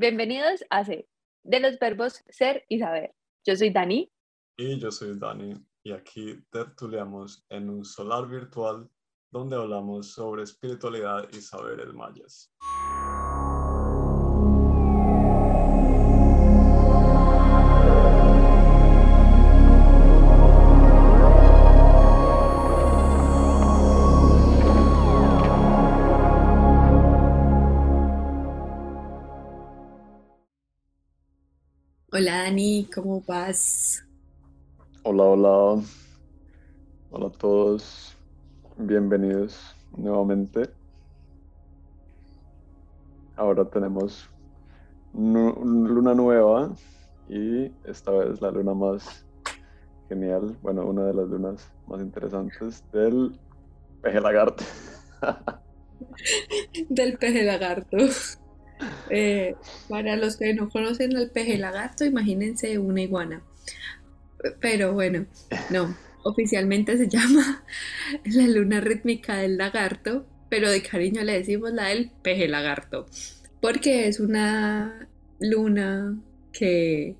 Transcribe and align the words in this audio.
Bienvenidos 0.00 0.64
a 0.70 0.84
C, 0.84 1.08
de 1.42 1.58
los 1.58 1.76
verbos 1.80 2.22
ser 2.28 2.64
y 2.68 2.78
saber. 2.78 3.16
Yo 3.44 3.56
soy 3.56 3.70
Dani. 3.70 4.08
Y 4.56 4.78
yo 4.78 4.92
soy 4.92 5.18
Dani, 5.18 5.54
y 5.82 5.90
aquí 5.90 6.40
tertuliamos 6.52 7.44
en 7.48 7.68
un 7.68 7.84
solar 7.84 8.28
virtual 8.28 8.88
donde 9.32 9.56
hablamos 9.56 10.12
sobre 10.12 10.44
espiritualidad 10.44 11.28
y 11.32 11.40
saberes 11.40 11.92
mayas. 11.92 12.54
Hola 32.18 32.42
Dani, 32.42 32.88
¿cómo 32.92 33.22
vas? 33.28 34.04
Hola, 35.04 35.22
hola. 35.22 35.80
Hola 37.12 37.26
a 37.28 37.30
todos. 37.30 38.16
Bienvenidos 38.76 39.76
nuevamente. 39.96 40.68
Ahora 43.36 43.64
tenemos 43.66 44.28
luna 45.14 46.12
nueva 46.12 46.74
y 47.28 47.70
esta 47.84 48.10
vez 48.10 48.40
la 48.40 48.50
luna 48.50 48.74
más 48.74 49.24
genial, 50.08 50.58
bueno, 50.60 50.86
una 50.86 51.04
de 51.04 51.14
las 51.14 51.28
lunas 51.28 51.72
más 51.86 52.00
interesantes 52.00 52.82
del 52.90 53.38
peje 54.02 54.20
lagarto. 54.20 54.64
del 56.88 57.16
peje 57.16 57.44
lagarto. 57.44 57.96
Eh, 59.10 59.54
para 59.88 60.16
los 60.16 60.36
que 60.36 60.54
no 60.54 60.68
conocen 60.68 61.16
el 61.16 61.30
peje 61.30 61.58
lagarto, 61.58 62.04
imagínense 62.04 62.78
una 62.78 63.02
iguana. 63.02 63.42
Pero 64.60 64.92
bueno, 64.92 65.26
no, 65.70 65.96
oficialmente 66.22 66.96
se 66.96 67.08
llama 67.08 67.64
la 68.24 68.46
luna 68.46 68.80
rítmica 68.80 69.36
del 69.36 69.56
lagarto, 69.56 70.26
pero 70.48 70.70
de 70.70 70.82
cariño 70.82 71.24
le 71.24 71.38
decimos 71.38 71.72
la 71.72 71.88
del 71.88 72.10
peje 72.22 72.48
lagarto, 72.48 73.06
porque 73.60 74.08
es 74.08 74.20
una 74.20 75.08
luna 75.40 76.18
que 76.52 77.16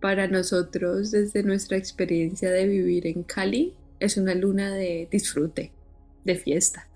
para 0.00 0.28
nosotros, 0.28 1.10
desde 1.10 1.42
nuestra 1.42 1.76
experiencia 1.76 2.50
de 2.50 2.66
vivir 2.66 3.06
en 3.06 3.22
Cali, 3.22 3.74
es 3.98 4.16
una 4.16 4.34
luna 4.34 4.72
de 4.72 5.08
disfrute, 5.10 5.72
de 6.24 6.36
fiesta. 6.36 6.86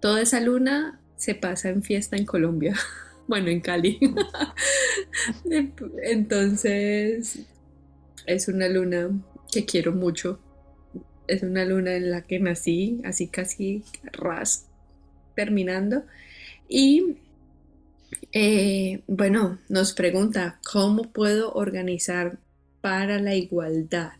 Toda 0.00 0.22
esa 0.22 0.40
luna 0.40 1.00
se 1.16 1.34
pasa 1.34 1.68
en 1.68 1.82
fiesta 1.82 2.16
en 2.16 2.26
Colombia. 2.26 2.74
bueno, 3.30 3.48
en 3.48 3.60
Cali. 3.60 4.00
Entonces, 6.02 7.38
es 8.26 8.48
una 8.48 8.68
luna 8.68 9.08
que 9.52 9.64
quiero 9.64 9.92
mucho. 9.92 10.40
Es 11.28 11.44
una 11.44 11.64
luna 11.64 11.94
en 11.94 12.10
la 12.10 12.22
que 12.22 12.40
nací, 12.40 13.00
así 13.04 13.28
casi 13.28 13.84
ras, 14.12 14.66
terminando. 15.36 16.02
Y 16.68 17.18
eh, 18.32 19.02
bueno, 19.06 19.60
nos 19.68 19.92
pregunta, 19.92 20.58
¿cómo 20.68 21.04
puedo 21.12 21.52
organizar 21.52 22.40
para 22.80 23.20
la 23.20 23.36
igualdad? 23.36 24.14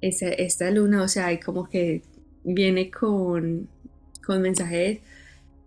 esta 0.00 0.70
luna, 0.70 1.02
o 1.02 1.08
sea, 1.08 1.26
hay 1.26 1.40
como 1.40 1.68
que 1.68 2.02
viene 2.44 2.88
con, 2.88 3.68
con 4.24 4.40
mensajes 4.40 5.00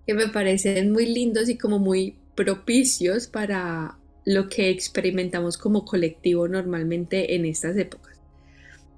que 0.08 0.14
me 0.14 0.30
parecen 0.30 0.94
muy 0.94 1.06
lindos 1.14 1.50
y 1.50 1.58
como 1.58 1.80
muy 1.80 2.16
propicios 2.36 3.28
para 3.28 3.98
lo 4.26 4.50
que 4.50 4.70
experimentamos 4.70 5.58
como 5.58 5.86
colectivo 5.86 6.48
normalmente 6.48 7.36
en 7.36 7.46
estas 7.46 7.76
épocas. 7.78 8.20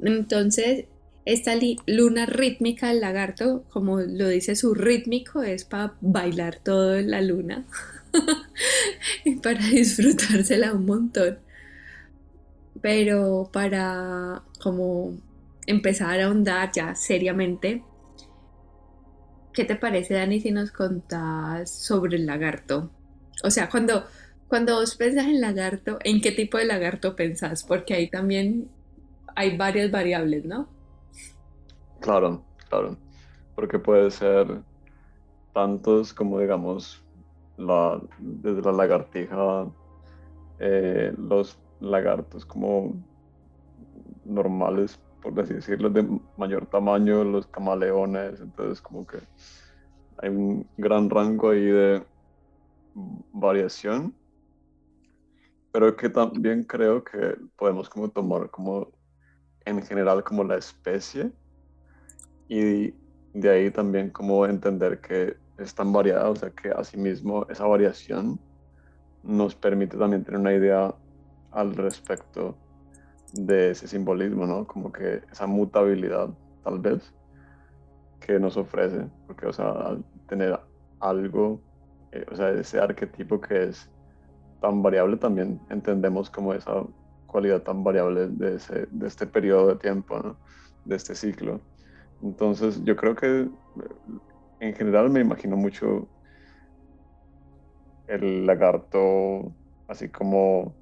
Entonces, 0.01 0.85
esta 1.25 1.53
luna 1.87 2.25
rítmica 2.25 2.89
del 2.89 2.99
lagarto, 2.99 3.63
como 3.69 4.01
lo 4.01 4.27
dice 4.27 4.55
su 4.55 4.73
rítmico, 4.73 5.41
es 5.41 5.63
para 5.63 5.95
bailar 6.01 6.59
todo 6.61 6.95
en 6.95 7.11
la 7.11 7.21
luna 7.21 7.65
y 9.25 9.37
para 9.37 9.65
disfrutársela 9.65 10.73
un 10.73 10.85
montón. 10.85 11.39
Pero 12.81 13.49
para 13.53 14.43
como 14.59 15.17
empezar 15.65 16.19
a 16.19 16.25
ahondar 16.25 16.71
ya 16.75 16.95
seriamente, 16.95 17.83
¿qué 19.53 19.63
te 19.63 19.77
parece, 19.77 20.15
Dani, 20.15 20.41
si 20.41 20.51
nos 20.51 20.71
contás 20.71 21.71
sobre 21.71 22.17
el 22.17 22.25
lagarto? 22.25 22.91
O 23.43 23.49
sea, 23.49 23.69
cuando, 23.69 24.05
cuando 24.47 24.75
vos 24.75 24.95
pensás 24.95 25.25
en 25.25 25.41
lagarto, 25.41 25.97
¿en 26.03 26.21
qué 26.21 26.31
tipo 26.31 26.57
de 26.57 26.65
lagarto 26.65 27.15
pensás? 27.15 27.63
Porque 27.63 27.93
ahí 27.93 28.09
también 28.09 28.69
hay 29.35 29.57
varias 29.57 29.91
variables, 29.91 30.45
¿no? 30.45 30.67
Claro, 31.99 32.43
claro. 32.69 32.97
Porque 33.55 33.79
puede 33.79 34.11
ser 34.11 34.61
tantos 35.53 36.13
como, 36.13 36.39
digamos, 36.39 37.03
la, 37.57 38.01
desde 38.19 38.61
la 38.61 38.71
lagartija, 38.71 39.67
eh, 40.59 41.13
los 41.17 41.57
lagartos 41.79 42.45
como 42.45 42.95
normales, 44.25 44.99
por 45.21 45.39
así 45.39 45.53
decirlo, 45.53 45.89
de 45.89 46.07
mayor 46.37 46.65
tamaño, 46.65 47.23
los 47.23 47.47
camaleones, 47.47 48.39
entonces 48.39 48.81
como 48.81 49.05
que 49.05 49.17
hay 50.17 50.29
un 50.29 50.67
gran 50.77 51.09
rango 51.09 51.49
ahí 51.49 51.65
de, 51.65 52.03
variación, 52.93 54.15
pero 55.71 55.95
que 55.95 56.09
también 56.09 56.63
creo 56.63 57.03
que 57.03 57.35
podemos 57.55 57.89
como 57.89 58.09
tomar 58.09 58.49
como 58.49 58.91
en 59.65 59.81
general 59.81 60.23
como 60.23 60.43
la 60.43 60.57
especie 60.57 61.31
y 62.47 62.93
de 63.33 63.49
ahí 63.49 63.71
también 63.71 64.09
como 64.11 64.45
entender 64.45 65.01
que 65.01 65.35
es 65.57 65.73
tan 65.73 65.91
variada, 65.91 66.29
o 66.29 66.35
sea 66.35 66.49
que 66.51 66.69
asimismo 66.69 67.47
esa 67.49 67.65
variación 67.65 68.39
nos 69.23 69.55
permite 69.55 69.97
también 69.97 70.23
tener 70.23 70.39
una 70.39 70.53
idea 70.53 70.93
al 71.51 71.75
respecto 71.75 72.57
de 73.33 73.71
ese 73.71 73.87
simbolismo, 73.87 74.45
¿no? 74.45 74.67
Como 74.67 74.91
que 74.91 75.21
esa 75.31 75.47
mutabilidad 75.47 76.29
tal 76.63 76.79
vez 76.79 77.13
que 78.19 78.39
nos 78.39 78.57
ofrece, 78.57 79.07
porque 79.27 79.47
o 79.47 79.53
sea, 79.53 79.97
tener 80.27 80.59
algo 80.99 81.59
eh, 82.13 82.25
o 82.31 82.35
sea, 82.35 82.49
ese 82.51 82.79
arquetipo 82.79 83.41
que 83.41 83.63
es 83.69 83.89
tan 84.61 84.81
variable, 84.83 85.17
también 85.17 85.59
entendemos 85.69 86.29
como 86.29 86.53
esa 86.53 86.83
cualidad 87.27 87.63
tan 87.63 87.83
variable 87.83 88.27
de, 88.29 88.55
ese, 88.55 88.87
de 88.91 89.07
este 89.07 89.25
periodo 89.25 89.69
de 89.69 89.75
tiempo, 89.75 90.19
¿no? 90.19 90.37
de 90.85 90.95
este 90.95 91.15
ciclo. 91.15 91.59
Entonces, 92.21 92.83
yo 92.83 92.95
creo 92.95 93.15
que 93.15 93.41
eh, 93.41 93.49
en 94.59 94.75
general 94.75 95.09
me 95.09 95.21
imagino 95.21 95.57
mucho 95.57 96.07
el 98.07 98.45
lagarto, 98.45 99.51
así 99.87 100.07
como 100.09 100.73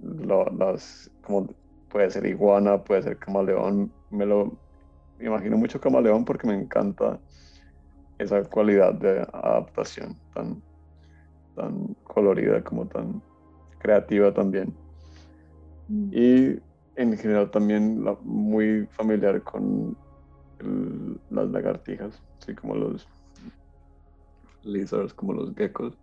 las, 0.00 1.10
como 1.22 1.48
puede 1.88 2.10
ser 2.10 2.26
iguana, 2.26 2.84
puede 2.84 3.02
ser 3.02 3.18
camaleón, 3.18 3.90
me 4.10 4.26
lo 4.26 4.52
imagino 5.18 5.56
mucho 5.56 5.80
camaleón 5.80 6.24
porque 6.24 6.46
me 6.46 6.54
encanta 6.54 7.18
esa 8.18 8.42
cualidad 8.44 8.94
de 8.94 9.20
adaptación 9.32 10.16
tan, 10.34 10.62
tan 11.54 11.94
colorida 12.04 12.62
como 12.62 12.86
tan 12.86 13.22
creativa 13.78 14.32
también. 14.32 14.74
Mm. 15.88 16.10
Y 16.12 16.60
en 16.96 17.16
general 17.16 17.50
también 17.50 18.04
muy 18.22 18.86
familiar 18.92 19.42
con 19.42 19.96
las 21.30 21.50
lagartijas, 21.50 22.22
así 22.40 22.54
como 22.54 22.74
los 22.74 23.08
lizards, 24.62 25.12
como 25.12 25.34
los 25.34 25.54
geckos, 25.54 25.98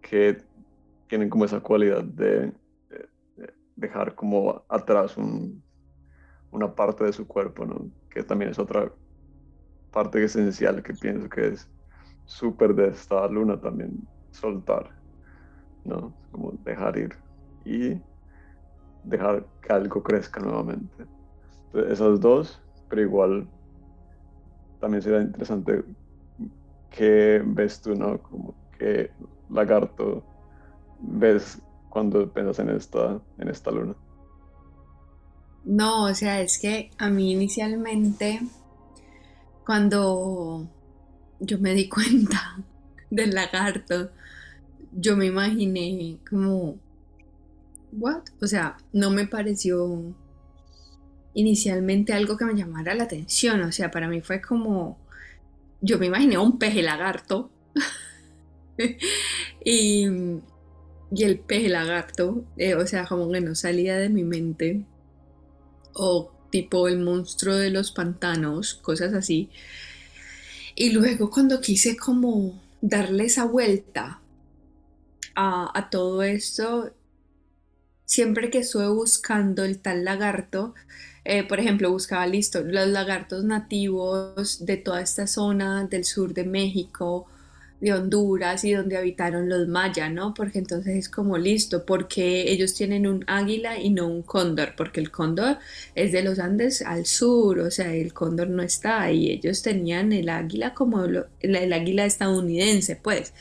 que 0.00 0.38
tienen 1.08 1.28
como 1.28 1.44
esa 1.44 1.60
cualidad 1.60 2.02
de, 2.02 2.52
dejar 3.76 4.14
como 4.14 4.64
atrás 4.68 5.16
una 6.50 6.74
parte 6.74 7.04
de 7.04 7.12
su 7.12 7.26
cuerpo, 7.26 7.66
¿no? 7.66 7.90
que 8.10 8.22
también 8.22 8.50
es 8.50 8.58
otra 8.58 8.90
parte 9.96 10.22
esencial 10.22 10.82
que 10.82 10.92
pienso 10.92 11.26
que 11.26 11.48
es 11.54 11.66
súper 12.26 12.74
de 12.74 12.88
esta 12.88 13.26
luna 13.28 13.58
también, 13.58 14.06
soltar, 14.30 14.90
¿no? 15.86 16.12
Como 16.30 16.52
dejar 16.66 16.98
ir 16.98 17.16
y 17.64 17.98
dejar 19.04 19.46
que 19.62 19.72
algo 19.72 20.02
crezca 20.02 20.38
nuevamente. 20.38 21.06
Entonces, 21.68 21.92
esas 21.92 22.20
dos, 22.20 22.60
pero 22.90 23.00
igual 23.00 23.48
también 24.82 25.00
sería 25.00 25.22
interesante 25.22 25.82
qué 26.90 27.42
ves 27.42 27.80
tú, 27.80 27.94
¿no? 27.94 28.20
Como 28.20 28.54
qué 28.78 29.10
lagarto 29.48 30.22
ves 31.00 31.58
cuando 31.88 32.30
piensas 32.30 32.58
en 32.58 32.68
esta, 32.68 33.18
en 33.38 33.48
esta 33.48 33.70
luna. 33.70 33.94
No, 35.64 36.04
o 36.04 36.14
sea, 36.14 36.42
es 36.42 36.58
que 36.58 36.90
a 36.98 37.08
mí 37.08 37.32
inicialmente 37.32 38.42
cuando 39.66 40.70
yo 41.40 41.58
me 41.58 41.74
di 41.74 41.88
cuenta 41.88 42.56
del 43.10 43.34
lagarto, 43.34 44.10
yo 44.92 45.16
me 45.16 45.26
imaginé 45.26 46.18
como, 46.28 46.76
¿what? 47.92 48.22
O 48.40 48.46
sea, 48.46 48.76
no 48.92 49.10
me 49.10 49.26
pareció 49.26 50.14
inicialmente 51.34 52.12
algo 52.14 52.36
que 52.36 52.46
me 52.46 52.54
llamara 52.54 52.94
la 52.94 53.04
atención, 53.04 53.60
o 53.62 53.72
sea, 53.72 53.90
para 53.90 54.08
mí 54.08 54.22
fue 54.22 54.40
como, 54.40 54.98
yo 55.82 55.98
me 55.98 56.06
imaginé 56.06 56.38
un 56.38 56.58
peje 56.58 56.82
lagarto. 56.82 57.50
Y, 59.64 60.06
y, 61.10 61.24
el 61.24 61.40
peje 61.40 61.68
lagarto, 61.70 62.44
eh, 62.58 62.74
o 62.74 62.86
sea, 62.86 63.06
como 63.06 63.32
que 63.32 63.40
no 63.40 63.54
salía 63.54 63.96
de 63.96 64.10
mi 64.10 64.22
mente, 64.22 64.84
o 65.94 66.35
tipo 66.56 66.88
el 66.88 67.00
monstruo 67.00 67.54
de 67.54 67.68
los 67.68 67.92
pantanos, 67.92 68.72
cosas 68.72 69.12
así. 69.12 69.50
Y 70.74 70.88
luego 70.88 71.28
cuando 71.28 71.60
quise 71.60 71.98
como 71.98 72.62
darle 72.80 73.26
esa 73.26 73.44
vuelta 73.44 74.22
a, 75.34 75.88
todo 75.90 76.22
esto, 76.22 76.94
siempre 78.06 78.48
que 78.48 78.60
estuve 78.60 78.88
buscando 78.88 79.64
el 79.64 79.80
tal 79.80 80.06
lagarto, 80.06 80.72
eh, 81.24 81.46
por 81.46 81.60
ejemplo, 81.60 81.90
buscaba 81.92 82.26
listo 82.26 82.62
los 82.62 82.88
lagartos 82.88 83.44
nativos 83.44 84.64
de 84.64 84.78
toda 84.78 85.02
esta 85.02 85.26
zona 85.26 85.84
del 85.84 86.06
sur 86.06 86.32
de 86.32 86.44
México, 86.44 87.26
de 87.80 87.92
Honduras 87.92 88.64
y 88.64 88.72
donde 88.72 88.96
habitaron 88.96 89.48
los 89.48 89.68
mayas, 89.68 90.10
¿no? 90.10 90.34
Porque 90.34 90.58
entonces 90.58 90.96
es 90.96 91.08
como 91.08 91.36
listo, 91.38 91.84
porque 91.84 92.50
ellos 92.50 92.74
tienen 92.74 93.06
un 93.06 93.24
águila 93.26 93.78
y 93.78 93.90
no 93.90 94.06
un 94.06 94.22
cóndor, 94.22 94.74
porque 94.76 95.00
el 95.00 95.10
cóndor 95.10 95.58
es 95.94 96.12
de 96.12 96.22
los 96.22 96.38
Andes 96.38 96.82
al 96.82 97.06
sur, 97.06 97.58
o 97.60 97.70
sea, 97.70 97.94
el 97.94 98.12
cóndor 98.12 98.48
no 98.48 98.62
está 98.62 99.02
ahí, 99.02 99.30
ellos 99.30 99.62
tenían 99.62 100.12
el 100.12 100.28
águila 100.28 100.74
como 100.74 101.04
el 101.04 101.72
águila 101.72 102.06
estadounidense, 102.06 102.96
pues. 102.96 103.34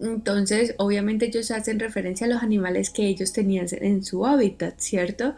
Entonces, 0.00 0.74
obviamente 0.78 1.26
ellos 1.26 1.50
hacen 1.50 1.80
referencia 1.80 2.26
a 2.26 2.30
los 2.30 2.42
animales 2.42 2.90
que 2.90 3.06
ellos 3.06 3.32
tenían 3.32 3.66
en 3.72 4.04
su 4.04 4.26
hábitat, 4.26 4.78
¿cierto? 4.78 5.34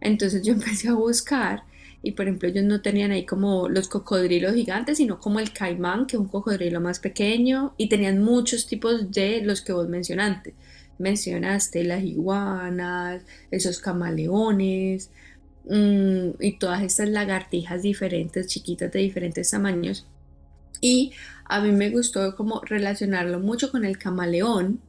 Entonces 0.00 0.42
yo 0.42 0.52
empecé 0.54 0.88
a 0.88 0.94
buscar 0.94 1.62
y 2.02 2.12
por 2.12 2.26
ejemplo 2.26 2.48
ellos 2.48 2.64
no 2.64 2.80
tenían 2.80 3.10
ahí 3.10 3.26
como 3.26 3.68
los 3.68 3.88
cocodrilos 3.88 4.54
gigantes, 4.54 4.98
sino 4.98 5.18
como 5.18 5.38
el 5.40 5.52
caimán, 5.52 6.06
que 6.06 6.16
es 6.16 6.20
un 6.20 6.28
cocodrilo 6.28 6.80
más 6.80 6.98
pequeño, 6.98 7.74
y 7.76 7.88
tenían 7.88 8.22
muchos 8.22 8.66
tipos 8.66 9.10
de 9.10 9.42
los 9.42 9.60
que 9.60 9.72
vos 9.72 9.88
mencionaste. 9.88 10.54
Mencionaste 10.98 11.84
las 11.84 12.02
iguanas, 12.02 13.22
esos 13.50 13.80
camaleones 13.80 15.10
mm, 15.68 16.30
y 16.40 16.58
todas 16.58 16.82
estas 16.82 17.08
lagartijas 17.08 17.82
diferentes, 17.82 18.46
chiquitas 18.46 18.90
de 18.92 19.00
diferentes 19.00 19.50
tamaños. 19.50 20.06
Y 20.80 21.12
a 21.44 21.60
mí 21.60 21.72
me 21.72 21.90
gustó 21.90 22.34
como 22.36 22.62
relacionarlo 22.62 23.40
mucho 23.40 23.70
con 23.70 23.84
el 23.84 23.98
camaleón, 23.98 24.80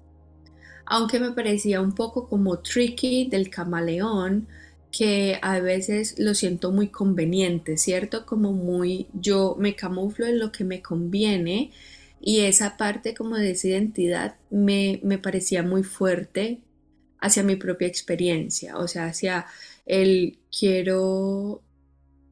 aunque 0.86 1.20
me 1.20 1.32
parecía 1.32 1.82
un 1.82 1.94
poco 1.94 2.28
como 2.30 2.60
tricky 2.60 3.28
del 3.30 3.50
camaleón, 3.50 4.48
que 4.92 5.40
a 5.42 5.60
veces 5.60 6.16
lo 6.20 6.34
siento 6.36 6.72
muy 6.72 6.90
conveniente, 6.90 7.78
¿cierto? 7.78 8.26
Como 8.26 8.54
muy 8.54 9.08
yo 9.14 9.56
me 9.60 9.76
camuflo 9.76 10.26
en 10.26 10.40
lo 10.40 10.52
que 10.52 10.64
me 10.64 10.82
conviene 10.82 11.72
y 12.20 12.42
esa 12.42 12.78
parte 12.78 13.14
como 13.16 13.38
de 13.38 13.52
esa 13.52 13.70
identidad 13.70 14.36
me, 14.50 15.00
me 15.04 15.18
parecía 15.18 15.64
muy 15.64 15.84
fuerte 15.84 16.60
hacia 17.20 17.44
mi 17.44 17.56
propia 17.56 17.88
experiencia, 17.88 18.78
o 18.78 18.88
sea, 18.88 19.06
hacia 19.06 19.46
el 19.86 20.40
quiero 20.58 21.62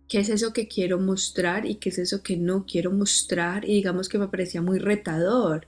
qué 0.09 0.19
es 0.19 0.29
eso 0.29 0.53
que 0.53 0.67
quiero 0.67 0.99
mostrar 0.99 1.65
y 1.65 1.75
qué 1.75 1.89
es 1.89 1.99
eso 1.99 2.23
que 2.23 2.35
no 2.35 2.65
quiero 2.65 2.91
mostrar 2.91 3.63
y 3.65 3.75
digamos 3.75 4.09
que 4.09 4.17
me 4.17 4.27
parecía 4.27 4.61
muy 4.61 4.79
retador, 4.79 5.67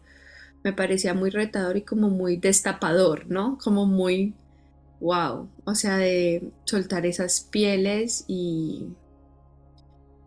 me 0.63 0.73
parecía 0.73 1.13
muy 1.13 1.29
retador 1.29 1.77
y 1.77 1.83
como 1.83 2.09
muy 2.09 2.37
destapador, 2.37 3.27
¿no? 3.27 3.57
Como 3.59 3.85
muy 3.85 4.33
wow, 5.01 5.49
o 5.65 5.75
sea, 5.75 5.97
de 5.97 6.51
soltar 6.63 7.05
esas 7.05 7.41
pieles 7.41 8.23
y, 8.27 8.87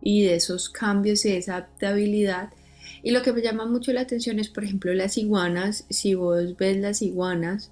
y 0.01 0.25
de 0.25 0.35
esos 0.35 0.69
cambios 0.69 1.25
y 1.25 1.31
de 1.31 1.37
esa 1.37 1.55
adaptabilidad. 1.55 2.49
Y 3.01 3.11
lo 3.11 3.21
que 3.21 3.33
me 3.33 3.41
llama 3.41 3.65
mucho 3.65 3.93
la 3.93 4.01
atención 4.01 4.39
es, 4.39 4.49
por 4.49 4.63
ejemplo, 4.63 4.93
las 4.93 5.17
iguanas. 5.17 5.85
Si 5.89 6.13
vos 6.13 6.57
ves 6.57 6.77
las 6.77 7.01
iguanas, 7.01 7.71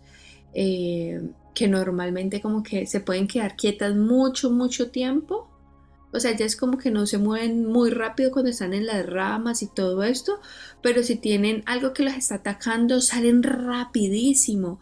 eh, 0.53 1.21
que 1.53 1.67
normalmente 1.67 2.41
como 2.41 2.63
que 2.63 2.87
se 2.87 2.99
pueden 2.99 3.27
quedar 3.27 3.55
quietas 3.55 3.95
mucho, 3.95 4.49
mucho 4.49 4.89
tiempo. 4.89 5.49
O 6.11 6.19
sea, 6.19 6.35
ya 6.35 6.45
es 6.45 6.55
como 6.55 6.77
que 6.77 6.91
no 6.91 7.07
se 7.07 7.17
mueven 7.17 7.65
muy 7.65 7.89
rápido 7.89 8.31
cuando 8.31 8.51
están 8.51 8.73
en 8.73 8.85
las 8.85 9.03
ramas 9.07 9.63
y 9.63 9.67
todo 9.67 10.03
esto, 10.03 10.39
pero 10.83 11.01
si 11.01 11.15
tienen 11.15 11.63
algo 11.65 11.91
que 11.93 12.03
las 12.03 12.17
está 12.17 12.35
atacando, 12.35 13.01
salen 13.01 13.41
rapidísimo. 13.41 14.79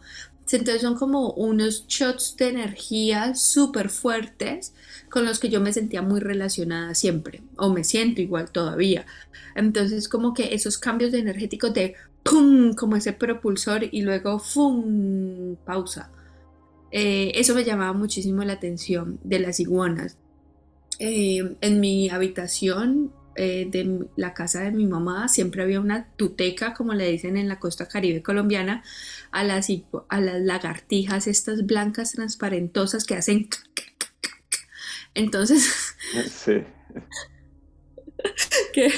Entonces 0.50 0.82
son 0.82 0.96
como 0.96 1.30
unos 1.32 1.86
shots 1.86 2.36
de 2.36 2.48
energía 2.48 3.34
súper 3.34 3.88
fuertes 3.88 4.74
con 5.08 5.24
los 5.24 5.38
que 5.38 5.48
yo 5.48 5.60
me 5.60 5.72
sentía 5.72 6.02
muy 6.02 6.20
relacionada 6.20 6.94
siempre, 6.94 7.42
o 7.56 7.70
me 7.70 7.84
siento 7.84 8.20
igual 8.20 8.50
todavía. 8.50 9.06
Entonces 9.54 10.08
como 10.08 10.34
que 10.34 10.54
esos 10.54 10.76
cambios 10.78 11.14
energéticos 11.14 11.72
de 11.72 11.94
¡pum! 12.22 12.74
como 12.74 12.96
ese 12.96 13.12
propulsor 13.12 13.88
y 13.90 14.02
luego 14.02 14.38
¡fum! 14.38 15.56
pausa. 15.64 16.10
Eh, 16.90 17.32
eso 17.34 17.54
me 17.54 17.64
llamaba 17.64 17.94
muchísimo 17.94 18.44
la 18.44 18.54
atención 18.54 19.18
de 19.24 19.38
las 19.38 19.58
iguanas. 19.60 20.18
Eh, 20.98 21.56
en 21.60 21.80
mi 21.80 22.10
habitación 22.10 23.12
eh, 23.36 23.66
de 23.70 24.06
la 24.16 24.34
casa 24.34 24.60
de 24.60 24.72
mi 24.72 24.86
mamá 24.86 25.28
siempre 25.28 25.62
había 25.62 25.80
una 25.80 26.08
tuteca, 26.16 26.74
como 26.74 26.94
le 26.94 27.10
dicen 27.10 27.36
en 27.36 27.48
la 27.48 27.58
costa 27.58 27.88
caribe 27.88 28.22
colombiana, 28.22 28.82
a 29.30 29.44
las, 29.44 29.68
a 30.08 30.20
las 30.20 30.40
lagartijas, 30.40 31.26
estas 31.26 31.66
blancas 31.66 32.12
transparentosas 32.12 33.04
que 33.04 33.14
hacen... 33.14 33.48
Entonces... 35.14 35.70
Sí. 36.30 36.62
que 38.72 38.92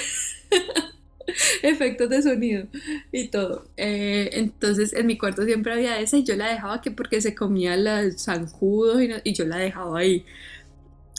efectos 1.62 2.08
de 2.08 2.22
sonido 2.22 2.66
y 3.12 3.28
todo. 3.28 3.66
Eh, 3.76 4.30
entonces 4.32 4.92
en 4.92 5.06
mi 5.06 5.18
cuarto 5.18 5.44
siempre 5.44 5.72
había 5.72 6.00
esa 6.00 6.16
y 6.16 6.24
yo 6.24 6.36
la 6.36 6.48
dejaba 6.48 6.80
que 6.80 6.90
porque 6.90 7.20
se 7.20 7.34
comía 7.34 7.76
los 7.76 8.22
zancudos 8.22 9.02
y, 9.02 9.10
y 9.24 9.32
yo 9.34 9.44
la 9.44 9.56
dejaba 9.56 9.98
ahí. 9.98 10.24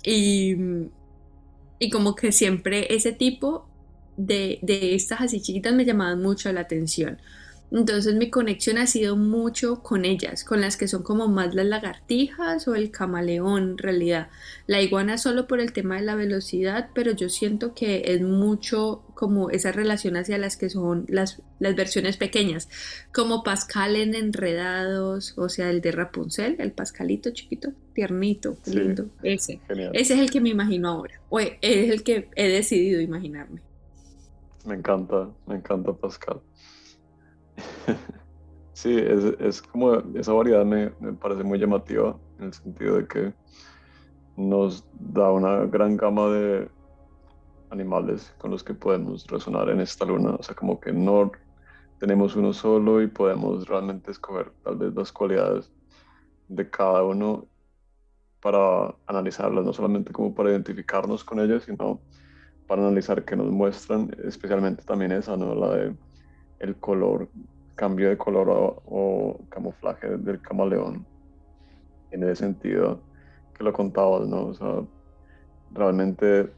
Y, 0.03 0.55
y 1.79 1.89
como 1.89 2.15
que 2.15 2.31
siempre 2.31 2.93
ese 2.95 3.11
tipo 3.11 3.67
de, 4.17 4.59
de 4.61 4.95
estas 4.95 5.21
así 5.21 5.41
chiquitas 5.41 5.73
me 5.73 5.85
llamaban 5.85 6.21
mucho 6.21 6.51
la 6.51 6.61
atención. 6.61 7.19
Entonces 7.71 8.15
mi 8.15 8.29
conexión 8.29 8.77
ha 8.77 8.87
sido 8.87 9.17
mucho 9.17 9.81
con 9.81 10.05
ellas, 10.05 10.43
con 10.43 10.61
las 10.61 10.77
que 10.77 10.87
son 10.87 11.03
como 11.03 11.27
más 11.27 11.55
las 11.55 11.65
lagartijas 11.65 12.67
o 12.67 12.75
el 12.75 12.91
camaleón 12.91 13.71
en 13.71 13.77
realidad. 13.77 14.29
La 14.67 14.81
iguana 14.81 15.17
solo 15.17 15.47
por 15.47 15.59
el 15.59 15.73
tema 15.73 15.95
de 15.95 16.03
la 16.03 16.15
velocidad, 16.15 16.89
pero 16.93 17.11
yo 17.11 17.27
siento 17.29 17.73
que 17.73 18.03
es 18.05 18.21
mucho 18.21 19.03
como 19.15 19.49
esa 19.49 19.71
relación 19.71 20.17
hacia 20.17 20.37
las 20.37 20.57
que 20.57 20.69
son 20.69 21.05
las, 21.07 21.41
las 21.59 21.75
versiones 21.75 22.17
pequeñas, 22.17 22.69
como 23.13 23.43
Pascal 23.43 23.95
en 23.95 24.13
Enredados, 24.13 25.33
o 25.37 25.49
sea, 25.49 25.69
el 25.69 25.81
de 25.81 25.91
Rapunzel, 25.91 26.57
el 26.59 26.73
Pascalito 26.73 27.31
chiquito, 27.31 27.69
tiernito, 27.93 28.57
lindo, 28.65 29.07
ese. 29.23 29.59
Ese 29.93 30.13
es 30.13 30.19
el 30.19 30.29
que 30.29 30.41
me 30.41 30.49
imagino 30.49 30.89
ahora, 30.89 31.19
o 31.29 31.39
es 31.39 31.55
el 31.61 32.03
que 32.03 32.29
he 32.35 32.49
decidido 32.49 33.01
imaginarme. 33.01 33.61
Me 34.65 34.75
encanta, 34.75 35.29
me 35.47 35.55
encanta 35.55 35.93
Pascal. 35.93 36.41
sí, 38.73 38.97
es, 39.39 39.61
como 39.61 39.95
esa 40.15 40.33
variedad 40.33 40.65
me, 40.65 40.89
parece 41.13 41.43
muy 41.43 41.59
llamativa 41.59 42.17
en 42.39 42.45
el 42.45 42.53
sentido 42.53 42.97
de 42.97 43.07
que 43.07 43.33
nos 44.35 44.83
da 44.99 45.31
una 45.31 45.65
gran 45.65 45.95
gama 45.95 46.27
de 46.29 46.67
animales 47.69 48.33
con 48.37 48.51
los 48.51 48.63
que 48.63 48.73
podemos 48.73 49.25
resonar 49.27 49.69
en 49.69 49.81
esta 49.81 50.05
luna. 50.05 50.35
O 50.39 50.43
sea, 50.43 50.55
como 50.55 50.79
que 50.79 50.91
no 50.91 51.31
tenemos 51.99 52.35
uno 52.35 52.53
solo 52.53 53.01
y 53.01 53.07
podemos 53.07 53.67
realmente 53.67 54.11
escoger 54.11 54.51
tal 54.63 54.77
vez 54.77 54.93
las 54.93 55.11
cualidades 55.11 55.71
de 56.47 56.69
cada 56.69 57.03
uno 57.03 57.47
para 58.41 58.93
analizarlas, 59.07 59.65
no 59.65 59.73
solamente 59.73 60.11
como 60.11 60.35
para 60.35 60.51
identificarnos 60.51 61.23
con 61.23 61.39
ellas, 61.39 61.63
sino 61.63 61.99
para 62.67 62.81
analizar 62.81 63.23
qué 63.25 63.35
nos 63.35 63.49
muestran, 63.49 64.15
especialmente 64.23 64.83
también 64.83 65.11
esa, 65.11 65.35
¿no? 65.37 65.55
La 65.55 65.75
de 65.75 65.95
el 66.59 66.75
color, 66.77 67.27
cambio 67.75 68.09
de 68.09 68.17
color 68.17 68.81
o, 68.85 69.39
camuflaje 69.49 70.17
del 70.17 70.41
camaleón. 70.41 71.05
En 72.11 72.23
ese 72.23 72.35
sentido 72.35 72.99
que 73.57 73.63
lo 73.63 73.73
contabas, 73.73 74.27
¿no? 74.27 74.45
O 74.47 74.53
sea, 74.53 74.81
realmente 75.71 76.51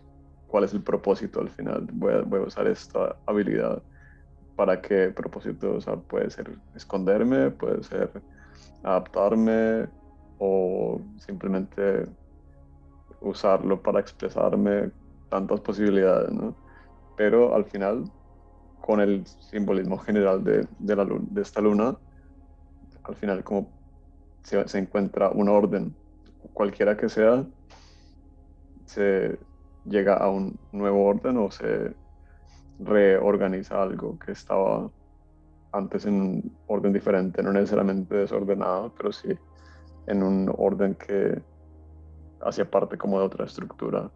cuál 0.48 0.64
es 0.64 0.74
el 0.74 0.82
propósito 0.82 1.42
al 1.42 1.50
final. 1.50 1.88
Voy 1.94 2.14
a, 2.14 2.42
usar 2.42 2.68
esta 2.68 3.16
habilidad 3.26 3.82
para 4.56 4.82
qué 4.82 5.10
propósito, 5.10 5.76
o 5.76 5.82
sea, 5.82 5.96
puede 5.98 6.30
ser 6.32 6.58
esconderme, 6.76 7.52
puede 7.52 7.84
ser 7.84 8.10
adaptarme 8.84 9.88
o 10.40 11.00
simplemente 11.18 12.08
usarlo 13.22 13.82
para 13.82 14.00
expresarme 14.00 14.92
tantas 15.30 15.60
posibilidades, 15.62 16.32
¿no? 16.32 16.56
Pero 17.16 17.54
al 17.54 17.66
final 17.66 18.06
con 18.82 19.02
el 19.02 19.26
simbolismo 19.26 19.98
general 19.98 20.44
de, 20.44 20.66
de, 20.80 20.96
la 20.96 21.06
de 21.06 21.42
esta 21.42 21.62
luna, 21.62 21.98
al 23.04 23.16
final 23.16 23.44
como 23.44 23.70
se, 24.44 24.68
se 24.68 24.80
encuentra 24.80 25.30
un 25.30 25.50
orden, 25.50 25.94
cualquiera 26.54 26.96
que 26.96 27.10
sea, 27.10 27.46
se 28.86 29.38
llega 29.90 30.16
a 30.16 30.30
un 30.30 30.60
nuevo 30.72 31.06
orden 31.06 31.38
o 31.38 31.52
se 31.52 31.94
reorganiza 32.80 33.82
algo 33.82 34.18
que 34.20 34.32
estaba 34.32 34.90
antes 35.72 36.06
en 36.06 36.22
un 36.22 36.58
orden 36.68 36.94
diferente, 36.94 37.42
no 37.44 37.52
necesariamente 37.52 38.16
desordenado, 38.16 38.94
pero 38.96 39.12
sí 39.12 39.38
en 40.08 40.24
un 40.24 40.54
orden 40.58 40.96
que 40.96 41.42
hacía 42.42 42.70
parte 42.70 42.98
como 42.98 43.20
de 43.20 43.26
otra 43.26 43.46
estructura. 43.46 44.10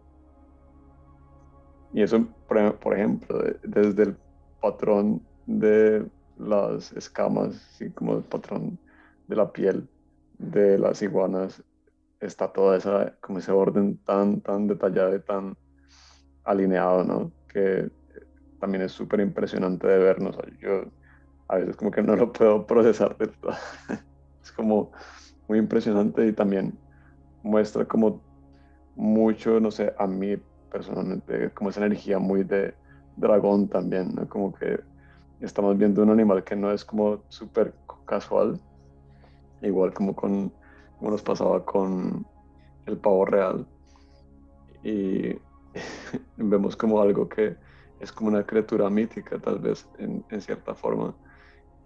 Y 1.92 2.02
eso, 2.02 2.26
por 2.48 2.96
ejemplo, 2.96 3.38
desde 3.62 4.02
el 4.04 4.16
patrón 4.60 5.22
de 5.46 6.06
las 6.38 6.92
escamas, 6.92 7.54
así 7.74 7.90
como 7.90 8.14
el 8.14 8.22
patrón 8.22 8.78
de 9.28 9.36
la 9.36 9.52
piel 9.52 9.86
de 10.38 10.78
las 10.78 11.02
iguanas, 11.02 11.62
está 12.20 12.50
toda 12.50 12.76
esa, 12.78 13.14
como 13.20 13.40
ese 13.40 13.52
orden 13.52 13.98
tan, 13.98 14.40
tan 14.40 14.66
detallado 14.66 15.14
y 15.14 15.20
tan 15.20 15.56
alineado, 16.44 17.04
¿no? 17.04 17.32
Que 17.48 17.90
también 18.60 18.82
es 18.82 18.92
súper 18.92 19.20
impresionante 19.20 19.86
de 19.86 19.98
vernos. 19.98 20.36
Yo 20.60 20.84
a 21.48 21.56
veces 21.56 21.76
como 21.76 21.90
que 21.90 22.02
no 22.02 22.16
lo 22.16 22.32
puedo 22.32 22.66
procesar 22.66 23.16
del 23.18 23.32
todo. 23.38 23.52
es 24.42 24.52
como 24.52 24.92
muy 25.48 25.58
impresionante 25.58 26.26
y 26.26 26.32
también 26.32 26.78
muestra 27.42 27.84
como 27.86 28.22
mucho, 28.94 29.60
no 29.60 29.70
sé, 29.70 29.92
a 29.98 30.06
mí 30.06 30.36
personalmente, 30.70 31.52
como 31.54 31.70
esa 31.70 31.84
energía 31.84 32.18
muy 32.18 32.44
de 32.44 32.74
dragón 33.16 33.68
también, 33.68 34.14
¿no? 34.14 34.28
Como 34.28 34.52
que 34.54 34.80
estamos 35.40 35.76
viendo 35.76 36.02
un 36.02 36.10
animal 36.10 36.44
que 36.44 36.56
no 36.56 36.72
es 36.72 36.84
como 36.84 37.24
súper 37.28 37.74
casual, 38.06 38.60
igual 39.60 39.92
como 39.92 40.14
con 40.14 40.52
como 41.02 41.10
nos 41.10 41.22
pasaba 41.22 41.64
con 41.64 42.24
el 42.86 42.96
pavo 42.98 43.24
real. 43.24 43.66
Y 44.84 45.34
vemos 46.36 46.76
como 46.76 47.00
algo 47.00 47.28
que 47.28 47.56
es 48.00 48.12
como 48.12 48.28
una 48.28 48.44
criatura 48.44 48.90
mítica, 48.90 49.38
tal 49.38 49.58
vez, 49.60 49.88
en, 49.98 50.24
cierta 50.40 50.74
forma. 50.74 51.14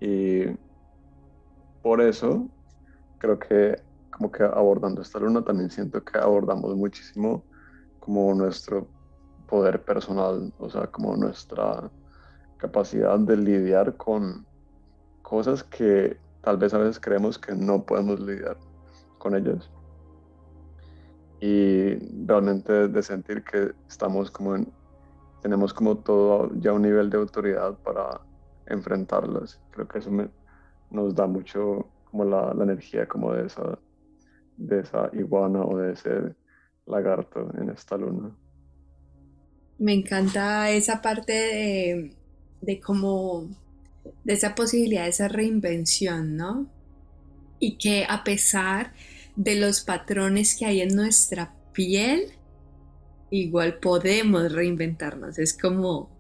Y 0.01 0.45
por 1.83 2.01
eso 2.01 2.49
creo 3.19 3.39
que 3.39 3.77
como 4.11 4.33
que 4.33 4.43
abordando 4.43 5.03
esta 5.03 5.19
luna 5.19 5.45
también 5.45 5.71
siento 5.71 6.03
que 6.03 6.19
abordamos 6.19 6.75
muchísimo 6.75 7.45
como 8.01 8.33
nuestro 8.35 8.89
poder 9.47 9.85
personal, 9.85 10.53
o 10.59 10.71
sea, 10.71 10.87
como 10.87 11.17
nuestra 11.17 11.91
capacidad 12.57 13.19
de 13.19 13.37
lidiar 13.37 13.97
con 13.97 14.47
cosas 15.21 15.63
que 15.63 16.19
tal 16.41 16.57
vez 16.57 16.73
a 16.73 16.79
veces 16.79 16.99
creemos 16.99 17.39
que 17.39 17.55
no 17.55 17.85
podemos 17.85 18.21
lidiar 18.21 18.57
con 19.19 19.37
ellas. 19.37 19.71
Y 21.41 21.95
realmente 22.27 22.89
de 22.89 23.03
sentir 23.03 23.45
que 23.45 23.73
estamos 23.89 24.31
como 24.31 24.57
en, 24.57 24.73
tenemos 25.43 25.75
como 25.75 25.99
todo 25.99 26.51
ya 26.61 26.73
un 26.73 26.83
nivel 26.83 27.11
de 27.11 27.19
autoridad 27.19 27.75
para 27.85 28.21
enfrentarlas. 28.67 29.61
Creo 29.71 29.87
que 29.87 29.99
eso 29.99 30.11
nos 30.91 31.15
da 31.15 31.27
mucho 31.27 31.87
como 32.11 32.25
la, 32.25 32.55
la 32.55 32.65
energía 32.65 33.07
como 33.07 33.33
de 33.33 33.47
esa, 33.47 33.79
de 34.57 34.81
esa 34.81 35.11
iguana 35.13 35.63
o 35.63 35.77
de 35.79 35.93
ese 35.93 36.35
lagarto 36.87 37.51
en 37.59 37.71
esta 37.71 37.97
luna. 37.97 38.35
Me 39.79 39.93
encanta 39.93 40.71
esa 40.71 41.03
parte 41.03 41.33
de, 41.33 42.17
de 42.63 42.81
como 42.81 43.49
de 44.25 44.33
esa 44.33 44.55
posibilidad 44.55 45.05
de 45.05 45.11
esa 45.11 45.29
reinvención, 45.29 46.37
¿no? 46.37 46.67
Y 47.59 47.77
que 47.77 48.07
a 48.09 48.25
pesar 48.25 48.93
los 49.37 49.81
patrones 49.83 50.57
que 50.57 50.67
hay 50.67 50.81
en 50.81 50.95
nuestra 50.95 51.55
piel, 51.73 52.33
igual 53.31 53.79
podemos 53.79 54.53
reinventarnos. 54.53 55.39
Es 55.39 55.57
como, 55.57 56.11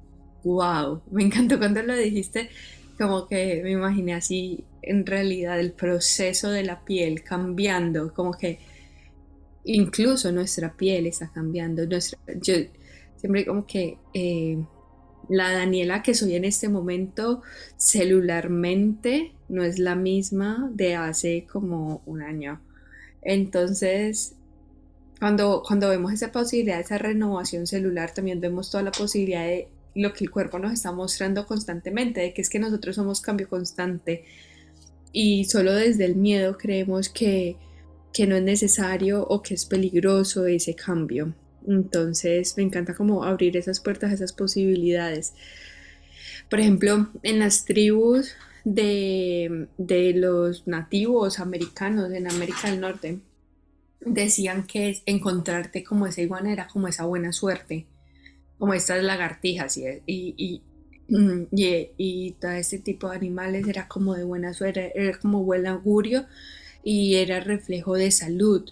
wow, 0.44 1.02
me 1.10 1.24
encantó 1.24 1.58
cuando 1.58 1.82
lo 1.82 1.96
dijiste, 1.96 2.50
como 2.98 3.26
que 3.26 3.60
me 3.62 3.72
imaginé 3.72 4.14
así 4.14 4.64
en 4.82 5.04
realidad 5.04 5.58
el 5.60 5.72
proceso 5.72 6.50
de 6.50 6.62
la 6.62 6.84
piel 6.84 7.22
cambiando, 7.22 8.12
como 8.14 8.32
que 8.32 8.58
incluso 9.64 10.32
nuestra 10.32 10.76
piel 10.76 11.06
está 11.06 11.30
cambiando. 11.32 11.84
Yo 11.84 11.98
siempre 13.16 13.44
como 13.44 13.66
que 13.66 13.98
eh, 14.14 14.58
la 15.28 15.50
Daniela 15.52 16.02
que 16.02 16.14
soy 16.14 16.36
en 16.36 16.44
este 16.44 16.68
momento 16.68 17.42
celularmente 17.76 19.32
no 19.48 19.62
es 19.64 19.78
la 19.78 19.94
misma 19.94 20.70
de 20.72 20.94
hace 20.94 21.46
como 21.50 22.02
un 22.06 22.22
año. 22.22 22.60
Entonces, 23.26 24.34
cuando, 25.18 25.62
cuando 25.66 25.88
vemos 25.88 26.12
esa 26.12 26.32
posibilidad, 26.32 26.80
esa 26.80 26.98
renovación 26.98 27.66
celular, 27.66 28.14
también 28.14 28.40
vemos 28.40 28.70
toda 28.70 28.82
la 28.82 28.92
posibilidad 28.92 29.44
de 29.44 29.68
lo 29.94 30.12
que 30.12 30.24
el 30.24 30.30
cuerpo 30.30 30.58
nos 30.58 30.72
está 30.72 30.92
mostrando 30.92 31.46
constantemente, 31.46 32.20
de 32.20 32.32
que 32.32 32.42
es 32.42 32.48
que 32.48 32.58
nosotros 32.58 32.96
somos 32.96 33.20
cambio 33.20 33.48
constante 33.48 34.24
y 35.12 35.44
solo 35.46 35.72
desde 35.74 36.04
el 36.04 36.16
miedo 36.16 36.56
creemos 36.56 37.08
que 37.08 37.56
que 38.16 38.26
no 38.26 38.34
es 38.34 38.42
necesario 38.42 39.26
o 39.28 39.42
que 39.42 39.52
es 39.52 39.66
peligroso 39.66 40.46
ese 40.46 40.74
cambio. 40.74 41.34
Entonces 41.68 42.56
me 42.56 42.62
encanta 42.62 42.94
como 42.94 43.24
abrir 43.24 43.58
esas 43.58 43.78
puertas, 43.78 44.10
esas 44.10 44.32
posibilidades. 44.32 45.34
Por 46.48 46.60
ejemplo, 46.60 47.10
en 47.22 47.40
las 47.40 47.66
tribus 47.66 48.32
de, 48.66 49.68
de 49.78 50.12
los 50.12 50.66
nativos 50.66 51.38
americanos 51.38 52.10
en 52.10 52.28
América 52.28 52.68
del 52.68 52.80
Norte, 52.80 53.20
decían 54.00 54.66
que 54.66 55.00
encontrarte 55.06 55.84
como 55.84 56.08
esa 56.08 56.20
iguana 56.20 56.52
era 56.52 56.66
como 56.66 56.88
esa 56.88 57.04
buena 57.04 57.32
suerte, 57.32 57.86
como 58.58 58.74
estas 58.74 59.04
lagartijas 59.04 59.76
y, 59.76 59.84
y, 60.04 60.62
y, 61.08 61.90
y, 61.96 62.32
todo 62.40 62.50
este 62.50 62.80
tipo 62.80 63.08
de 63.08 63.16
animales 63.16 63.68
era 63.68 63.86
como 63.86 64.16
de 64.16 64.24
buena 64.24 64.52
suerte, 64.52 64.90
era 64.96 65.16
como 65.16 65.44
buen 65.44 65.68
augurio 65.68 66.26
y 66.82 67.14
era 67.14 67.38
reflejo 67.38 67.94
de 67.94 68.10
salud. 68.10 68.68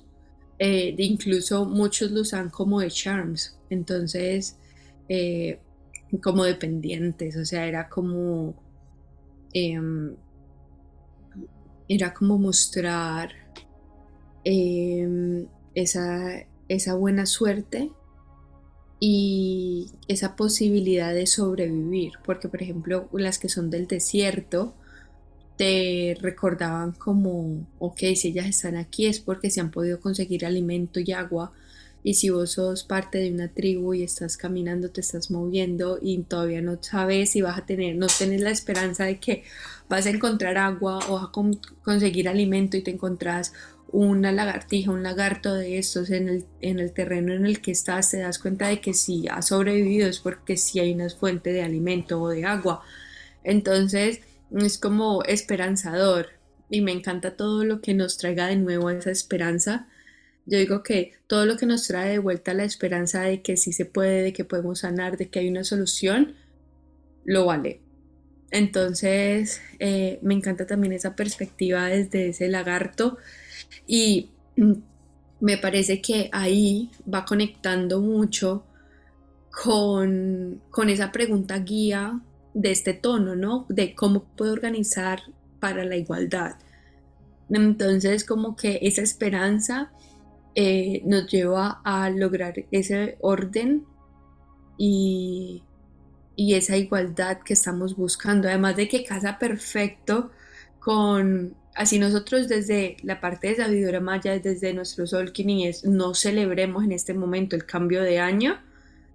Eh, 0.59 0.97
incluso 0.99 1.67
muchos 1.67 2.11
lo 2.11 2.23
usan 2.23 2.51
como 2.51 2.81
de 2.81 2.91
charms, 2.91 3.57
entonces 3.71 4.57
eh, 5.09 5.61
como 6.21 6.43
dependientes, 6.43 7.37
o 7.37 7.45
sea, 7.45 7.67
era 7.67 7.89
como 7.89 8.64
em, 9.55 10.15
era 11.89 12.13
como 12.13 12.39
mostrar 12.39 13.31
em, 14.45 15.47
esa, 15.75 16.47
esa 16.69 16.95
buena 16.95 17.27
suerte 17.27 17.91
y 19.01 19.93
esa 20.09 20.37
posibilidad 20.37 21.15
de 21.15 21.27
sobrevivir, 21.27 22.13
porque 22.25 22.49
por 22.49 22.63
ejemplo 22.63 23.09
las 23.13 23.39
que 23.39 23.49
son 23.49 23.71
del 23.71 23.87
desierto, 23.87 24.75
te 25.57 26.17
recordaban 26.21 26.93
como, 26.93 27.67
ok, 27.79 27.99
si 28.17 28.29
ellas 28.29 28.47
están 28.47 28.77
aquí 28.77 29.07
es 29.07 29.21
porque 29.21 29.51
se 29.51 29.61
han 29.61 29.71
podido 29.71 30.01
conseguir 30.01 30.45
alimento 30.45 31.01
y 31.01 31.13
agua. 31.13 31.53
Y 32.05 32.15
si 32.15 32.29
vos 32.29 32.53
sos 32.53 32.85
parte 32.85 33.19
de 33.19 33.33
una 33.33 33.49
tribu 33.49 33.95
y 33.95 34.03
estás 34.03 34.37
caminando, 34.37 34.91
te 34.91 35.01
estás 35.01 35.31
moviendo 35.31 35.99
y 36.01 36.19
todavía 36.19 36.61
no 36.61 36.79
sabes 36.81 37.31
si 37.31 37.41
vas 37.41 37.59
a 37.59 37.67
tener, 37.67 37.97
no 37.97 38.07
tienes 38.07 38.43
la 38.43 38.51
esperanza 38.51 39.05
de 39.05 39.19
que 39.19 39.43
vas 39.89 40.07
a 40.07 40.11
encontrar 40.11 40.59
agua 40.59 41.01
o 41.09 41.15
vas 41.15 41.25
a 41.25 41.33
conseguir 41.83 42.29
alimento 42.29 42.77
y 42.77 42.83
te 42.83 42.91
encontrás 42.91 43.55
una 43.91 44.33
lagartija, 44.33 44.91
un 44.91 45.03
lagarto 45.03 45.55
de 45.55 45.79
estos 45.79 46.11
en 46.11 46.29
el, 46.29 46.45
en 46.61 46.79
el 46.79 46.93
terreno 46.93 47.33
en 47.33 47.47
el 47.47 47.63
que 47.63 47.71
estás, 47.71 48.11
te 48.11 48.19
das 48.19 48.39
cuenta 48.39 48.69
de 48.69 48.81
que 48.81 48.93
si 48.93 49.27
has 49.29 49.49
sobrevivido 49.49 50.07
es 50.07 50.19
porque 50.19 50.57
si 50.57 50.81
hay 50.81 50.93
una 50.93 51.09
fuente 51.09 51.53
de 51.53 51.63
alimento 51.63 52.21
o 52.21 52.29
de 52.29 52.45
agua. 52.45 52.83
Entonces, 53.45 54.21
es 54.53 54.79
como 54.79 55.23
esperanzador 55.23 56.29
y 56.69 56.81
me 56.81 56.93
encanta 56.93 57.37
todo 57.37 57.65
lo 57.65 57.81
que 57.81 57.95
nos 57.95 58.19
traiga 58.19 58.49
de 58.49 58.57
nuevo 58.57 58.91
esa 58.91 59.11
esperanza. 59.11 59.87
Yo 60.47 60.59
digo 60.59 60.83
que 60.83 61.13
todo 61.27 61.47
lo 61.47 61.57
que 61.57 61.67
nos 61.67 61.87
trae 61.87 62.11
de 62.11 62.19
vuelta 62.19 62.53
la 62.55 62.65
esperanza 62.65 63.23
de 63.23 63.43
que 63.43 63.57
sí 63.57 63.73
se 63.73 63.87
puede, 63.87 64.23
de 64.23 64.33
que 64.33 64.45
podemos 64.45 64.81
sanar, 64.81 65.17
de 65.17 65.29
que 65.29 65.39
hay 65.39 65.49
una 65.49 65.65
solución, 65.65 66.35
lo 67.25 67.47
vale. 67.47 67.81
Entonces, 68.51 69.61
eh, 69.79 70.19
me 70.23 70.35
encanta 70.35 70.67
también 70.67 70.93
esa 70.93 71.17
perspectiva 71.17 71.87
desde 71.87 72.29
ese 72.29 72.49
lagarto 72.49 73.19
y 73.87 74.31
me 75.41 75.59
parece 75.59 76.01
que 76.01 76.29
ahí 76.33 76.91
va 77.13 77.25
conectando 77.25 78.01
mucho 78.01 78.65
con, 79.51 80.61
con 80.71 80.89
esa 80.89 81.11
pregunta 81.11 81.59
guía 81.59 82.21
de 82.53 82.71
este 82.71 82.95
tono, 82.95 83.35
¿no? 83.35 83.67
De 83.69 83.95
cómo 83.95 84.25
puedo 84.37 84.53
organizar 84.53 85.21
para 85.59 85.85
la 85.85 85.97
igualdad. 85.97 86.57
Entonces, 87.51 88.25
como 88.25 88.57
que 88.57 88.79
esa 88.83 89.03
esperanza 89.03 89.91
eh, 90.55 91.03
nos 91.05 91.27
lleva 91.27 91.81
a 91.85 92.09
lograr 92.11 92.55
ese 92.71 93.17
orden 93.21 93.85
y, 94.79 95.63
esa 96.37 96.77
igualdad 96.77 97.39
que 97.45 97.55
estamos 97.55 97.97
buscando. 97.97 98.49
Además 98.49 98.77
de 98.77 98.89
que 98.89 99.05
casa 99.05 99.39
perfecto 99.39 100.31
con 100.79 101.57
así 101.75 101.99
nosotros 101.99 102.49
desde 102.49 102.97
la 103.03 103.21
parte 103.21 103.49
de 103.49 103.57
sabiduría 103.57 104.01
maya, 104.01 104.39
desde 104.39 104.75
nuestro 104.75 105.07
sol 105.07 105.33
es 105.37 105.85
no 105.85 106.15
celebremos 106.15 106.85
en 106.85 106.93
este 106.93 107.15
momento 107.15 107.57
el 107.57 107.67
cambio 107.67 108.03
de 108.03 108.21
año, 108.21 108.61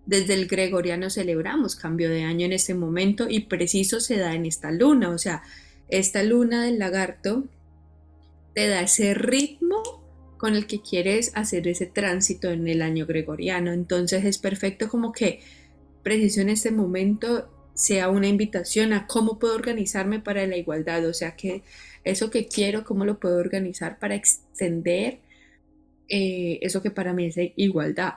desde 0.06 0.34
el 0.34 0.48
gregoriano 0.48 1.10
celebramos 1.10 1.76
cambio 1.76 2.10
de 2.10 2.24
año 2.24 2.46
en 2.46 2.54
este 2.54 2.74
momento 2.74 3.28
y 3.30 3.42
preciso 3.42 4.00
se 4.00 4.18
da 4.18 4.34
en 4.34 4.46
esta 4.46 4.72
luna, 4.72 5.10
o 5.10 5.18
sea, 5.18 5.44
esta 5.88 6.24
luna 6.24 6.64
del 6.64 6.80
lagarto 6.80 7.46
te 8.54 8.68
da 8.68 8.82
ese 8.82 9.14
ritmo 9.14 9.99
con 10.40 10.56
el 10.56 10.68
que 10.68 10.82
quieres 10.82 11.34
hacer 11.36 11.68
ese 11.68 11.86
tránsito 11.86 12.50
en 12.50 12.68
el 12.70 12.82
año 12.82 13.06
gregoriano. 13.06 13.74
Entonces 13.74 14.24
es 14.24 14.38
perfecto 14.38 14.88
como 14.88 15.12
que 15.12 15.42
preciso 16.02 16.40
en 16.40 16.50
este 16.50 16.72
momento 16.72 17.50
sea 17.74 18.10
una 18.10 18.28
invitación 18.28 18.94
a 18.94 19.06
cómo 19.06 19.38
puedo 19.38 19.54
organizarme 19.54 20.22
para 20.22 20.48
la 20.48 20.56
igualdad, 20.56 21.06
o 21.06 21.14
sea 21.14 21.36
que 21.36 21.64
eso 22.06 22.30
que 22.30 22.48
quiero, 22.48 22.86
cómo 22.86 23.06
lo 23.06 23.20
puedo 23.20 23.38
organizar 23.38 24.00
para 24.00 24.16
extender 24.16 25.20
eh, 26.08 26.58
eso 26.62 26.82
que 26.82 26.90
para 26.90 27.14
mí 27.14 27.26
es 27.26 27.36
igualdad. 27.58 28.14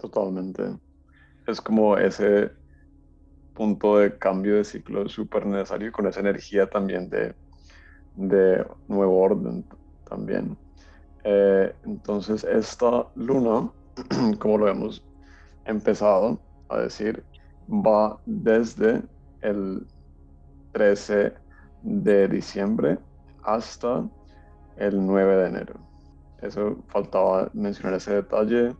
Totalmente. 0.00 0.62
Es 1.46 1.60
como 1.60 1.96
ese 1.96 2.50
punto 3.54 3.98
de 3.98 4.18
cambio 4.18 4.56
de 4.56 4.64
ciclo 4.64 5.08
súper 5.08 5.46
necesario 5.46 5.92
con 5.92 6.08
esa 6.08 6.20
energía 6.20 6.68
también 6.68 7.08
de 7.08 8.66
nuevo 8.88 9.20
orden 9.20 9.64
también. 10.08 10.56
Eh, 11.28 11.74
entonces 11.82 12.44
esta 12.44 13.10
luna, 13.16 13.68
como 14.38 14.58
lo 14.58 14.68
hemos 14.68 15.04
empezado 15.64 16.40
a 16.68 16.82
decir, 16.82 17.26
va 17.68 18.20
desde 18.24 19.02
el 19.40 19.84
13 20.70 21.34
de 21.82 22.28
diciembre 22.28 22.98
hasta 23.42 24.08
el 24.76 25.04
9 25.04 25.36
de 25.36 25.46
enero. 25.48 25.74
Eso 26.42 26.76
faltaba 26.90 27.50
mencionar 27.54 27.94
ese 27.94 28.14
detalle 28.14 28.76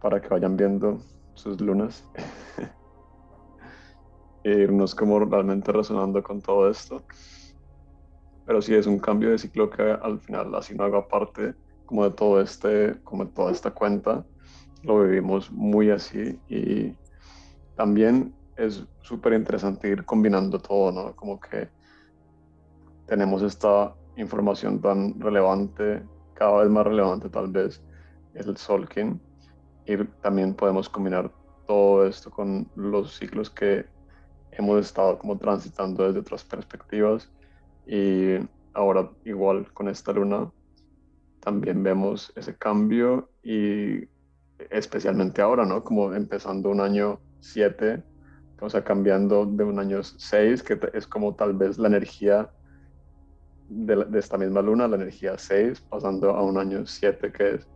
para 0.00 0.18
que 0.18 0.28
vayan 0.28 0.56
viendo 0.56 1.02
sus 1.34 1.60
lunas 1.60 2.02
e 4.44 4.50
irnos 4.50 4.94
como 4.94 5.18
realmente 5.18 5.72
resonando 5.72 6.22
con 6.22 6.40
todo 6.40 6.70
esto. 6.70 7.04
Pero 8.46 8.62
sí 8.62 8.74
es 8.74 8.86
un 8.86 8.98
cambio 8.98 9.30
de 9.30 9.38
ciclo 9.38 9.68
que 9.68 9.82
al 9.82 10.20
final 10.20 10.54
así 10.54 10.74
no 10.74 10.84
haga 10.84 11.06
parte 11.06 11.54
como 11.86 12.04
de 12.04 12.10
todo 12.10 12.40
este, 12.40 12.96
como 13.04 13.24
de 13.24 13.32
toda 13.32 13.52
esta 13.52 13.70
cuenta. 13.70 14.24
Lo 14.82 15.02
vivimos 15.02 15.50
muy 15.50 15.90
así 15.90 16.38
y 16.48 16.94
también 17.76 18.34
es 18.56 18.84
súper 19.02 19.32
interesante 19.32 19.88
ir 19.88 20.04
combinando 20.04 20.58
todo, 20.58 20.92
¿no? 20.92 21.16
Como 21.16 21.40
que 21.40 21.68
tenemos 23.06 23.42
esta 23.42 23.94
información 24.16 24.80
tan 24.80 25.18
relevante, 25.20 26.02
cada 26.34 26.62
vez 26.62 26.70
más 26.70 26.86
relevante 26.86 27.28
tal 27.28 27.48
vez, 27.48 27.82
el 28.34 28.56
Solkin. 28.56 29.20
Y 29.86 30.04
también 30.22 30.54
podemos 30.54 30.88
combinar 30.88 31.30
todo 31.66 32.06
esto 32.06 32.30
con 32.30 32.68
los 32.74 33.16
ciclos 33.16 33.50
que 33.50 33.86
hemos 34.52 34.80
estado 34.80 35.18
como 35.18 35.38
transitando 35.38 36.04
desde 36.04 36.20
otras 36.20 36.44
perspectivas. 36.44 37.30
Y 37.86 38.36
ahora 38.74 39.10
igual 39.24 39.72
con 39.72 39.88
esta 39.88 40.12
luna 40.12 40.50
también 41.46 41.80
vemos 41.84 42.32
ese 42.34 42.56
cambio 42.56 43.30
y 43.44 44.08
especialmente 44.68 45.40
ahora, 45.40 45.64
¿no? 45.64 45.84
Como 45.84 46.12
empezando 46.12 46.70
un 46.70 46.80
año 46.80 47.20
7, 47.38 48.02
o 48.60 48.68
sea, 48.68 48.82
cambiando 48.82 49.46
de 49.46 49.62
un 49.62 49.78
año 49.78 50.02
6, 50.02 50.64
que 50.64 50.76
es 50.92 51.06
como 51.06 51.36
tal 51.36 51.54
vez 51.54 51.78
la 51.78 51.86
energía 51.86 52.50
de, 53.68 54.18
esta 54.18 54.36
misma 54.36 54.60
luna, 54.60 54.88
la 54.88 54.96
energía 54.96 55.38
6, 55.38 55.82
pasando 55.82 56.30
a 56.30 56.42
un 56.42 56.58
año 56.58 56.84
7, 56.84 57.30
que 57.30 57.54
es 57.54 57.68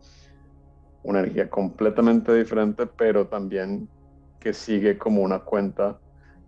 una 1.04 1.20
energía 1.20 1.48
completamente 1.48 2.34
diferente, 2.34 2.88
pero 2.88 3.28
también 3.28 3.88
que 4.40 4.52
sigue 4.52 4.98
como 4.98 5.22
una 5.22 5.38
cuenta 5.38 5.96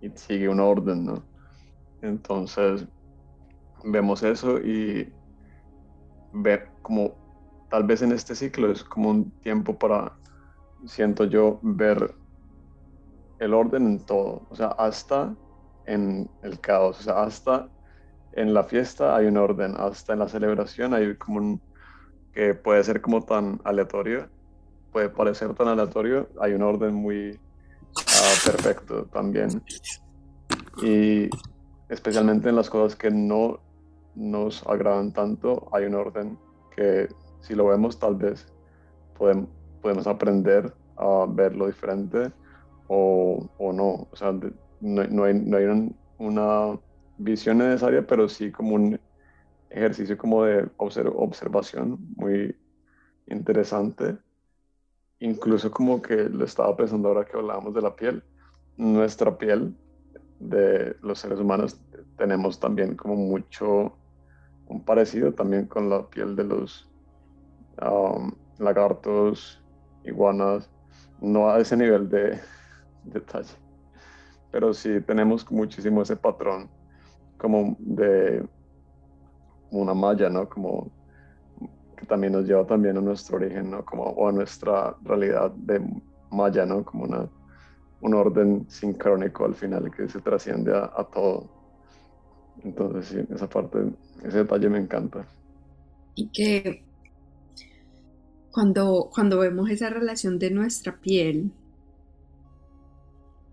y 0.01 0.11
sigue 0.17 0.49
un 0.49 0.59
orden, 0.59 1.05
¿no? 1.05 1.23
Entonces, 2.01 2.85
vemos 3.85 4.25
eso 4.25 4.59
y 4.59 5.09
ver 6.33 6.72
como 6.83 7.15
tal 7.71 7.85
vez 7.85 8.03
en 8.03 8.13
este 8.13 8.35
ciclo 8.35 8.71
es 8.71 8.85
como 8.85 9.11
un 9.11 9.31
tiempo 9.41 9.79
para, 9.79 10.13
siento 10.85 11.25
yo, 11.25 11.59
ver 11.63 12.15
el 13.39 13.55
orden 13.55 13.87
en 13.87 13.99
todo, 14.01 14.43
o 14.51 14.55
sea, 14.55 14.69
hasta 14.69 15.35
en 15.87 16.29
el 16.43 16.61
caos, 16.61 17.01
o 17.01 17.03
sea, 17.03 17.23
hasta 17.23 17.69
en 18.33 18.55
la 18.55 18.65
fiesta 18.65 19.17
hay 19.17 19.27
un 19.27 19.37
orden, 19.37 19.75
hasta 19.79 20.13
en 20.13 20.21
la 20.21 20.29
celebración 20.29 20.95
hay 20.95 21.17
como 21.17 21.39
un, 21.39 21.61
que 22.33 22.55
puede 22.55 22.85
ser 22.85 23.01
como 23.01 23.23
tan 23.23 23.61
aleatorio, 23.65 24.29
puede 24.93 25.09
parecer 25.09 25.55
tan 25.55 25.69
aleatorio, 25.69 26.29
hay 26.41 26.53
un 26.53 26.63
orden 26.63 26.95
muy 26.95 27.41
ah, 27.97 28.35
perfecto 28.45 29.07
también. 29.07 29.63
Y 30.83 31.29
especialmente 31.89 32.49
en 32.49 32.57
las 32.57 32.71
cosas 32.71 32.97
que 32.97 33.11
no 33.11 33.61
nos 34.15 34.67
agradan 34.67 35.13
tanto, 35.13 35.69
hay 35.73 35.87
un 35.87 35.95
orden 35.95 36.39
que 36.75 37.09
si 37.41 37.55
lo 37.55 37.67
vemos 37.67 37.99
tal 37.99 38.17
vez 38.17 38.47
podemos, 39.17 39.49
podemos 39.81 40.07
aprender 40.07 40.73
a 40.97 41.27
verlo 41.29 41.67
diferente 41.67 42.33
o, 42.89 43.49
o 43.59 43.73
no. 43.73 44.09
O 44.11 44.17
sea, 44.17 44.33
no, 44.33 45.05
no, 45.05 45.25
hay, 45.25 45.35
no 45.35 45.57
hay 45.57 45.95
una 46.19 46.79
visión 47.19 47.59
necesaria, 47.59 48.07
pero 48.07 48.29
sí 48.29 48.51
como 48.51 48.75
un 48.75 49.01
ejercicio 49.71 50.17
como 50.19 50.45
de 50.45 50.69
observación 50.77 51.99
muy 52.17 52.57
interesante. 53.27 54.19
Incluso 55.21 55.71
como 55.71 56.03
que 56.03 56.17
lo 56.17 56.45
estaba 56.45 56.77
pensando 56.77 57.09
ahora 57.09 57.25
que 57.25 57.37
hablábamos 57.37 57.75
de 57.75 57.83
la 57.83 57.95
piel. 57.95 58.23
Nuestra 58.77 59.37
piel 59.39 59.75
de 60.41 60.97
los 61.03 61.21
seres 61.21 61.39
humanos 61.39 61.81
tenemos 62.17 62.59
también 62.59 62.97
como 62.97 63.15
mucho 63.15 63.97
un 64.67 64.85
parecido 64.85 65.33
también 65.33 65.67
con 65.67 65.89
la 65.89 66.09
piel 66.09 66.37
de 66.37 66.45
los 66.45 66.91
um, 67.81 68.33
lagartos, 68.59 69.63
iguanas, 70.05 70.71
no 71.21 71.51
a 71.51 71.61
ese 71.61 71.77
nivel 71.77 72.09
de 72.09 72.41
detalle, 73.05 73.55
pero 74.51 74.73
sí 74.73 75.01
tenemos 75.01 75.51
muchísimo 75.51 76.03
ese 76.03 76.17
patrón 76.17 76.71
como 77.39 77.77
de 77.81 78.47
una 79.71 79.95
malla, 79.95 80.29
¿no? 80.29 80.49
Como 80.49 80.91
que 81.97 82.07
también 82.07 82.35
nos 82.35 82.47
lleva 82.47 82.65
también 82.67 82.97
a 82.97 83.01
nuestro 83.01 83.37
origen, 83.37 83.71
¿no? 83.71 83.85
Como 83.85 84.05
o 84.05 84.29
a 84.29 84.33
nuestra 84.33 84.97
realidad 85.03 85.51
de 85.53 85.81
malla, 86.31 86.67
¿no? 86.67 86.85
Como 86.85 87.05
una, 87.05 87.29
un 88.01 88.15
orden 88.15 88.65
sincrónico 88.69 89.45
al 89.45 89.55
final 89.55 89.91
que 89.91 90.09
se 90.09 90.21
trasciende 90.21 90.73
a, 90.77 90.93
a 90.97 91.05
todo. 91.05 91.62
Entonces, 92.65 93.07
sí, 93.07 93.35
esa 93.35 93.49
parte, 93.49 93.79
ese 94.25 94.39
detalle 94.39 94.69
me 94.69 94.79
encanta. 94.79 95.27
Y 96.15 96.29
que 96.29 96.83
cuando, 98.51 99.11
cuando 99.13 99.39
vemos 99.39 99.71
esa 99.71 99.91
relación 99.91 100.39
de 100.39 100.51
nuestra 100.51 101.01
piel 101.01 101.51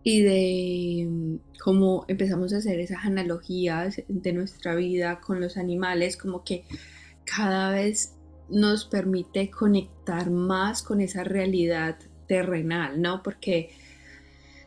y 0.04 0.22
de 0.22 1.08
mm, 1.10 1.36
cómo 1.64 2.06
empezamos 2.08 2.54
a 2.54 2.58
hacer 2.58 2.80
esas 2.80 3.06
analogías 3.06 4.02
de 4.08 4.34
nuestra 4.34 4.76
vida 4.76 5.20
con 5.22 5.40
los 5.40 5.58
animales, 5.58 6.18
como 6.18 6.44
que 6.44 6.66
cada 7.26 7.72
vez 7.72 8.16
nos 8.50 8.86
permite 8.86 9.50
conectar 9.50 10.30
más 10.32 10.82
con 10.82 11.02
esa 11.02 11.24
realidad 11.24 11.98
terrenal, 12.28 13.02
¿no? 13.02 13.22
Porque 13.24 13.72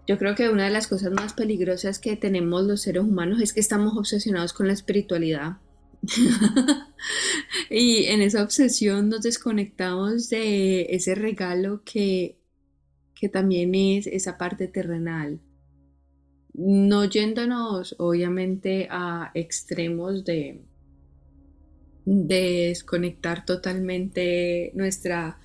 yo 0.06 0.18
creo 0.18 0.34
que 0.34 0.48
una 0.48 0.64
de 0.64 0.70
las 0.70 0.86
cosas 0.86 1.12
más 1.12 1.32
peligrosas 1.32 1.98
que 1.98 2.16
tenemos 2.16 2.64
los 2.64 2.82
seres 2.82 3.02
humanos 3.02 3.40
es 3.40 3.52
que 3.52 3.60
estamos 3.60 3.96
obsesionados 3.96 4.52
con 4.52 4.66
la 4.66 4.72
espiritualidad. 4.72 5.58
y 7.70 8.04
en 8.06 8.22
esa 8.22 8.42
obsesión 8.42 9.08
nos 9.08 9.22
desconectamos 9.22 10.28
de 10.28 10.86
ese 10.90 11.14
regalo 11.14 11.82
que 11.84 12.36
que 13.22 13.28
también 13.28 13.72
es 13.76 14.08
esa 14.08 14.36
parte 14.36 14.66
terrenal. 14.66 15.38
No 16.54 17.04
yéndonos 17.04 17.94
obviamente 18.00 18.88
a 18.90 19.30
extremos 19.32 20.24
de, 20.24 20.60
desconectar 22.04 23.44
totalmente 23.44 24.72
nuestra, 24.74 25.38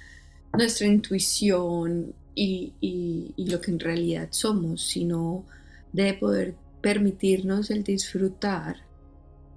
nuestra 0.57 0.87
intuición 0.87 2.15
y, 2.37 3.33
lo 3.37 3.61
que 3.61 3.71
en 3.71 3.79
realidad 3.79 4.27
somos, 4.31 4.83
sino 4.83 5.45
de 5.93 6.13
poder 6.13 6.55
permitirnos 6.81 7.71
el 7.71 7.83
disfrutar 7.83 8.77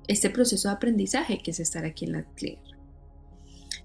este 0.08 0.30
proceso 0.30 0.68
de 0.68 0.74
aprendizaje 0.74 1.38
que 1.38 1.50
es 1.50 1.60
estar 1.60 1.84
aquí 1.84 2.06
en 2.06 2.12
la 2.12 2.22
tierra. 2.22 2.62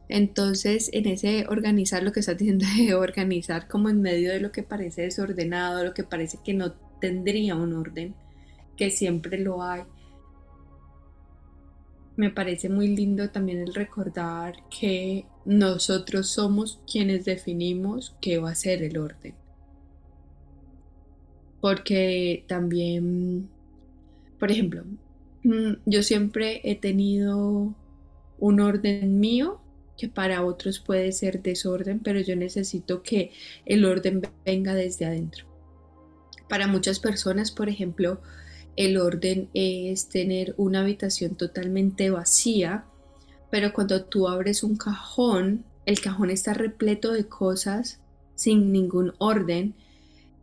Entonces, 0.08 0.90
en 0.94 1.08
ese 1.08 1.46
organizar 1.50 2.04
lo 2.04 2.12
que 2.12 2.20
estás 2.22 2.38
diciendo 2.38 2.66
de 2.78 2.94
organizar 2.94 3.68
como 3.68 3.90
en 3.90 4.02
medio 4.02 4.32
de 4.32 4.40
lo 4.40 4.52
que 4.52 4.64
parece 4.64 5.04
desordenado, 5.04 5.84
lo 5.84 5.94
que 5.94 6.04
parece 6.04 6.40
que 6.44 6.54
no 6.54 6.74
tendría 7.02 7.56
un 7.56 7.74
orden, 7.74 8.16
que 8.78 8.92
siempre 8.92 9.40
lo 9.40 9.64
hay. 9.64 9.84
Me 12.18 12.30
parece 12.30 12.70
muy 12.70 12.96
lindo 12.96 13.30
también 13.30 13.60
el 13.60 13.74
recordar 13.74 14.56
que 14.70 15.26
nosotros 15.44 16.30
somos 16.30 16.80
quienes 16.90 17.26
definimos 17.26 18.16
qué 18.22 18.38
va 18.38 18.52
a 18.52 18.56
ser 18.56 18.84
el 18.84 18.98
orden. 18.98 19.36
Porque 21.60 22.46
también, 22.48 23.50
por 24.40 24.52
ejemplo, 24.52 24.84
mm, 25.44 25.74
yo 25.86 26.04
siempre 26.04 26.62
he 26.64 26.76
tenido 26.76 27.76
un 28.40 28.60
orden 28.60 29.20
mío 29.20 29.62
que 29.98 30.08
para 30.08 30.44
otros 30.44 30.80
puede 30.80 31.12
ser 31.12 31.42
desorden, 31.42 32.00
pero 32.00 32.20
yo 32.20 32.36
necesito 32.36 33.02
que 33.02 33.32
el 33.66 33.86
orden 33.86 34.22
venga 34.46 34.74
desde 34.74 35.06
adentro. 35.06 35.46
Para 36.50 36.68
muchas 36.68 37.00
personas, 37.00 37.52
por 37.52 37.70
ejemplo, 37.70 38.22
el 38.76 38.98
orden 38.98 39.50
es 39.54 40.10
tener 40.10 40.54
una 40.58 40.82
habitación 40.82 41.36
totalmente 41.36 42.10
vacía, 42.10 42.86
pero 43.50 43.72
cuando 43.74 44.06
tú 44.06 44.28
abres 44.28 44.64
un 44.64 44.76
cajón, 44.76 45.66
el 45.86 46.02
cajón 46.02 46.30
está 46.30 46.54
repleto 46.54 47.14
de 47.14 47.28
cosas 47.28 48.00
sin 48.36 48.72
ningún 48.72 49.14
orden. 49.18 49.76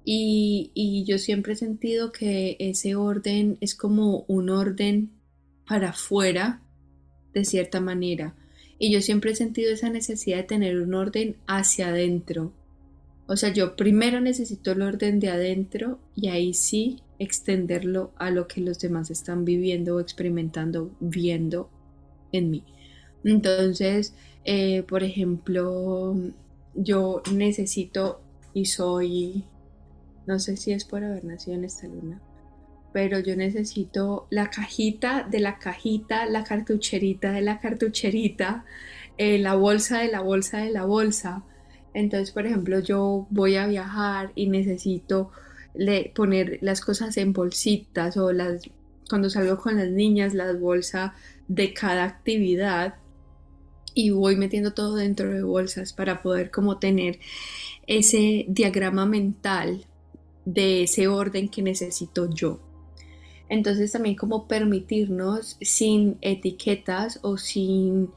Y, 0.05 1.05
yo 1.07 1.18
siempre 1.18 1.53
he 1.53 1.57
sentido 1.57 2.11
que 2.11 2.57
ese 2.59 2.97
orden 2.97 3.59
es 3.61 3.75
como 3.75 4.25
un 4.29 4.51
orden 4.51 5.11
para 5.66 5.90
afuera, 5.90 6.62
de 7.33 7.45
cierta 7.45 7.81
manera. 7.81 8.35
Y 8.79 8.92
yo 8.92 9.01
siempre 9.01 9.33
he 9.33 9.37
sentido 9.37 9.73
esa 9.73 9.90
necesidad 9.90 10.38
de 10.38 10.42
tener 10.45 10.81
un 10.81 10.95
orden 10.95 11.37
hacia 11.47 11.88
adentro. 11.88 12.53
O 13.27 13.37
sea, 13.37 13.53
yo 13.53 13.77
primero 13.77 14.21
necesito 14.21 14.73
el 14.73 14.83
orden 14.83 15.21
de 15.21 15.31
adentro 15.31 15.99
y 16.15 16.29
ahí 16.29 16.55
sí 16.55 17.03
extenderlo 17.19 18.13
a 18.17 18.31
lo 18.31 18.49
que 18.49 18.61
los 18.61 18.81
demás 18.81 19.11
están 19.11 19.45
viviendo 19.45 19.97
o 19.97 20.01
experimentando, 20.01 20.91
viendo 21.01 21.71
en 22.33 22.51
mí. 22.51 22.65
Entonces, 23.25 24.15
eh, 24.45 24.83
por 24.83 25.05
ejemplo, 25.05 26.17
yo 26.75 27.23
necesito 27.33 28.21
y 28.55 28.67
soy, 28.67 29.45
no 30.27 30.39
sé 30.39 30.57
si 30.57 30.73
es 30.73 30.85
por 30.85 31.05
haber 31.05 31.25
nacido 31.25 31.57
en 31.57 31.65
esta 31.65 31.87
luna, 31.87 32.21
pero 32.93 33.19
yo 33.21 33.37
necesito 33.37 34.27
la 34.31 34.51
cajita 34.51 35.27
de 35.31 35.41
la 35.41 35.59
cajita, 35.59 36.27
la 36.27 36.45
cartucherita 36.45 37.33
de 37.33 37.43
la 37.43 37.61
cartucherita, 37.61 38.65
eh, 39.17 39.39
la 39.39 39.55
bolsa 39.55 40.01
de 40.01 40.09
la 40.09 40.21
bolsa 40.21 40.59
de 40.59 40.71
la 40.71 40.85
bolsa. 40.85 41.45
Entonces, 41.95 42.31
por 42.31 42.47
ejemplo, 42.47 42.81
yo 42.81 43.27
voy 43.31 43.57
a 43.57 43.67
viajar 43.67 44.33
y 44.35 44.49
necesito 44.49 45.31
poner 46.15 46.59
las 46.61 46.81
cosas 46.81 47.17
en 47.17 47.33
bolsitas 47.33 48.17
o 48.17 48.33
las 48.33 48.63
cuando 49.09 49.29
salgo 49.29 49.59
con 49.59 49.77
las 49.77 49.89
niñas 49.91 50.33
las 50.33 50.59
bolsas 50.59 51.13
de 51.49 51.75
cada 51.75 52.05
actividad 52.05 52.95
y 53.95 54.11
voy 54.11 54.37
metiendo 54.37 54.73
todo 54.73 54.97
dentro 54.97 55.31
de 55.31 55.43
bolsas 55.43 55.93
para 55.93 56.23
poder 56.23 56.51
como 56.51 56.79
tener 56.79 57.19
ese 57.87 58.47
diagrama 58.49 59.05
mental 59.05 59.85
de 60.45 60.85
ese 60.85 61.09
orden 61.09 61.49
que 61.49 61.63
necesito 61.63 62.31
yo. 62.31 62.59
Entonces 63.49 63.93
también 63.93 64.15
como 64.17 64.49
permitirnos 64.49 65.59
sin 65.61 66.17
etiquetas 66.23 67.19
o 67.23 67.37
sin 67.37 68.09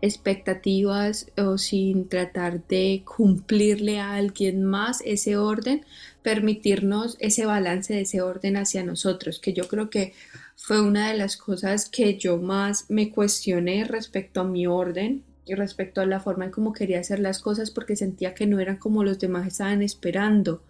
expectativas 0.00 1.26
o 1.36 1.58
sin 1.58 2.08
tratar 2.08 2.66
de 2.66 3.02
cumplirle 3.04 3.98
a 3.98 4.14
alguien 4.14 4.64
más 4.64 5.00
ese 5.04 5.36
orden, 5.36 5.84
permitirnos 6.22 7.16
ese 7.20 7.46
balance 7.46 7.94
de 7.94 8.02
ese 8.02 8.22
orden 8.22 8.56
hacia 8.56 8.84
nosotros, 8.84 9.40
que 9.40 9.52
yo 9.52 9.66
creo 9.68 9.90
que 9.90 10.14
fue 10.56 10.80
una 10.80 11.08
de 11.08 11.16
las 11.16 11.36
cosas 11.36 11.88
que 11.88 12.18
yo 12.18 12.38
más 12.38 12.86
me 12.88 13.10
cuestioné 13.10 13.84
respecto 13.84 14.40
a 14.40 14.44
mi 14.44 14.66
orden 14.66 15.24
y 15.44 15.54
respecto 15.54 16.00
a 16.00 16.06
la 16.06 16.20
forma 16.20 16.44
en 16.44 16.50
cómo 16.50 16.72
quería 16.72 17.00
hacer 17.00 17.20
las 17.20 17.40
cosas 17.40 17.70
porque 17.70 17.96
sentía 17.96 18.34
que 18.34 18.46
no 18.46 18.60
eran 18.60 18.76
como 18.76 19.02
los 19.02 19.18
demás 19.18 19.46
estaban 19.46 19.82
esperando. 19.82 20.62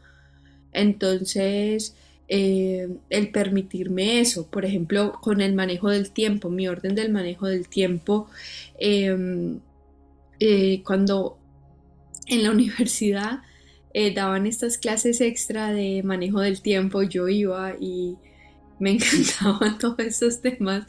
Entonces, 0.72 1.94
eh, 2.28 2.88
el 3.08 3.30
permitirme 3.30 4.20
eso, 4.20 4.46
por 4.48 4.64
ejemplo, 4.66 5.12
con 5.20 5.40
el 5.40 5.54
manejo 5.54 5.88
del 5.90 6.10
tiempo, 6.10 6.50
mi 6.50 6.68
orden 6.68 6.94
del 6.94 7.10
manejo 7.10 7.46
del 7.46 7.68
tiempo, 7.68 8.28
em, 8.78 9.60
eh, 10.40 10.82
cuando 10.84 11.38
en 12.26 12.42
la 12.42 12.50
universidad 12.52 13.42
eh, 13.94 14.12
daban 14.14 14.46
estas 14.46 14.78
clases 14.78 15.20
extra 15.20 15.72
de 15.72 16.02
manejo 16.02 16.40
del 16.40 16.60
tiempo, 16.60 17.02
yo 17.02 17.28
iba 17.28 17.74
y 17.80 18.16
me 18.78 18.90
encantaban 18.92 19.78
todos 19.78 19.98
estos 20.00 20.40
temas. 20.42 20.86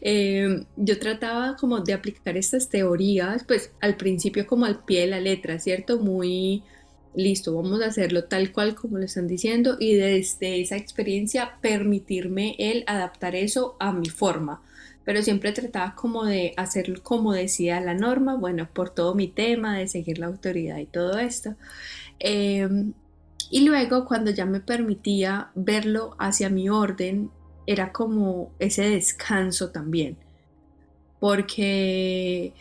Em, 0.00 0.64
yo 0.76 0.98
trataba 0.98 1.56
como 1.56 1.80
de 1.80 1.92
aplicar 1.92 2.36
estas 2.36 2.68
teorías, 2.70 3.44
pues 3.44 3.72
al 3.80 3.96
principio 3.96 4.46
como 4.46 4.64
al 4.66 4.84
pie 4.84 5.02
de 5.02 5.06
la 5.08 5.20
letra, 5.20 5.58
¿cierto? 5.58 5.98
Muy 5.98 6.62
listo, 7.14 7.54
vamos 7.54 7.82
a 7.82 7.86
hacerlo 7.86 8.24
tal 8.24 8.52
cual 8.52 8.74
como 8.74 8.98
lo 8.98 9.04
están 9.04 9.26
diciendo 9.26 9.76
y 9.78 9.94
desde 9.94 10.60
esa 10.60 10.76
experiencia 10.76 11.58
permitirme 11.60 12.54
el 12.58 12.84
adaptar 12.86 13.34
eso 13.34 13.76
a 13.80 13.92
mi 13.92 14.08
forma. 14.08 14.62
Pero 15.04 15.22
siempre 15.22 15.52
trataba 15.52 15.94
como 15.94 16.24
de 16.24 16.52
hacerlo 16.56 17.02
como 17.02 17.32
decía 17.32 17.80
la 17.80 17.94
norma, 17.94 18.36
bueno, 18.36 18.68
por 18.72 18.90
todo 18.90 19.14
mi 19.14 19.28
tema 19.28 19.78
de 19.78 19.88
seguir 19.88 20.18
la 20.18 20.26
autoridad 20.26 20.78
y 20.78 20.86
todo 20.86 21.18
esto. 21.18 21.56
Em, 22.18 22.92
y 23.50 23.64
luego 23.64 24.04
cuando 24.04 24.30
ya 24.30 24.46
me 24.46 24.60
permitía 24.60 25.50
verlo 25.54 26.14
hacia 26.18 26.50
mi 26.50 26.68
orden, 26.68 27.30
era 27.66 27.92
como 27.92 28.52
ese 28.58 28.88
descanso 28.90 29.70
también. 29.70 30.16
Porque 31.18 32.54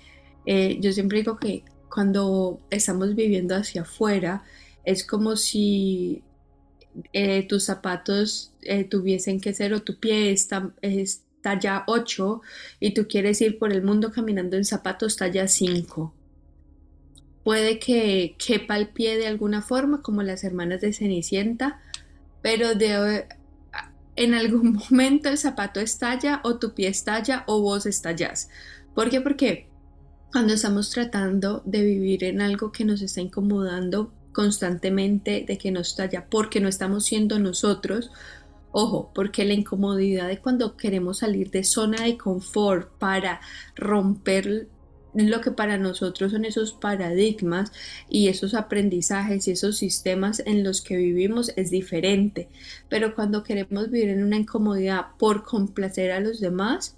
eh, 0.46 0.78
yo 0.82 0.92
siempre 0.92 1.20
digo 1.20 1.38
que 1.38 1.64
cuando 1.90 2.60
estamos 2.70 3.16
viviendo 3.16 3.56
hacia 3.56 3.82
afuera, 3.82 4.44
es 4.86 5.06
como 5.06 5.36
si 5.36 6.24
eh, 7.14 7.48
tus 7.48 7.66
zapatos 7.66 8.54
eh, 8.62 8.84
tuviesen 8.84 9.40
que 9.40 9.54
ser 9.54 9.74
o 9.74 9.82
tu 9.82 10.00
pie 10.00 10.32
está, 10.32 10.72
es 10.82 11.24
talla 11.42 11.84
8 11.88 12.42
y 12.80 12.94
tú 12.94 13.08
quieres 13.08 13.42
ir 13.42 13.58
por 13.58 13.72
el 13.72 13.84
mundo 13.84 14.12
caminando 14.12 14.58
en 14.58 14.66
zapatos 14.66 15.16
talla 15.16 15.48
5. 15.48 16.14
Puede 17.44 17.80
que 17.80 18.36
quepa 18.38 18.78
el 18.78 18.90
pie 18.90 19.18
de 19.18 19.28
alguna 19.28 19.62
forma, 19.62 20.02
como 20.02 20.24
las 20.24 20.44
hermanas 20.44 20.82
de 20.82 20.94
Cenicienta, 20.94 21.82
pero 22.42 22.76
de, 22.76 23.26
en 24.16 24.34
algún 24.34 24.74
momento 24.90 25.30
el 25.30 25.38
zapato 25.38 25.80
estalla 25.80 26.42
o 26.44 26.60
tu 26.60 26.74
pie 26.74 26.90
estalla 26.90 27.44
o 27.48 27.62
vos 27.62 27.86
estallas. 27.86 28.50
¿Por 28.94 29.10
qué? 29.10 29.22
Porque 29.22 29.69
cuando 30.32 30.54
estamos 30.54 30.90
tratando 30.90 31.62
de 31.66 31.84
vivir 31.84 32.24
en 32.24 32.42
algo 32.42 32.72
que 32.72 32.86
nos 32.86 33.02
está 33.02 33.22
incomodando 33.22 34.12
constantemente, 34.32 35.44
de 35.48 35.58
que 35.58 35.72
nos 35.72 35.90
estalla 35.90 36.28
porque 36.30 36.60
no 36.62 36.70
estamos 36.70 37.06
siendo 37.06 37.40
nosotros, 37.40 38.12
Ojo, 38.72 39.12
porque 39.16 39.46
la 39.46 39.54
incomodidad 39.54 40.28
de 40.28 40.38
cuando 40.38 40.78
queremos 40.78 41.20
salir 41.20 41.50
de 41.50 41.64
zona 41.64 42.04
de 42.04 42.18
confort 42.18 42.88
para 43.00 43.42
romper 43.76 44.68
lo 45.16 45.42
que 45.42 45.50
para 45.50 45.78
nosotros 45.78 46.32
son 46.32 46.46
esos 46.46 46.74
paradigmas 46.74 47.72
y 48.10 48.28
esos 48.28 48.54
aprendizajes 48.54 49.48
y 49.48 49.52
esos 49.52 49.78
sistemas 49.78 50.44
en 50.46 50.64
los 50.64 50.82
que 50.82 50.98
vivimos 50.98 51.52
es 51.56 51.72
diferente. 51.72 52.48
Pero 52.90 53.16
cuando 53.16 53.44
queremos 53.44 53.90
vivir 53.90 54.10
en 54.10 54.24
una 54.24 54.38
incomodidad 54.38 55.08
por 55.18 55.44
complacer 55.44 56.12
a 56.12 56.20
los 56.20 56.40
demás, 56.40 56.96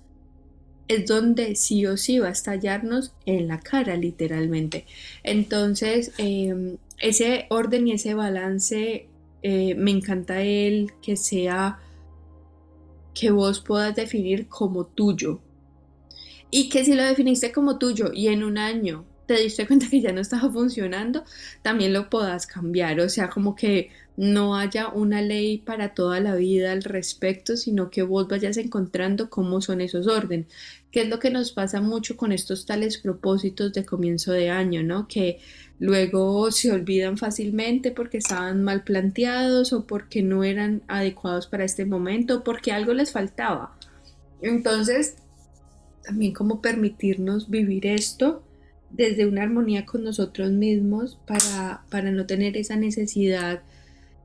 es 0.88 1.06
donde 1.06 1.56
sí 1.56 1.86
o 1.86 1.98
sí 1.98 2.20
va 2.20 2.30
a 2.30 2.32
estallarnos 2.32 3.14
en 3.26 3.48
la 3.48 3.60
cara 3.60 3.96
literalmente. 3.96 4.86
Entonces, 5.24 6.12
em, 6.18 6.78
ese 7.00 7.46
orden 7.50 7.88
y 7.88 7.94
ese 7.94 8.14
balance, 8.14 9.08
eh, 9.42 9.76
me 9.76 9.92
encanta 9.92 10.42
el 10.42 10.94
que 11.02 11.16
sea 11.16 11.80
que 13.14 13.32
vos 13.32 13.60
puedas 13.62 13.96
definir 13.96 14.48
como 14.48 14.86
tuyo. 14.86 15.42
Y 16.50 16.70
que 16.70 16.84
si 16.84 16.94
lo 16.94 17.04
definiste 17.04 17.52
como 17.52 17.78
tuyo 17.78 18.12
y 18.14 18.28
en 18.28 18.44
un 18.44 18.58
año 18.58 19.06
te 19.26 19.36
diste 19.36 19.66
cuenta 19.68 19.88
que 19.90 20.02
ya 20.02 20.12
no 20.12 20.22
estaba 20.22 20.52
funcionando, 20.52 21.24
también 21.62 21.94
lo 21.94 22.10
puedas 22.10 22.46
cambiar. 22.48 23.00
O 23.00 23.10
sea, 23.10 23.30
como 23.30 23.56
que 23.56 23.90
no 24.18 24.56
haya 24.56 24.90
una 24.90 25.22
ley 25.22 25.58
para 25.58 25.94
toda 25.94 26.20
la 26.20 26.36
vida 26.36 26.72
al 26.72 26.84
respecto, 26.84 27.56
sino 27.58 27.90
que 27.90 28.04
vos 28.04 28.28
vayas 28.28 28.58
encontrando 28.58 29.30
cómo 29.30 29.62
son 29.62 29.82
esos 29.82 30.08
órdenes, 30.08 30.48
que 30.92 31.02
es 31.02 31.10
lo 31.10 31.20
que 31.20 31.32
nos 31.32 31.52
pasa 31.52 31.82
mucho 31.82 32.18
con 32.18 32.32
estos 32.32 32.66
tales 32.66 32.98
propósitos 32.98 33.74
de 33.74 33.86
comienzo 33.86 34.32
de 34.34 34.50
año, 34.50 34.84
¿no? 34.84 35.08
Que 35.08 35.40
luego 35.80 36.52
se 36.52 36.72
olvidan 36.72 37.18
fácilmente 37.18 37.92
porque 37.92 38.18
estaban 38.18 38.64
mal 38.64 38.84
planteados 38.84 39.74
o 39.74 39.88
porque 39.88 40.22
no 40.22 40.44
eran 40.44 40.84
adecuados 40.88 41.48
para 41.48 41.64
este 41.64 41.86
momento, 41.86 42.44
porque 42.44 42.72
algo 42.72 42.94
les 42.94 43.12
faltaba. 43.12 43.76
Entonces, 44.42 45.16
también 46.04 46.34
como 46.34 46.62
permitirnos 46.62 47.50
vivir 47.50 47.88
esto 47.88 48.44
desde 48.90 49.26
una 49.26 49.44
armonía 49.44 49.86
con 49.86 50.04
nosotros 50.04 50.52
mismos 50.52 51.18
para, 51.26 51.84
para 51.90 52.12
no 52.12 52.26
tener 52.26 52.58
esa 52.58 52.76
necesidad 52.76 53.62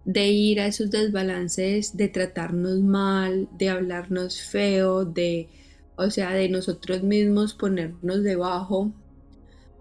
de 0.07 0.29
ir 0.29 0.61
a 0.61 0.67
esos 0.69 0.91
desbalances, 0.91 1.97
de 1.97 2.09
tratarnos 2.09 2.81
mal, 2.81 3.49
de 3.59 3.69
hablarnos 3.69 4.41
feo, 4.41 5.05
de 5.05 5.49
o 5.97 6.11
sea, 6.11 6.33
de 6.33 6.49
nosotros 6.49 7.03
mismos 7.03 7.55
ponernos 7.55 8.23
debajo 8.23 8.93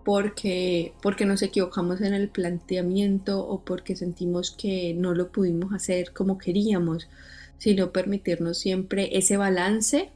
porque, 0.04 0.94
porque 1.02 1.26
nos 1.26 1.42
equivocamos 1.42 2.02
en 2.02 2.14
el 2.14 2.30
planteamiento 2.30 3.46
o 3.46 3.62
porque 3.66 3.96
sentimos 3.96 4.52
que 4.52 4.94
no 4.94 5.14
lo 5.14 5.32
pudimos 5.32 5.74
hacer 5.74 6.14
como 6.14 6.38
queríamos, 6.38 7.10
sino 7.58 7.92
permitirnos 7.92 8.58
siempre 8.58 9.18
ese 9.18 9.38
balance 9.38 10.12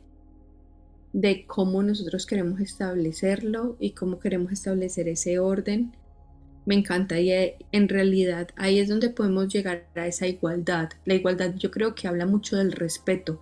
de 1.12 1.45
cómo 1.48 1.82
nosotros 1.82 2.26
queremos 2.26 2.60
establecerlo 2.62 3.78
y 3.80 3.91
cómo 3.91 4.19
queremos 4.19 4.52
establecer 4.52 5.08
ese 5.08 5.39
orden. 5.39 5.91
Me 6.65 6.76
encanta 6.76 7.19
y 7.19 7.32
eh, 7.32 7.58
en 7.72 7.89
realidad 7.89 8.50
ahí 8.56 8.80
es 8.80 8.89
donde 8.89 9.10
podemos 9.10 9.52
llegar 9.52 9.88
a 9.95 10.08
esa 10.08 10.28
igualdad. 10.28 10.89
La 11.06 11.15
igualdad 11.15 11.56
yo 11.56 11.72
creo 11.72 11.95
que 11.95 12.08
habla 12.08 12.26
mucho 12.26 12.58
del 12.58 12.72
respeto, 12.72 13.41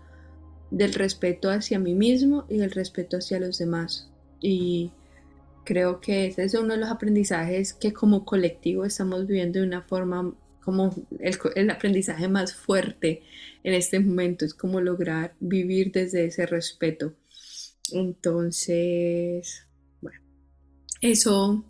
del 0.71 0.93
respeto 0.93 1.49
hacia 1.49 1.79
mí 1.79 1.93
mismo 1.93 2.45
y 2.49 2.57
del 2.57 2.71
respeto 2.71 3.17
hacia 3.17 3.39
los 3.39 3.57
demás. 3.57 4.09
Y 4.39 4.91
creo 5.65 5.99
que 5.99 6.27
ese 6.27 6.43
es 6.43 6.53
uno 6.53 6.75
de 6.75 6.79
los 6.79 6.89
aprendizajes 6.89 7.73
que 7.73 7.91
como 7.91 8.23
colectivo 8.23 8.85
estamos 8.85 9.27
viviendo 9.27 9.59
de 9.59 9.65
una 9.65 9.81
forma 9.81 10.33
como 10.67 10.93
el, 11.55 11.69
aprendizaje 11.69 12.27
más 12.27 12.53
fuerte 12.53 13.23
en 13.63 13.73
este 13.73 14.01
momento, 14.01 14.43
es 14.43 14.53
como 14.53 14.81
lograr 14.81 15.33
vivir 15.39 15.93
desde 15.93 16.25
ese 16.25 16.45
respeto. 16.45 17.13
Entonces, 17.93 19.65
bueno, 20.01 20.19
eso, 20.99 21.63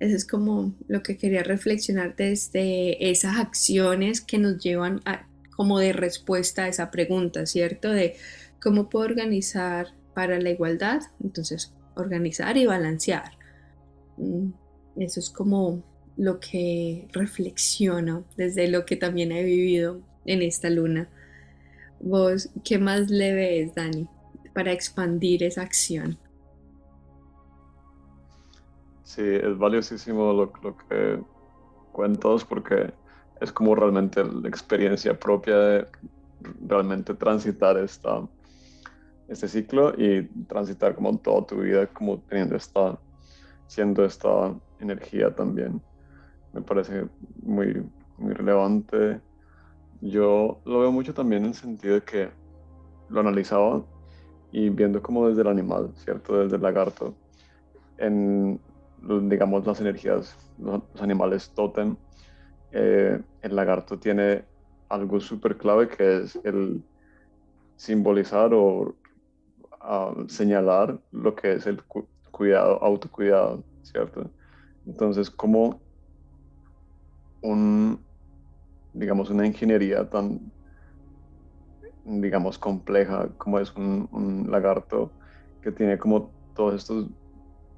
eso 0.00 0.16
es 0.16 0.24
como 0.24 0.74
lo 0.88 1.02
que 1.02 1.18
quería 1.18 1.42
reflexionar 1.42 2.16
desde 2.16 3.10
esas 3.10 3.36
acciones 3.38 4.22
que 4.22 4.38
nos 4.38 4.58
llevan 4.62 5.02
a, 5.04 5.26
como 5.54 5.78
de 5.78 5.92
respuesta 5.92 6.64
a 6.64 6.68
esa 6.68 6.90
pregunta, 6.90 7.44
¿cierto? 7.44 7.90
De 7.90 8.16
cómo 8.62 8.88
puedo 8.88 9.04
organizar 9.04 9.88
para 10.14 10.40
la 10.40 10.48
igualdad. 10.48 11.02
Entonces, 11.22 11.74
organizar 11.96 12.56
y 12.56 12.64
balancear. 12.64 13.32
Mm, 14.16 14.52
eso 14.96 15.20
es 15.20 15.28
como 15.28 15.84
lo 16.16 16.40
que 16.40 17.06
reflexiono 17.12 18.24
desde 18.38 18.68
lo 18.68 18.86
que 18.86 18.96
también 18.96 19.32
he 19.32 19.44
vivido 19.44 20.00
en 20.24 20.40
esta 20.40 20.70
luna. 20.70 21.10
¿Vos 22.00 22.48
qué 22.64 22.78
más 22.78 23.10
le 23.10 23.34
ves, 23.34 23.74
Dani, 23.74 24.08
para 24.54 24.72
expandir 24.72 25.42
esa 25.42 25.60
acción? 25.60 26.18
Sí, 29.10 29.22
es 29.24 29.58
valiosísimo 29.58 30.32
lo, 30.32 30.52
que 30.52 31.20
cuentas 31.90 32.44
porque 32.44 32.94
es 33.40 33.50
como 33.50 33.74
realmente 33.74 34.22
la 34.22 34.48
experiencia 34.48 35.18
propia 35.18 35.58
de 35.58 35.86
realmente 36.64 37.14
transitar 37.14 37.76
esta, 37.78 38.22
este 39.26 39.48
ciclo 39.48 39.92
y 39.98 40.28
transitar 40.46 40.94
como 40.94 41.18
toda 41.18 41.44
tu 41.44 41.56
vida 41.56 41.88
como 41.88 42.20
teniendo 42.20 42.54
esta, 42.54 43.00
siendo 43.66 44.04
esta 44.04 44.54
energía 44.78 45.34
también. 45.34 45.82
Me 46.52 46.62
parece 46.62 47.08
muy, 47.42 47.84
muy 48.16 48.32
relevante. 48.32 49.20
Yo 50.00 50.60
lo 50.64 50.78
veo 50.78 50.92
mucho 50.92 51.12
también 51.12 51.42
en 51.42 51.48
el 51.48 51.54
sentido 51.54 51.94
de 51.94 52.02
que 52.02 52.30
lo 53.08 53.18
analizaba 53.18 53.84
y 54.52 54.68
viendo 54.68 55.02
como 55.02 55.26
desde 55.26 55.40
el 55.40 55.48
animal, 55.48 55.90
¿cierto? 55.96 56.38
Desde 56.38 56.54
el 56.54 56.62
lagarto, 56.62 57.16
en, 57.98 58.60
digamos, 59.02 59.66
las 59.66 59.80
energías, 59.80 60.36
los, 60.58 60.82
animales 61.00 61.50
totem, 61.54 61.96
eh, 62.72 63.20
el 63.42 63.56
lagarto 63.56 63.98
tiene 63.98 64.44
algo 64.88 65.20
súper 65.20 65.56
clave 65.56 65.88
que 65.88 66.22
es 66.22 66.38
el 66.44 66.82
simbolizar 67.76 68.52
o 68.52 68.94
señalar 70.28 70.98
lo 71.10 71.34
que 71.34 71.54
es 71.54 71.66
el 71.66 71.82
cuidado, 72.30 72.82
autocuidado, 72.82 73.64
¿cierto? 73.82 74.30
Entonces, 74.86 75.30
como 75.30 75.80
un, 77.42 77.98
digamos, 78.92 79.30
una 79.30 79.46
ingeniería 79.46 80.08
tan, 80.08 80.40
digamos, 82.04 82.58
compleja 82.58 83.28
como 83.38 83.58
es 83.58 83.74
un, 83.74 84.46
lagarto 84.50 85.10
que 85.62 85.70
tiene 85.72 85.98
como 85.98 86.30
todos 86.54 86.74
estos 86.74 87.06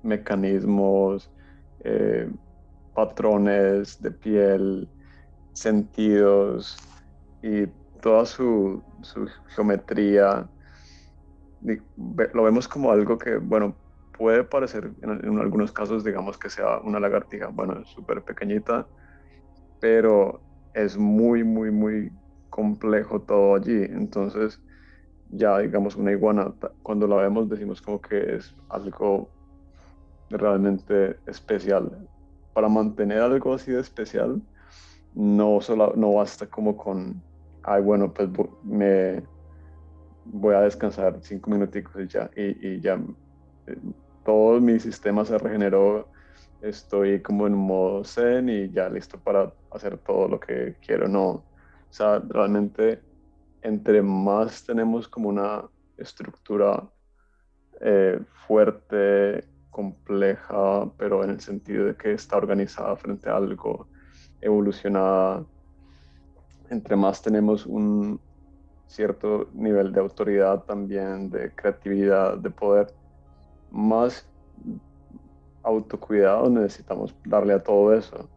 mecanismos, 0.02 1.30
eh, 1.84 2.30
patrones 2.94 4.00
de 4.02 4.10
piel, 4.10 4.88
sentidos 5.52 6.76
y 7.42 7.66
toda 8.00 8.24
su, 8.26 8.82
su 9.02 9.26
geometría 9.54 10.48
lo 12.34 12.42
vemos 12.42 12.68
como 12.68 12.90
algo 12.90 13.18
que, 13.18 13.36
bueno, 13.36 13.76
puede 14.16 14.44
parecer 14.44 14.92
en, 15.02 15.38
algunos 15.38 15.72
casos, 15.72 16.04
digamos, 16.04 16.38
que 16.38 16.50
sea 16.50 16.78
una 16.80 17.00
lagartija, 17.00 17.48
bueno, 17.48 17.84
súper 17.84 18.22
pequeñita, 18.22 18.86
pero 19.80 20.40
es 20.74 20.96
muy, 20.96 21.44
muy, 21.44 21.70
muy 21.70 22.12
complejo 22.50 23.20
todo 23.22 23.54
allí. 23.54 23.84
Entonces, 23.84 24.60
ya, 25.30 25.58
digamos, 25.58 25.96
una 25.96 26.12
iguana, 26.12 26.52
cuando 26.82 27.06
la 27.06 27.16
vemos, 27.16 27.48
decimos 27.48 27.80
como 27.80 28.00
que 28.00 28.36
es 28.36 28.54
algo 28.68 29.31
realmente 30.32 31.18
especial. 31.26 32.08
Para 32.52 32.68
mantener 32.68 33.20
algo 33.20 33.54
así 33.54 33.72
de 33.72 33.80
especial, 33.80 34.42
no, 35.14 35.60
solo, 35.60 35.92
no 35.96 36.14
basta 36.14 36.46
como 36.46 36.76
con, 36.76 37.22
ay, 37.62 37.82
bueno, 37.82 38.12
pues 38.12 38.28
me 38.62 39.22
voy 40.24 40.54
a 40.54 40.60
descansar 40.60 41.18
cinco 41.22 41.50
minuticos 41.50 41.94
y 42.02 42.08
ya, 42.08 42.30
y, 42.36 42.80
ya 42.80 42.94
eh, 43.66 43.76
todo 44.24 44.60
mi 44.60 44.78
sistema 44.78 45.24
se 45.24 45.38
regeneró, 45.38 46.08
estoy 46.60 47.20
como 47.22 47.46
en 47.46 47.54
modo 47.54 48.04
zen 48.04 48.48
y 48.48 48.70
ya 48.70 48.88
listo 48.88 49.20
para 49.20 49.52
hacer 49.70 49.98
todo 49.98 50.28
lo 50.28 50.38
que 50.40 50.76
quiero, 50.84 51.08
no. 51.08 51.28
O 51.28 51.46
sea, 51.90 52.22
realmente 52.26 53.02
entre 53.62 54.02
más 54.02 54.64
tenemos 54.64 55.08
como 55.08 55.28
una 55.28 55.68
estructura 55.96 56.88
eh, 57.80 58.20
fuerte, 58.46 59.44
compleja, 59.72 60.88
pero 60.96 61.24
en 61.24 61.30
el 61.30 61.40
sentido 61.40 61.86
de 61.86 61.96
que 61.96 62.12
está 62.12 62.36
organizada 62.36 62.94
frente 62.94 63.28
a 63.28 63.36
algo, 63.36 63.88
evolucionada, 64.40 65.44
entre 66.70 66.94
más 66.94 67.20
tenemos 67.20 67.66
un, 67.66 68.20
cierto 68.92 69.48
nivel 69.54 69.92
de 69.92 70.00
autoridad 70.00 70.64
también, 70.64 71.30
de 71.30 71.50
creatividad, 71.54 72.36
de 72.36 72.50
poder, 72.50 72.92
más 73.70 74.28
autocuidado 75.62 76.50
necesitamos 76.50 77.14
darle 77.24 77.54
a 77.54 77.62
todo 77.62 77.94
eso. 77.94 78.28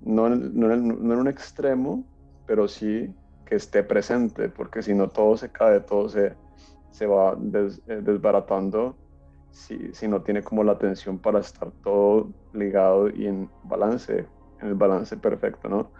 No 0.00 0.26
en, 0.26 0.58
no 0.58 0.72
en, 0.72 0.90
un 0.90 1.28
extremo, 1.28 2.04
pero 2.46 2.66
sí 2.66 3.14
que 3.46 3.54
esté 3.54 3.82
presente, 3.82 4.48
porque 4.48 4.82
si 4.82 4.94
no 4.94 5.08
todo 5.08 5.36
se 5.36 5.50
cae, 5.50 5.80
todo 5.80 6.08
se, 6.08 6.34
se 6.90 7.06
va 7.06 7.32
eh, 7.32 8.00
desbaratando, 8.02 8.96
si, 9.54 9.94
si, 9.94 10.08
no 10.08 10.22
tiene 10.22 10.42
como 10.42 10.64
la 10.64 10.72
atención 10.72 11.18
para 11.18 11.38
estar 11.38 11.70
todo 11.82 12.28
ligado 12.52 13.08
y 13.08 13.26
en 13.26 13.48
balance, 13.62 14.26
en 14.60 14.68
el 14.68 14.74
balance 14.74 15.16
perfecto, 15.16 15.68
¿no? 15.68 15.92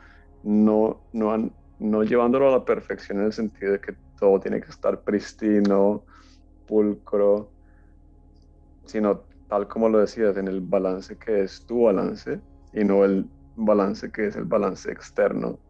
No, 0.43 1.01
no, 1.13 1.51
no 1.79 2.03
llevándolo 2.03 2.49
a 2.49 2.53
la 2.53 2.65
perfección 2.65 3.21
en 3.21 3.27
el 3.27 3.33
sentido 3.33 3.73
de 3.73 3.81
que 3.81 3.95
todo 4.19 4.41
tiene 4.41 4.61
que 4.61 4.71
estar 4.71 5.01
pristino, 5.03 6.05
pulcro, 6.67 7.51
sino 8.85 9.21
tal 9.49 9.69
como 9.69 9.89
lo 9.89 10.01
decías, 10.01 10.37
en 10.37 10.49
el 10.49 10.61
balance 10.61 11.17
que 11.17 11.43
es 11.43 11.65
tu 11.65 11.85
balance 11.85 12.41
y 12.73 12.85
no 12.85 13.05
el 13.05 13.27
balance 13.57 14.11
que 14.11 14.27
es 14.27 14.37
el 14.37 14.45
balance 14.45 14.91
externo 14.91 15.61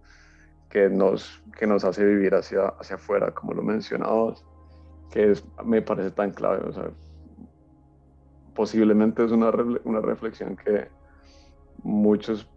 que 0.70 0.88
nos, 0.88 1.40
que 1.57 1.66
nos 1.66 1.85
hace 1.85 2.05
vivir 2.05 2.35
hacia, 2.35 2.66
hacia 2.81 2.97
afuera, 2.97 3.31
como 3.33 3.53
lo 3.53 3.62
mencionabas, 3.62 4.44
que 5.12 5.31
es, 5.31 5.44
me 5.64 5.83
parece 5.83 6.11
tan 6.11 6.33
clave. 6.33 6.68
O 6.68 6.73
sea, 6.73 6.90
posiblemente 8.55 9.25
es 9.25 9.33
una, 9.33 9.51
una 9.85 10.01
reflexión 10.01 10.57
que 10.57 10.88
muchos, 11.83 12.49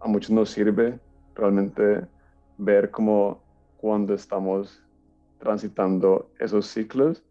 a 0.00 0.08
muchos 0.08 0.30
nos 0.30 0.50
sirve 0.50 0.98
realmente 1.34 2.06
ver 2.56 2.90
como 2.90 3.42
cuando 3.76 4.14
estamos 4.14 4.82
transitando 5.38 6.30
esos 6.38 6.66
ciclos 6.66 7.24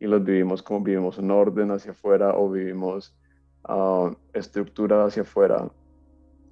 y 0.00 0.06
los 0.06 0.24
vivimos 0.24 0.62
como 0.62 0.80
vivimos 0.80 1.18
en 1.18 1.30
orden 1.30 1.70
hacia 1.70 1.92
afuera 1.92 2.36
o 2.36 2.50
vivimos 2.50 3.14
uh, 3.68 4.10
estructura 4.32 5.04
hacia 5.04 5.22
afuera. 5.22 5.70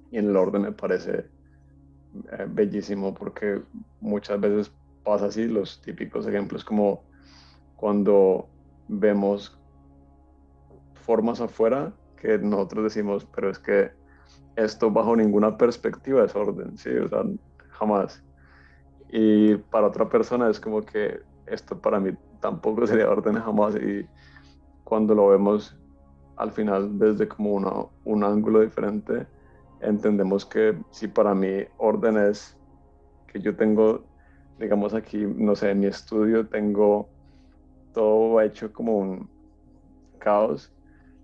Y 0.09 0.17
en 0.17 0.29
el 0.29 0.37
orden 0.37 0.63
me 0.63 0.71
parece 0.71 1.25
eh, 2.31 2.47
bellísimo 2.47 3.13
porque 3.13 3.61
muchas 3.99 4.39
veces 4.39 4.71
pasa 5.03 5.25
así, 5.25 5.47
los 5.47 5.81
típicos 5.81 6.27
ejemplos 6.27 6.63
como 6.63 7.03
cuando 7.75 8.47
vemos 8.87 9.60
formas 11.11 11.41
afuera 11.41 11.91
que 12.15 12.37
nosotros 12.37 12.85
decimos, 12.85 13.27
pero 13.35 13.49
es 13.49 13.59
que 13.59 13.91
esto 14.55 14.89
bajo 14.89 15.13
ninguna 15.13 15.57
perspectiva 15.57 16.23
es 16.23 16.33
orden, 16.33 16.77
¿sí? 16.77 16.89
O 16.89 17.09
sea, 17.09 17.23
jamás. 17.71 18.23
Y 19.09 19.55
para 19.57 19.87
otra 19.87 20.07
persona 20.07 20.49
es 20.49 20.57
como 20.57 20.83
que 20.83 21.19
esto 21.47 21.77
para 21.77 21.99
mí 21.99 22.15
tampoco 22.39 22.87
sería 22.87 23.09
orden 23.09 23.35
jamás 23.35 23.75
y 23.75 24.07
cuando 24.85 25.13
lo 25.13 25.27
vemos 25.27 25.77
al 26.37 26.53
final 26.53 26.97
desde 26.97 27.27
como 27.27 27.55
una, 27.55 27.73
un 28.05 28.23
ángulo 28.23 28.61
diferente, 28.61 29.27
entendemos 29.81 30.45
que 30.45 30.77
si 30.91 31.09
para 31.09 31.35
mí 31.35 31.65
orden 31.77 32.15
es 32.15 32.57
que 33.27 33.41
yo 33.41 33.53
tengo, 33.57 34.05
digamos 34.59 34.93
aquí, 34.93 35.17
no 35.17 35.57
sé, 35.57 35.71
en 35.71 35.81
mi 35.81 35.87
estudio 35.87 36.47
tengo 36.47 37.09
todo 37.93 38.39
hecho 38.39 38.71
como 38.71 38.97
un 38.97 39.29
caos, 40.19 40.71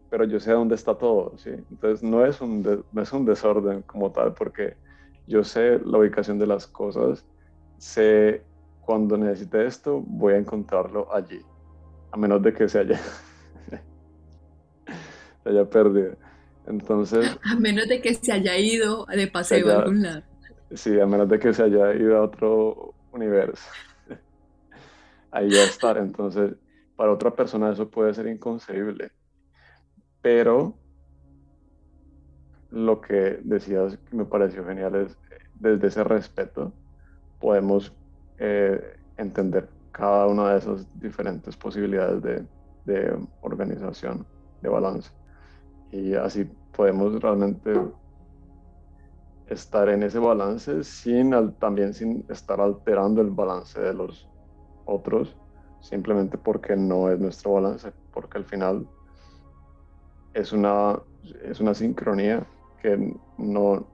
pero 0.09 0.25
yo 0.25 0.39
sé 0.39 0.51
dónde 0.51 0.75
está 0.75 0.95
todo, 0.95 1.37
¿sí? 1.37 1.49
Entonces 1.49 2.03
no 2.03 2.25
es 2.25 2.41
un, 2.41 2.85
no 2.91 3.01
es 3.01 3.11
un 3.11 3.25
desorden 3.25 3.81
como 3.83 4.11
tal, 4.11 4.33
porque 4.33 4.75
yo 5.27 5.43
sé 5.43 5.79
la 5.79 5.97
ubicación 5.97 6.39
de 6.39 6.47
las 6.47 6.67
cosas, 6.67 7.25
sé 7.77 8.43
cuando 8.81 9.17
necesite 9.17 9.65
esto, 9.65 10.01
voy 10.05 10.33
a 10.33 10.37
encontrarlo 10.37 11.13
allí, 11.13 11.41
a 12.11 12.17
menos 12.17 12.41
de 12.41 12.53
que 12.53 12.69
se 12.69 12.79
haya, 12.79 12.97
se 15.43 15.49
haya 15.49 15.69
perdido. 15.69 16.15
Entonces... 16.67 17.37
A 17.43 17.55
menos 17.55 17.87
de 17.87 18.01
que 18.01 18.13
se 18.13 18.31
haya 18.31 18.57
ido 18.57 19.05
de 19.05 19.27
paseo 19.27 19.71
a 19.71 19.79
algún 19.79 20.03
lado. 20.03 20.23
Sí, 20.73 20.99
a 20.99 21.05
menos 21.05 21.29
de 21.29 21.39
que 21.39 21.53
se 21.53 21.63
haya 21.63 21.93
ido 21.93 22.17
a 22.17 22.23
otro 22.23 22.93
universo. 23.13 23.69
Ahí 25.31 25.49
va 25.49 25.59
a 25.59 25.63
estar. 25.63 25.97
Entonces, 25.97 26.55
para 26.97 27.13
otra 27.13 27.33
persona 27.33 27.71
eso 27.71 27.89
puede 27.89 28.13
ser 28.13 28.27
inconcebible. 28.27 29.11
Pero 30.27 30.77
lo 32.69 32.99
que 32.99 33.39
decías 33.45 33.97
que 33.97 34.13
me 34.13 34.25
pareció 34.25 34.65
genial 34.65 34.95
es, 34.95 35.17
desde 35.53 35.87
ese 35.87 36.03
respeto, 36.03 36.73
podemos 37.39 37.95
eh, 38.37 38.97
entender 39.15 39.69
cada 39.93 40.27
una 40.27 40.51
de 40.51 40.57
esas 40.57 40.99
diferentes 40.99 41.55
posibilidades 41.55 42.21
de, 42.21 42.45
de 42.83 43.17
organización, 43.39 44.27
de 44.61 44.67
balance. 44.67 45.09
Y 45.93 46.13
así 46.15 46.43
podemos 46.75 47.21
realmente 47.21 47.71
estar 49.45 49.87
en 49.87 50.03
ese 50.03 50.19
balance 50.19 50.83
sin 50.83 51.31
también 51.57 51.93
sin 51.93 52.25
estar 52.27 52.59
alterando 52.59 53.21
el 53.21 53.29
balance 53.29 53.79
de 53.79 53.93
los 53.93 54.27
otros 54.83 55.37
simplemente 55.79 56.37
porque 56.37 56.75
no 56.75 57.09
es 57.09 57.17
nuestro 57.17 57.53
balance 57.53 57.93
porque 58.11 58.39
al 58.39 58.43
final 58.43 58.85
es 60.33 60.51
una 60.53 60.99
es 61.43 61.59
una 61.59 61.73
sincronía 61.73 62.47
que 62.81 63.13
no, 63.37 63.91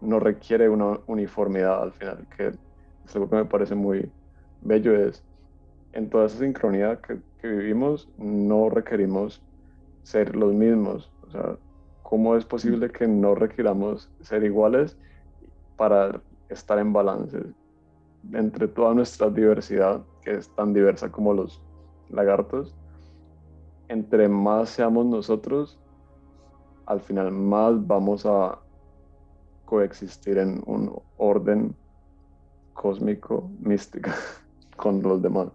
no 0.00 0.20
requiere 0.20 0.68
una 0.68 1.00
uniformidad 1.06 1.82
al 1.82 1.92
final 1.92 2.26
que 2.36 2.48
es 3.04 3.16
algo 3.16 3.28
que 3.30 3.36
me 3.36 3.44
parece 3.46 3.74
muy 3.74 4.12
bello 4.60 4.94
es 4.94 5.24
en 5.92 6.10
toda 6.10 6.26
esa 6.26 6.38
sincronía 6.38 7.00
que, 7.00 7.20
que 7.38 7.48
vivimos 7.48 8.08
no 8.16 8.68
requerimos 8.70 9.44
ser 10.02 10.36
los 10.36 10.54
mismos 10.54 11.12
o 11.22 11.30
sea 11.30 11.58
¿cómo 12.02 12.36
es 12.36 12.44
posible 12.44 12.90
que 12.90 13.08
no 13.08 13.34
requiramos 13.34 14.12
ser 14.20 14.44
iguales 14.44 14.96
para 15.76 16.22
estar 16.48 16.78
en 16.78 16.92
balance 16.92 17.38
entre 18.32 18.68
toda 18.68 18.94
nuestra 18.94 19.30
diversidad, 19.30 20.04
que 20.22 20.36
es 20.36 20.52
tan 20.54 20.72
diversa 20.72 21.10
como 21.10 21.34
los 21.34 21.62
lagartos? 22.08 22.76
Entre 23.88 24.28
más 24.28 24.70
seamos 24.70 25.06
nosotros, 25.06 25.78
al 26.86 27.00
final 27.00 27.30
más 27.32 27.86
vamos 27.86 28.26
a 28.26 28.58
coexistir 29.64 30.38
en 30.38 30.62
un 30.66 30.92
orden 31.16 31.74
cósmico, 32.72 33.50
místico 33.60 34.10
con 34.76 35.02
los 35.02 35.20
demás. 35.22 35.48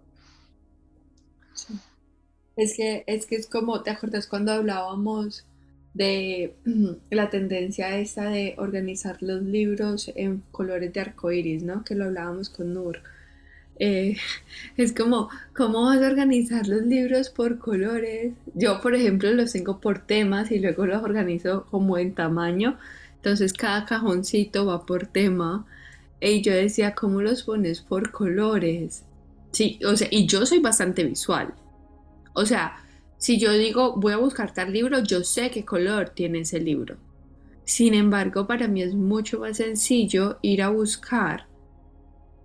Es 2.56 2.76
que, 2.76 3.04
es 3.06 3.26
que 3.26 3.36
es 3.36 3.46
como, 3.46 3.82
¿te 3.82 3.90
acuerdas 3.90 4.26
cuando 4.26 4.52
hablábamos 4.52 5.46
de 5.94 6.54
la 7.10 7.30
tendencia 7.30 7.98
esta 7.98 8.28
de 8.28 8.54
organizar 8.58 9.22
los 9.22 9.42
libros 9.42 10.10
en 10.14 10.42
colores 10.50 10.92
de 10.92 11.00
arcoíris, 11.00 11.62
¿no? 11.62 11.84
Que 11.84 11.94
lo 11.94 12.04
hablábamos 12.04 12.50
con 12.50 12.74
Nur. 12.74 12.98
Eh, 13.84 14.16
es 14.76 14.92
como, 14.92 15.28
¿cómo 15.56 15.82
vas 15.82 16.00
a 16.00 16.06
organizar 16.06 16.68
los 16.68 16.82
libros 16.82 17.30
por 17.30 17.58
colores? 17.58 18.32
Yo, 18.54 18.80
por 18.80 18.94
ejemplo, 18.94 19.32
los 19.32 19.52
tengo 19.52 19.80
por 19.80 20.06
temas 20.06 20.52
y 20.52 20.60
luego 20.60 20.86
los 20.86 21.02
organizo 21.02 21.66
como 21.68 21.98
en 21.98 22.14
tamaño. 22.14 22.78
Entonces 23.16 23.52
cada 23.52 23.84
cajoncito 23.84 24.66
va 24.66 24.86
por 24.86 25.08
tema. 25.08 25.66
Y 26.20 26.42
yo 26.42 26.52
decía, 26.52 26.94
¿cómo 26.94 27.22
los 27.22 27.42
pones 27.42 27.80
por 27.80 28.12
colores? 28.12 29.02
Sí, 29.50 29.80
o 29.84 29.96
sea, 29.96 30.06
y 30.12 30.26
yo 30.26 30.46
soy 30.46 30.60
bastante 30.60 31.02
visual. 31.02 31.52
O 32.34 32.46
sea, 32.46 32.76
si 33.18 33.40
yo 33.40 33.52
digo 33.52 33.96
voy 33.96 34.12
a 34.12 34.18
buscar 34.18 34.54
tal 34.54 34.72
libro, 34.72 35.02
yo 35.02 35.24
sé 35.24 35.50
qué 35.50 35.64
color 35.64 36.10
tiene 36.10 36.42
ese 36.42 36.60
libro. 36.60 36.98
Sin 37.64 37.94
embargo, 37.94 38.46
para 38.46 38.68
mí 38.68 38.80
es 38.80 38.94
mucho 38.94 39.40
más 39.40 39.56
sencillo 39.56 40.38
ir 40.40 40.62
a 40.62 40.68
buscar 40.68 41.48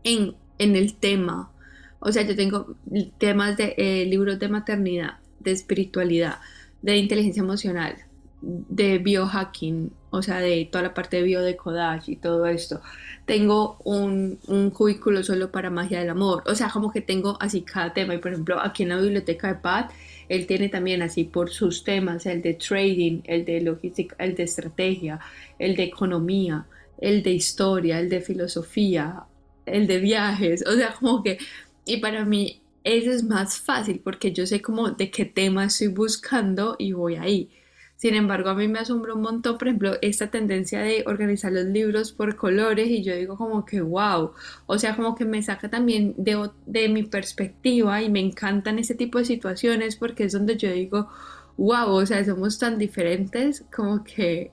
en, 0.04 0.36
en 0.58 0.76
el 0.76 0.96
tema. 0.96 1.52
O 2.00 2.12
sea, 2.12 2.24
yo 2.24 2.36
tengo 2.36 2.76
temas 3.17 3.58
de 3.58 3.76
eh, 3.78 4.06
libros 4.06 4.39
de 4.39 4.50
maternidad, 4.50 5.17
de 5.39 5.52
espiritualidad, 5.52 6.38
de 6.82 6.98
inteligencia 6.98 7.41
emocional, 7.41 7.96
de 8.41 9.00
biohacking, 9.00 9.91
o 10.12 10.22
sea, 10.22 10.39
de 10.39 10.67
toda 10.72 10.84
la 10.84 10.93
parte 10.93 11.17
de 11.17 11.24
biodecodage 11.24 12.12
y 12.12 12.15
todo 12.17 12.46
esto. 12.46 12.82
Tengo 13.26 13.78
un, 13.84 14.39
un 14.48 14.70
cubículo 14.70 15.24
solo 15.24 15.52
para 15.52 15.70
magia 15.70 16.00
del 16.00 16.10
amor. 16.10 16.43
O 16.46 16.56
sea, 16.56 16.70
como 16.70 16.91
que 16.91 17.02
tengo 17.02 17.38
así 17.41 17.62
cada 17.62 17.93
tema. 17.93 18.13
Y 18.13 18.20
por 18.20 18.32
ejemplo, 18.32 18.60
aquí 18.62 18.84
en 18.84 18.89
la 18.89 18.98
biblioteca 18.98 19.48
de 19.48 19.56
Pat 19.56 19.91
él 20.30 20.46
tiene 20.46 20.70
también 20.70 21.02
así 21.02 21.24
por 21.24 21.50
sus 21.50 21.84
temas, 21.84 22.26
el 22.26 22.41
de 22.41 22.56
trading, 22.56 23.22
el 23.26 23.46
de 23.46 23.62
logística, 23.62 24.15
el 24.20 24.36
de 24.36 24.43
estrategia, 24.43 25.20
el 25.58 25.76
de 25.76 25.84
economía, 25.84 26.65
el 27.00 27.24
de 27.24 27.32
historia, 27.32 28.00
el 28.00 28.10
de 28.10 28.22
filosofía, 28.22 29.24
el 29.67 29.88
de 29.88 29.99
viajes, 29.99 30.63
o 30.67 30.73
sea, 30.73 30.93
como 30.93 31.23
que, 31.23 31.38
y 31.86 31.97
para 31.97 32.25
mí 32.25 32.62
eso 32.84 33.12
es 33.12 33.23
más 33.23 33.60
fácil 33.60 33.99
porque 34.03 34.32
yo 34.32 34.45
sé 34.47 34.62
como 34.62 34.91
de 34.91 35.12
qué 35.12 35.25
tema 35.25 35.65
estoy 35.65 35.88
buscando 35.89 36.75
y 36.80 36.93
voy 36.93 37.15
ahí. 37.15 37.49
Sin 37.97 38.13
embargo, 38.13 38.49
a 38.49 38.53
mí 38.56 38.67
me 38.67 38.80
asombra 38.80 39.13
un 39.15 39.21
montón, 39.21 39.58
por 39.58 39.67
ejemplo, 39.67 39.93
esta 40.01 40.30
tendencia 40.30 40.82
de 40.82 41.03
organizar 41.08 41.51
los 41.51 41.65
libros 41.65 42.12
por 42.12 42.36
colores 42.36 42.88
y 42.89 43.03
yo 43.03 43.15
digo 43.15 43.36
como 43.38 43.65
que 43.65 43.82
wow, 43.82 44.34
o 44.67 44.77
sea, 44.77 44.95
como 44.95 45.15
que 45.15 45.25
me 45.25 45.41
saca 45.41 45.69
también 45.69 46.13
de, 46.17 46.49
de 46.67 46.89
mi 46.89 47.03
perspectiva 47.03 48.01
y 48.03 48.10
me 48.10 48.19
encantan 48.19 48.80
ese 48.80 48.93
tipo 48.95 49.17
de 49.17 49.25
situaciones 49.25 49.95
porque 49.95 50.25
es 50.25 50.34
donde 50.34 50.58
yo 50.58 50.71
digo, 50.71 51.10
wow, 51.58 51.89
o 51.89 52.06
sea, 52.06 52.23
somos 52.23 52.60
tan 52.60 52.77
diferentes 52.77 53.65
como 53.75 54.03
que 54.03 54.51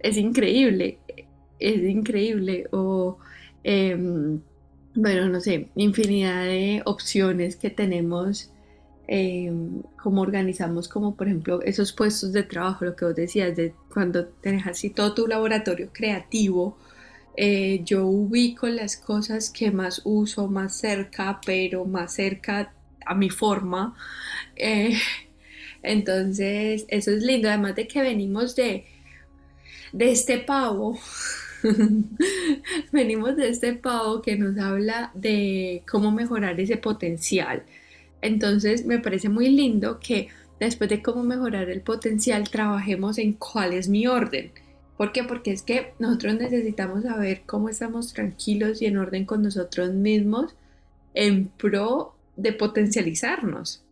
es 0.00 0.16
increíble, 0.16 0.98
es 1.58 1.82
increíble 1.82 2.66
o... 2.72 3.18
Em, 3.64 4.40
bueno, 4.94 5.28
no 5.28 5.40
sé, 5.40 5.70
infinidad 5.74 6.44
de 6.44 6.82
opciones 6.84 7.56
que 7.56 7.70
tenemos 7.70 8.54
Em, 9.06 9.82
cómo 10.02 10.22
organizamos, 10.22 10.88
como 10.88 11.14
por 11.14 11.26
ejemplo 11.26 11.60
esos 11.62 11.92
puestos 11.92 12.32
de 12.32 12.42
trabajo, 12.42 12.86
lo 12.86 12.96
que 12.96 13.04
vos 13.04 13.14
decías, 13.14 13.54
de 13.54 13.74
cuando 13.92 14.26
tenés 14.26 14.66
así 14.66 14.90
todo 14.90 15.12
tu 15.14 15.26
laboratorio 15.26 15.90
creativo, 15.92 16.78
eh, 17.36 17.82
yo 17.84 18.06
ubico 18.06 18.66
las 18.68 18.96
cosas 18.96 19.50
que 19.50 19.70
más 19.70 20.00
uso 20.04 20.48
más 20.48 20.76
cerca, 20.76 21.40
pero 21.44 21.84
más 21.84 22.14
cerca 22.14 22.72
a 23.04 23.14
mi 23.14 23.28
forma. 23.30 23.94
Eh, 24.56 24.96
entonces, 25.82 26.86
eso 26.88 27.10
es 27.10 27.22
lindo, 27.22 27.48
además 27.48 27.76
de 27.76 27.86
que 27.88 28.00
venimos 28.02 28.56
de, 28.56 28.86
de 29.92 30.10
este 30.12 30.38
pavo. 30.38 30.98
venimos 32.92 33.36
de 33.36 33.48
este 33.48 33.74
pavo 33.74 34.22
que 34.22 34.36
nos 34.36 34.56
habla 34.58 35.10
de 35.14 35.82
cómo 35.90 36.12
mejorar 36.12 36.60
ese 36.60 36.76
potencial 36.76 37.64
entonces 38.24 38.86
me 38.86 38.98
parece 39.00 39.28
muy 39.28 39.50
lindo 39.50 40.00
que 40.00 40.28
después 40.58 40.88
de 40.88 41.02
cómo 41.02 41.22
mejorar 41.22 41.68
el 41.68 41.82
potencial 41.82 42.48
trabajemos 42.48 43.18
en 43.18 43.34
cuál 43.34 43.74
es 43.74 43.90
mi 43.90 44.06
orden. 44.06 44.50
¿Por 44.96 45.12
qué? 45.12 45.24
Porque 45.24 45.52
es 45.52 45.60
que 45.60 45.92
nosotros 45.98 46.34
necesitamos 46.36 47.02
saber 47.02 47.42
cómo 47.44 47.68
estamos 47.68 48.14
tranquilos 48.14 48.80
y 48.80 48.86
en 48.86 48.96
orden 48.96 49.26
con 49.26 49.42
nosotros 49.42 49.92
mismos 49.92 50.54
en 51.12 51.48
pro 51.48 52.14
de 52.36 52.54
potencializarnos. 52.54 53.83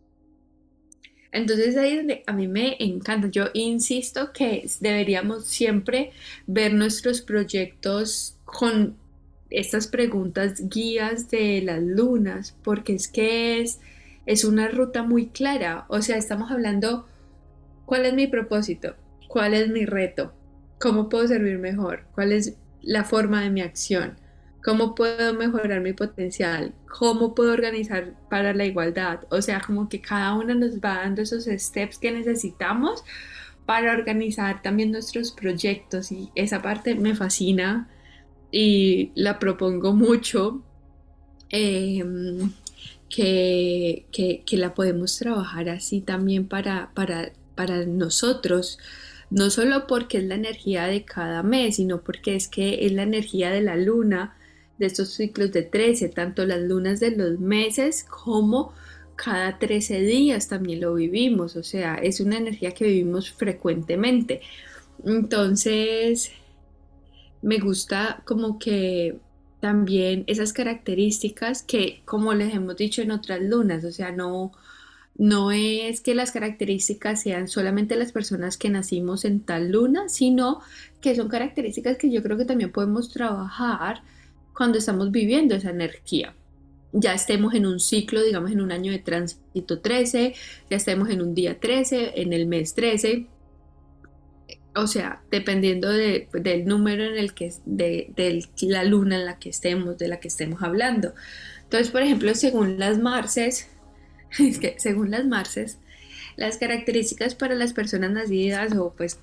Entonces 1.33 1.75
ahí 1.75 1.91
es 1.91 1.97
donde 1.97 2.23
a 2.25 2.31
mí 2.31 2.47
me 2.47 2.77
encanta. 2.79 3.27
Yo 3.27 3.47
insisto 3.53 4.31
que 4.31 4.65
deberíamos 4.79 5.45
siempre 5.45 6.11
ver 6.47 6.73
nuestros 6.73 7.21
proyectos 7.21 8.37
con 8.45 8.95
estas 9.49 9.87
preguntas 9.87 10.69
guías 10.69 11.29
de 11.29 11.61
las 11.61 11.81
lunas, 11.81 12.55
porque 12.63 12.93
es 12.93 13.07
que 13.07 13.61
es 13.61 13.79
es 14.25 14.45
una 14.45 14.67
ruta 14.69 15.03
muy 15.03 15.27
clara. 15.27 15.85
O 15.89 16.01
sea, 16.01 16.17
estamos 16.17 16.51
hablando 16.51 17.05
cuál 17.85 18.05
es 18.05 18.13
mi 18.13 18.27
propósito, 18.27 18.95
cuál 19.27 19.53
es 19.53 19.69
mi 19.69 19.85
reto, 19.85 20.33
cómo 20.79 21.09
puedo 21.09 21.27
servir 21.27 21.57
mejor, 21.59 22.05
cuál 22.15 22.31
es 22.31 22.55
la 22.81 23.03
forma 23.03 23.41
de 23.41 23.49
mi 23.49 23.61
acción, 23.61 24.17
¿Cómo 24.63 24.95
puedo 24.95 25.33
mejorar 25.33 25.81
mi 25.81 25.93
potencial? 25.93 26.73
¿Cómo 26.89 27.35
puedo 27.35 27.51
organizar 27.51 28.13
para 28.29 28.53
la 28.53 28.65
igualdad? 28.65 29.21
O 29.29 29.41
sea, 29.41 29.59
como 29.59 29.89
que 29.89 30.01
cada 30.01 30.33
una 30.35 30.55
nos 30.55 30.75
va 30.79 30.99
dando 30.99 31.21
esos 31.21 31.45
steps 31.45 31.97
que 31.97 32.11
necesitamos 32.11 33.03
para 33.65 33.93
organizar 33.93 34.61
también 34.61 34.91
nuestros 34.91 35.31
proyectos 35.31 36.11
y 36.11 36.29
esa 36.35 36.61
parte 36.61 36.95
me 36.95 37.15
fascina 37.15 37.89
y 38.51 39.11
la 39.15 39.39
propongo 39.39 39.93
mucho 39.93 40.63
em, 41.49 42.51
que, 43.09 44.05
que, 44.11 44.57
la 44.57 44.73
podemos 44.73 45.17
trabajar 45.17 45.69
así 45.69 46.01
también 46.01 46.47
para, 46.47 46.91
para, 46.93 47.31
para 47.55 47.85
nosotros 47.85 48.79
no 49.29 49.49
solo 49.49 49.87
porque 49.87 50.19
es 50.19 50.25
la 50.25 50.35
energía 50.35 50.85
de 50.85 51.05
cada 51.05 51.41
mes, 51.41 51.77
sino 51.77 52.01
porque 52.01 52.35
es 52.35 52.47
que 52.47 52.85
es 52.85 52.91
la 52.91 53.01
energía 53.01 53.49
de 53.49 53.61
la 53.61 53.75
luna, 53.75 54.35
de 54.77 54.87
estos 54.87 55.09
ciclos 55.13 55.51
de 55.51 55.63
13, 55.63 56.09
tanto 56.09 56.45
las 56.45 56.61
lunas 56.61 56.99
de 56.99 57.11
los 57.11 57.39
meses 57.39 58.03
como 58.03 58.73
cada 59.15 59.59
13 59.59 60.01
días 60.01 60.47
también 60.47 60.81
lo 60.81 60.95
vivimos, 60.95 61.55
o 61.55 61.63
sea, 61.63 61.95
es 61.95 62.19
una 62.19 62.37
energía 62.37 62.71
que 62.71 62.85
vivimos 62.85 63.31
frecuentemente. 63.31 64.41
Entonces, 65.05 66.31
me 67.41 67.59
gusta 67.59 68.21
como 68.25 68.57
que 68.57 69.19
también 69.59 70.23
esas 70.27 70.53
características 70.53 71.63
que, 71.63 72.01
como 72.05 72.33
les 72.33 72.53
hemos 72.53 72.75
dicho 72.75 73.01
en 73.01 73.11
otras 73.11 73.41
lunas, 73.41 73.85
o 73.85 73.91
sea, 73.91 74.11
no, 74.11 74.51
no 75.15 75.51
es 75.51 76.01
que 76.01 76.15
las 76.15 76.31
características 76.31 77.21
sean 77.21 77.47
solamente 77.47 77.95
las 77.95 78.11
personas 78.11 78.57
que 78.57 78.69
nacimos 78.69 79.25
en 79.25 79.41
tal 79.41 79.71
luna, 79.71 80.09
sino 80.09 80.61
que 81.01 81.15
son 81.15 81.29
características 81.29 81.97
que 81.97 82.11
yo 82.11 82.23
creo 82.23 82.37
que 82.37 82.45
también 82.45 82.71
podemos 82.71 83.09
trabajar 83.09 84.01
cuando 84.55 84.77
estamos 84.77 85.11
viviendo 85.11 85.55
esa 85.55 85.69
energía. 85.69 86.35
Ya 86.91 87.13
estemos 87.13 87.55
en 87.55 87.65
un 87.65 87.79
ciclo, 87.79 88.21
digamos 88.21 88.51
en 88.51 88.61
un 88.61 88.71
año 88.71 88.91
de 88.91 88.99
tránsito 88.99 89.79
13, 89.79 90.35
ya 90.69 90.77
estemos 90.77 91.09
en 91.09 91.21
un 91.21 91.33
día 91.33 91.59
13, 91.59 92.21
en 92.21 92.33
el 92.33 92.45
mes 92.45 92.75
13, 92.75 93.27
o 94.75 94.87
sea, 94.87 95.21
dependiendo 95.29 95.89
del 95.89 96.65
número 96.65 97.03
en 97.03 97.17
el 97.17 97.33
que, 97.33 97.53
de, 97.65 98.11
de, 98.15 98.45
la 98.61 98.83
luna 98.83 99.17
en 99.17 99.25
la 99.25 99.39
que 99.39 99.49
estemos, 99.49 99.97
de 99.97 100.07
la 100.07 100.19
que 100.19 100.27
estemos 100.27 100.61
hablando. 100.63 101.13
Entonces, 101.63 101.91
por 101.91 102.01
ejemplo, 102.01 102.33
según 102.35 102.79
las 102.79 102.99
Marces, 102.99 103.69
es 104.39 104.59
que 104.59 104.75
según 104.77 105.11
las 105.11 105.25
Marces, 105.25 105.79
las 106.35 106.57
características 106.57 107.35
para 107.35 107.55
las 107.55 107.73
personas 107.73 108.11
nacidas 108.11 108.75
o 108.75 108.93
pues 108.95 109.19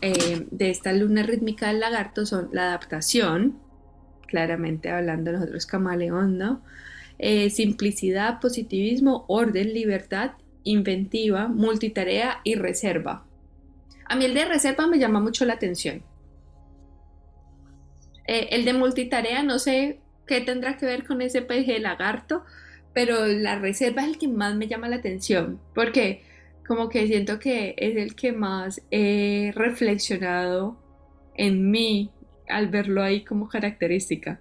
eh, 0.00 0.46
de 0.50 0.70
esta 0.70 0.92
luna 0.92 1.22
rítmica 1.22 1.68
del 1.68 1.80
lagarto 1.80 2.26
son 2.26 2.48
la 2.52 2.68
adaptación, 2.68 3.58
claramente 4.28 4.90
hablando 4.90 5.32
nosotros 5.32 5.66
camaleón, 5.66 6.38
¿no? 6.38 6.62
Eh, 7.18 7.50
simplicidad, 7.50 8.40
positivismo, 8.40 9.24
orden, 9.26 9.74
libertad, 9.74 10.32
inventiva, 10.62 11.48
multitarea 11.48 12.40
y 12.44 12.54
reserva. 12.54 13.24
A 14.04 14.14
mí 14.14 14.24
el 14.24 14.34
de 14.34 14.44
reserva 14.44 14.86
me 14.86 14.98
llama 14.98 15.20
mucho 15.20 15.44
la 15.44 15.54
atención. 15.54 16.02
Eh, 18.26 18.48
el 18.52 18.64
de 18.64 18.74
multitarea 18.74 19.42
no 19.42 19.58
sé 19.58 19.98
qué 20.26 20.40
tendrá 20.42 20.76
que 20.76 20.86
ver 20.86 21.04
con 21.04 21.20
ese 21.22 21.42
peje 21.42 21.80
lagarto, 21.80 22.44
pero 22.92 23.26
la 23.26 23.58
reserva 23.58 24.02
es 24.02 24.08
el 24.08 24.18
que 24.18 24.28
más 24.28 24.54
me 24.54 24.68
llama 24.68 24.88
la 24.88 24.96
atención, 24.96 25.60
porque 25.74 26.22
como 26.66 26.88
que 26.88 27.06
siento 27.06 27.38
que 27.38 27.74
es 27.78 27.96
el 27.96 28.14
que 28.14 28.32
más 28.32 28.82
he 28.90 29.52
reflexionado 29.54 30.76
en 31.34 31.70
mí 31.70 32.10
al 32.48 32.68
verlo 32.68 33.02
ahí 33.02 33.24
como 33.24 33.48
característica. 33.48 34.40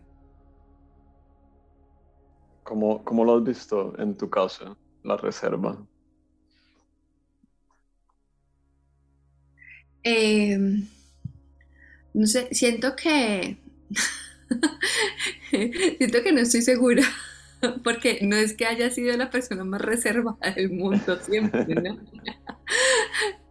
¿Cómo, 2.63 3.03
cómo 3.03 3.23
lo 3.23 3.37
has 3.37 3.43
visto 3.43 3.97
en 3.97 4.15
tu 4.17 4.29
caso, 4.29 4.77
la 5.03 5.17
reserva? 5.17 5.77
Em, 10.03 10.87
no 12.13 12.27
sé, 12.27 12.53
siento 12.53 12.95
que... 12.95 13.57
siento 15.97 16.23
que 16.23 16.31
no 16.31 16.41
estoy 16.41 16.61
segura. 16.61 17.03
porque 17.83 18.19
no 18.21 18.35
es 18.35 18.53
que 18.53 18.65
haya 18.65 18.89
sido 18.89 19.15
la 19.17 19.29
persona 19.29 19.63
más 19.63 19.81
reservada 19.81 20.51
del 20.55 20.71
mundo 20.71 21.17
siempre, 21.17 21.65
¿no? 21.75 21.99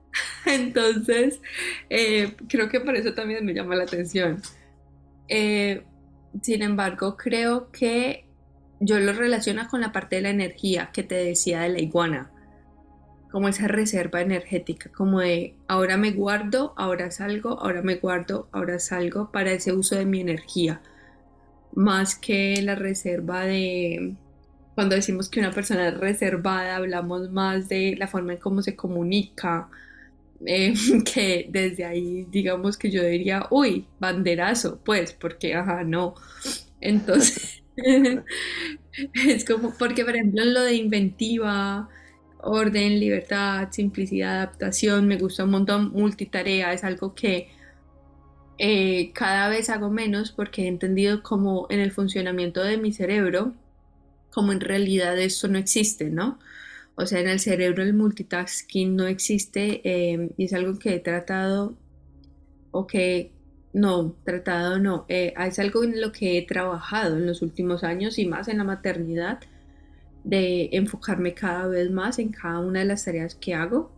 Entonces, 0.53 1.41
eh, 1.91 2.35
creo 2.49 2.69
que 2.69 2.81
por 2.81 2.97
eso 2.97 3.15
también 3.15 3.45
me 3.45 3.55
llama 3.55 3.77
la 3.77 3.85
atención. 3.85 4.41
Eh, 5.29 5.83
sin 6.43 6.63
embargo, 6.63 7.17
creo 7.17 7.71
que 7.71 8.25
yo 8.81 8.99
lo 8.99 9.13
relaciono 9.13 9.69
con 9.69 9.81
la 9.81 9.93
parte 9.93 10.17
de 10.17 10.23
la 10.23 10.31
energía 10.31 10.91
que 10.93 11.03
te 11.03 11.17
decía 11.17 11.61
de 11.63 11.71
la 11.71 11.81
iguana, 11.81 12.31
como 13.31 13.49
esa 13.49 13.69
reserva 13.69 14.21
energética, 14.21 14.91
como 14.93 15.21
de 15.21 15.57
ahora 15.69 15.97
me 15.97 16.13
guardo, 16.13 16.75
ahora 16.77 17.11
salgo, 17.11 17.61
ahora 17.61 17.83
me 17.83 17.97
guardo, 17.97 18.49
ahora 18.53 18.79
salgo 18.79 19.33
para 19.33 19.53
ese 19.53 19.73
uso 19.73 19.97
de 19.97 20.07
mi 20.07 20.21
energía 20.21 20.81
más 21.77 22.17
que 22.17 22.61
la 22.63 22.75
reserva 22.75 23.45
de, 23.45 24.17
cuando 24.75 24.97
decimos 24.97 25.29
que 25.29 25.41
una 25.41 25.53
persona 25.53 25.89
es 25.89 25.97
reservada, 25.99 26.77
hablamos 26.77 27.31
más 27.31 27.69
de 27.69 27.95
la 27.99 28.09
forma 28.09 28.33
en 28.33 28.41
cómo 28.41 28.63
se 28.63 28.75
comunica, 28.75 29.69
eh, 30.45 30.74
que 31.14 31.47
desde 31.51 31.84
ahí 31.84 32.26
digamos 32.30 32.76
que 32.76 32.91
yo 32.91 33.03
diría, 33.05 33.47
uy, 33.51 33.87
banderazo, 33.99 34.80
pues, 34.84 35.12
porque, 35.12 35.55
ajá, 35.55 35.84
no. 35.84 36.14
Entonces, 36.80 37.62
es 39.14 39.45
como, 39.45 39.74
porque 39.78 40.05
por 40.05 40.16
ejemplo 40.16 40.45
lo 40.45 40.62
de 40.62 40.74
inventiva, 40.74 41.89
orden, 42.39 43.01
libertad, 43.01 43.68
simplicidad, 43.72 44.37
adaptación, 44.39 45.07
me 45.09 45.18
gusta 45.18 45.45
un 45.45 45.51
montón, 45.51 45.91
multitarea, 45.93 46.72
es 46.72 46.84
algo 46.84 47.14
que 47.14 47.49
eh, 48.59 49.12
cada 49.12 49.49
vez 49.49 49.68
hago 49.70 49.91
menos 49.91 50.32
porque 50.32 50.62
he 50.64 50.68
entendido 50.68 51.22
como 51.22 51.66
en 51.70 51.80
el 51.80 51.93
funcionamiento 51.93 52.62
de 52.62 52.78
mi 52.78 52.93
cerebro, 52.93 53.55
como 54.32 54.53
en 54.53 54.61
realidad 54.61 55.18
esto 55.18 55.49
no 55.49 55.59
existe, 55.59 56.11
¿no? 56.11 56.39
O 56.97 57.07
sea, 57.07 57.21
en 57.21 57.29
el 57.29 57.41
cerebro 57.41 57.83
el 57.83 57.95
multitasking 57.95 58.97
no 58.97 59.07
existe 59.07 59.81
em, 59.85 60.31
y 60.37 60.45
es 60.47 60.53
algo 60.55 60.79
que 60.79 60.95
he 60.95 61.01
tratado 61.01 61.77
o 62.71 62.87
que 62.87 63.33
no, 63.73 64.17
tratado 64.25 64.79
no, 64.79 65.05
eh, 65.09 65.35
es 65.39 65.59
algo 65.59 65.85
en 65.85 66.01
lo 66.01 66.13
que 66.13 66.39
he 66.39 66.43
trabajado 66.47 67.17
en 67.19 67.27
los 67.27 67.43
últimos 67.43 67.85
años 67.85 68.19
y 68.19 68.27
más 68.27 68.49
en 68.49 68.59
la 68.59 68.65
maternidad, 68.65 69.41
de 70.25 70.71
enfocarme 70.73 71.35
cada 71.35 71.69
vez 71.69 71.91
más 71.91 72.19
en 72.19 72.31
cada 72.31 72.59
una 72.61 72.81
de 72.81 72.87
las 72.87 73.05
tareas 73.05 73.35
que 73.37 73.55
hago 73.55 73.97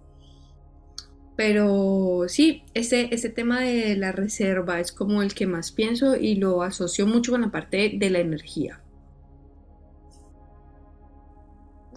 pero 1.38 2.24
sí, 2.26 2.64
ese, 2.74 3.14
ese 3.14 3.28
tema 3.28 3.60
de 3.60 3.94
la 3.94 4.10
reserva 4.10 4.80
es 4.80 4.90
como 4.90 5.22
el 5.22 5.34
que 5.34 5.46
más 5.46 5.70
pienso 5.70 6.16
y 6.16 6.34
lo 6.34 6.64
asocio 6.64 7.06
mucho 7.06 7.30
con 7.30 7.42
la 7.42 7.52
parte 7.52 7.92
de 7.94 8.10
la 8.10 8.18
energía. 8.18 8.80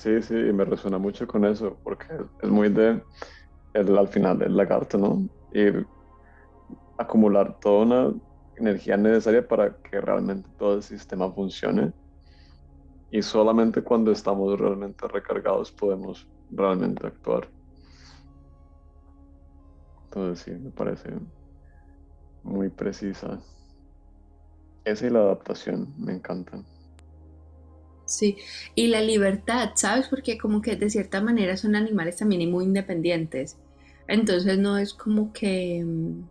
Sí, 0.02 0.20
sí, 0.24 0.34
me 0.34 0.66
resuena 0.66 0.98
mucho 0.98 1.28
con 1.28 1.46
eso, 1.46 1.80
porque 1.84 2.08
es 2.42 2.50
muy 2.50 2.70
de, 2.70 3.04
el, 3.74 3.98
al 3.98 4.08
final 4.08 4.40
del 4.40 4.58
lagarto, 4.58 4.98
¿no? 4.98 5.30
Y 5.52 5.68
acumular 6.98 7.58
toda 7.60 7.84
una 7.86 8.14
energía 8.56 8.98
necesaria 8.98 9.48
para 9.48 9.78
que 9.80 10.02
realmente 10.02 10.50
todo 10.58 10.76
el 10.76 10.84
sistema 10.84 11.32
funcione. 11.32 11.92
Y 13.12 13.22
solamente 13.22 13.84
cuando 13.84 14.12
estamos 14.12 14.60
realmente 14.60 15.08
recargados 15.08 15.72
podemos 15.72 16.28
realmente 16.50 17.06
actuar. 17.06 17.52
Entonces 20.06 20.44
sí, 20.44 20.52
me 20.52 20.72
parece 20.72 21.10
muy 22.44 22.70
precisa. 22.70 23.42
Esa 24.84 25.08
y 25.08 25.10
la 25.10 25.20
adaptación 25.22 25.94
me 25.98 26.14
encantan. 26.14 26.71
Sí, 28.12 28.38
y 28.76 28.88
la 28.88 29.02
libertad, 29.02 29.72
¿sabes? 29.76 30.08
Porque 30.08 30.38
como 30.38 30.62
que 30.62 30.76
de 30.76 30.90
cierta 30.90 31.22
manera 31.22 31.58
son 31.58 31.76
animales 31.76 32.18
también 32.18 32.50
muy 32.52 32.66
independientes. 32.66 33.58
Entonces 34.08 34.58
no 34.58 34.78
es 34.78 34.94
como 34.94 35.32
que, 35.34 35.84
mm, 35.86 36.24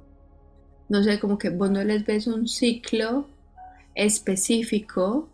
no 0.91 1.03
sé, 1.03 1.18
como 1.20 1.39
que 1.39 1.51
vos 1.51 1.70
no 1.70 1.83
les 1.85 2.05
ves 2.05 2.26
un 2.26 2.49
ciclo 2.49 3.28
específico 3.95 5.28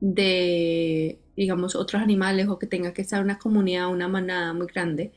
de, 0.00 1.18
digamos, 1.36 1.76
otros 1.76 2.02
animales 2.02 2.48
o 2.48 2.58
que 2.58 2.66
tenga 2.66 2.92
que 2.92 3.02
estar 3.02 3.22
una 3.22 3.38
comunidad, 3.38 3.88
una 3.90 4.08
manada 4.08 4.52
muy 4.52 4.66
grande, 4.66 5.12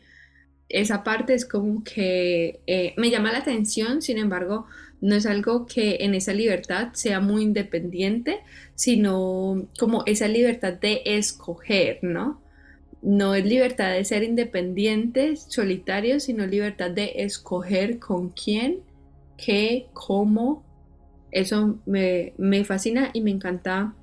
esa 0.69 1.03
parte 1.03 1.33
es 1.33 1.45
como 1.45 1.83
que 1.83 2.61
eh, 2.67 2.93
me 2.97 3.09
llama 3.09 3.31
la 3.31 3.39
atención, 3.39 4.01
sin 4.01 4.17
embargo, 4.17 4.65
no 5.01 5.15
es 5.15 5.25
algo 5.25 5.65
que 5.65 5.97
en 6.01 6.15
esa 6.15 6.33
libertad 6.33 6.93
sea 6.93 7.19
muy 7.19 7.43
independiente, 7.43 8.39
sino 8.75 9.67
como 9.79 10.03
esa 10.05 10.27
libertad 10.27 10.73
de 10.73 11.01
escoger, 11.05 11.99
¿no? 12.01 12.41
No 13.01 13.35
es 13.35 13.45
libertad 13.45 13.91
de 13.91 14.03
ser 14.03 14.23
independiente, 14.23 15.35
solitario, 15.35 16.19
sino 16.19 16.47
libertad 16.47 16.91
de 16.91 17.13
escoger 17.17 17.99
con 17.99 18.29
quién, 18.29 18.79
qué, 19.37 19.87
cómo 19.93 20.63
Eso 21.31 21.77
me, 21.85 22.33
fascina 22.63 23.11
y 23.13 23.21
me 23.21 23.31
encanta 23.31 23.93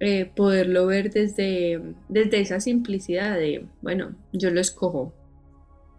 eh, 0.00 0.30
poderlo 0.34 0.86
ver 0.86 1.12
desde, 1.12 1.80
desde 2.08 2.40
esa 2.40 2.60
simplicidad 2.60 3.36
de, 3.38 3.66
bueno, 3.80 4.16
yo 4.32 4.50
lo 4.50 4.60
escojo. 4.60 5.14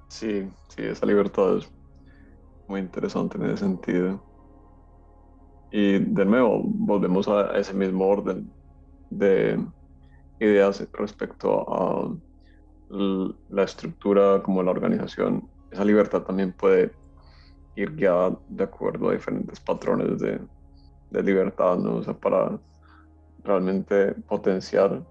Sí, 0.09 0.43
sí, 0.75 0.83
esa 0.83 1.05
libertad 1.05 1.63
muy 2.73 2.79
interesante 2.79 3.37
en 3.37 3.45
ese 3.45 3.57
sentido. 3.57 4.19
Y 5.71 5.99
de 5.99 6.25
nuevo, 6.25 6.63
volvemos 6.65 7.27
a 7.27 7.55
ese 7.55 7.71
mismo 7.71 8.07
orden 8.07 8.51
de 9.11 9.63
ideas 10.39 10.83
respecto 10.93 11.49
a 11.71 12.11
la 13.49 13.63
estructura 13.63 14.41
como 14.41 14.63
la 14.63 14.71
organización. 14.71 15.47
Esa 15.69 15.85
libertad 15.85 16.23
también 16.23 16.51
puede 16.51 16.91
ir 17.75 17.95
guiada 17.95 18.35
de 18.49 18.63
acuerdo 18.63 19.09
a 19.09 19.13
diferentes 19.13 19.59
patrones 19.59 20.19
de, 20.19 20.41
libertad, 21.21 21.77
¿no? 21.77 21.97
O 21.97 22.03
sea, 22.03 22.15
para 22.15 22.59
realmente 23.43 24.13
potenciar 24.27 25.03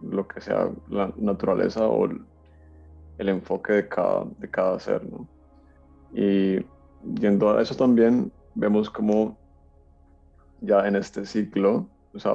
lo 0.00 0.28
que 0.28 0.40
sea 0.40 0.70
la 0.88 1.12
naturaleza 1.16 1.88
o 1.88 2.04
el, 2.04 3.28
enfoque 3.28 3.72
de 3.72 3.88
cada, 3.88 4.26
de 4.38 4.48
cada 4.48 4.78
ser, 4.78 5.02
¿no? 5.10 5.26
Y 6.14 6.64
yendo 7.20 7.50
a 7.50 7.62
eso 7.62 7.74
también, 7.74 8.32
vemos 8.54 8.90
como 8.90 9.38
ya 10.60 10.86
en 10.86 10.96
este 10.96 11.24
ciclo, 11.24 11.88
o 12.12 12.18
sea, 12.18 12.34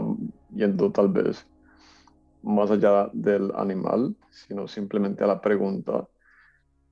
yendo 0.54 0.92
tal 0.92 1.10
vez 1.10 1.48
más 2.42 2.72
allá 2.72 3.10
del 3.14 3.52
animal, 3.56 4.16
sino 4.32 4.68
simplemente 4.68 5.24
a 5.24 5.28
la 5.28 5.42
pregunta, 5.42 6.08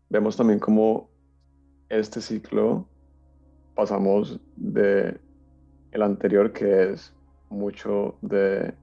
vemos 0.09 0.35
también 0.35 0.59
como 0.59 1.09
este 1.89 2.21
ciclo 2.21 2.87
pasamos 3.75 4.39
de 4.55 5.19
el 5.91 6.01
anterior 6.01 6.51
que 6.53 6.91
es 6.91 7.13
mucho 7.49 8.15
de 8.21 8.73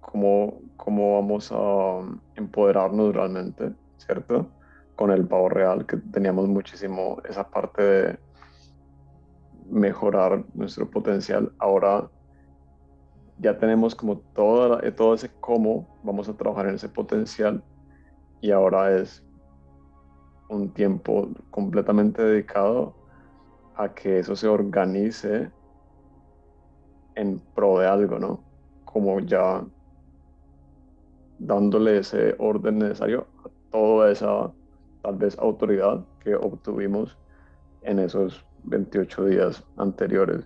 cómo, 0.00 0.60
cómo 0.76 1.14
vamos 1.20 1.50
a 1.52 2.00
empoderarnos 2.34 3.14
realmente, 3.14 3.72
¿cierto? 3.98 4.50
Con 4.96 5.10
el 5.10 5.26
pavo 5.26 5.48
real, 5.48 5.86
que 5.86 5.98
teníamos 5.98 6.48
muchísimo 6.48 7.18
esa 7.28 7.48
parte 7.48 7.82
de 7.82 8.18
mejorar 9.70 10.44
nuestro 10.54 10.90
potencial. 10.90 11.52
Ahora 11.58 12.08
ya 13.38 13.58
tenemos 13.58 13.94
como 13.94 14.18
todo, 14.34 14.78
todo 14.92 15.14
ese 15.14 15.30
cómo 15.40 15.86
vamos 16.02 16.28
a 16.28 16.36
trabajar 16.36 16.66
en 16.66 16.76
ese 16.76 16.88
potencial 16.88 17.62
y 18.40 18.50
ahora 18.50 18.96
es 18.96 19.22
un 20.48 20.72
tiempo 20.72 21.28
completamente 21.50 22.22
dedicado 22.22 22.94
a 23.76 23.92
que 23.92 24.20
eso 24.20 24.36
se 24.36 24.48
organice 24.48 25.50
en 27.14 27.40
pro 27.54 27.78
de 27.80 27.86
algo, 27.86 28.18
¿no? 28.18 28.44
Como 28.84 29.20
ya 29.20 29.64
dándole 31.38 31.98
ese 31.98 32.34
orden 32.38 32.78
necesario 32.78 33.26
a 33.44 33.50
toda 33.70 34.10
esa 34.10 34.52
tal 35.06 35.14
vez 35.14 35.38
autoridad 35.38 36.04
que 36.18 36.34
obtuvimos 36.34 37.16
en 37.82 38.00
esos 38.00 38.44
28 38.64 39.26
días 39.26 39.62
anteriores. 39.76 40.44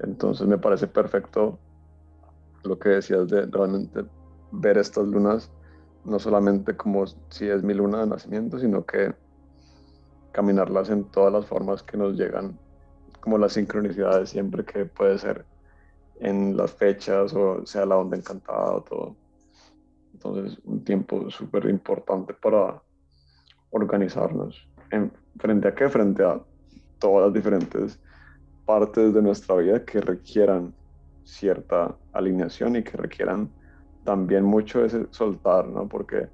Entonces 0.00 0.48
me 0.48 0.58
parece 0.58 0.88
perfecto 0.88 1.60
lo 2.64 2.76
que 2.76 2.88
decías 2.88 3.28
de 3.28 3.46
realmente 3.46 4.04
ver 4.50 4.78
estas 4.78 5.06
lunas, 5.06 5.48
no 6.04 6.18
solamente 6.18 6.76
como 6.76 7.06
si 7.28 7.48
es 7.48 7.62
mi 7.62 7.72
luna 7.72 8.00
de 8.00 8.08
nacimiento, 8.08 8.58
sino 8.58 8.84
que 8.84 9.14
caminarlas 10.32 10.90
en 10.90 11.04
todas 11.04 11.32
las 11.32 11.46
formas 11.46 11.84
que 11.84 11.96
nos 11.96 12.16
llegan, 12.16 12.58
como 13.20 13.38
las 13.38 13.52
sincronicidades 13.52 14.30
siempre 14.30 14.64
que 14.64 14.86
puede 14.86 15.18
ser 15.18 15.46
en 16.18 16.56
las 16.56 16.72
fechas 16.72 17.32
o 17.32 17.64
sea 17.64 17.86
la 17.86 17.96
onda 17.96 18.16
encantada 18.16 18.72
o 18.72 18.82
todo. 18.82 19.16
Entonces, 20.14 20.58
un 20.64 20.82
tiempo 20.82 21.30
súper 21.30 21.66
importante 21.66 22.34
para 22.34 22.82
organizarnos. 23.74 24.66
En, 24.90 25.12
¿Frente 25.38 25.68
a 25.68 25.74
qué? 25.74 25.88
Frente 25.88 26.24
a 26.24 26.40
todas 26.98 27.26
las 27.26 27.34
diferentes 27.34 28.00
partes 28.64 29.12
de 29.12 29.20
nuestra 29.20 29.56
vida 29.56 29.84
que 29.84 30.00
requieran 30.00 30.72
cierta 31.24 31.94
alineación 32.12 32.76
y 32.76 32.82
que 32.82 32.96
requieran 32.96 33.50
también 34.04 34.44
mucho 34.44 34.84
ese 34.84 35.06
soltar, 35.10 35.66
¿no? 35.66 35.88
Porque 35.88 36.28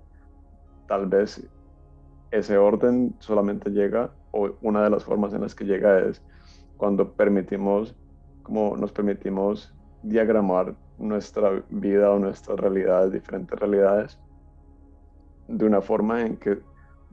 tal 0.86 1.06
vez 1.06 1.42
ese 2.30 2.58
orden 2.58 3.14
solamente 3.20 3.70
llega, 3.70 4.10
o 4.32 4.50
una 4.60 4.84
de 4.84 4.90
las 4.90 5.04
formas 5.04 5.32
en 5.32 5.40
las 5.40 5.54
que 5.54 5.64
llega 5.64 6.00
es 6.00 6.22
cuando 6.76 7.12
permitimos, 7.12 7.94
como 8.42 8.76
nos 8.76 8.92
permitimos 8.92 9.74
diagramar 10.02 10.74
nuestra 10.98 11.62
vida 11.70 12.10
o 12.10 12.18
nuestras 12.18 12.58
realidades, 12.58 13.12
diferentes 13.12 13.58
realidades, 13.58 14.18
de 15.48 15.64
una 15.64 15.80
forma 15.80 16.20
en 16.22 16.36
que 16.36 16.58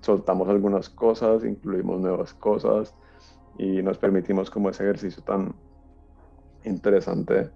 soltamos 0.02 0.48
algunas 0.50 0.90
cosas, 0.90 1.44
incluimos 1.44 2.00
nuevas 2.00 2.34
cosas 2.34 2.96
y 3.58 3.82
nos 3.82 3.98
permitimos 3.98 4.50
como 4.50 4.70
ese 4.70 4.84
ejercicio 4.84 5.24
tan 5.24 5.56
interesante 6.64 7.50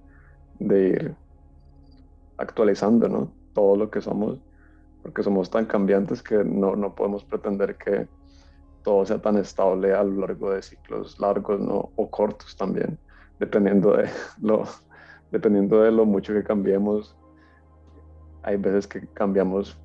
de 0.59 0.87
ir 0.87 1.15
actualizando, 2.37 3.07
¿no? 3.07 3.31
Todo 3.53 3.75
lo 3.75 3.91
que 3.91 4.01
somos 4.01 4.39
porque 5.01 5.23
somos 5.23 5.49
tan 5.49 5.65
cambiantes 5.65 6.21
que 6.21 6.43
no, 6.43 6.75
no, 6.75 6.93
podemos 6.93 7.23
pretender 7.23 7.75
que 7.77 8.07
todo 8.83 9.05
sea 9.05 9.21
tan 9.21 9.37
estable 9.37 9.93
a 9.93 10.03
lo 10.03 10.21
largo 10.21 10.51
de 10.51 10.61
ciclos 10.61 11.19
largos 11.19 11.59
¿no? 11.59 11.91
o 11.95 12.09
cortos 12.09 12.55
también, 12.55 12.97
dependiendo 13.39 13.93
de, 13.97 14.09
lo, 14.41 14.63
dependiendo 15.31 15.81
de 15.81 15.91
lo 15.91 16.05
mucho 16.05 16.33
que 16.33 16.43
cambiemos. 16.43 17.15
Hay 18.43 18.57
veces 18.57 18.87
que 18.87 19.07
cambiamos, 19.07 19.79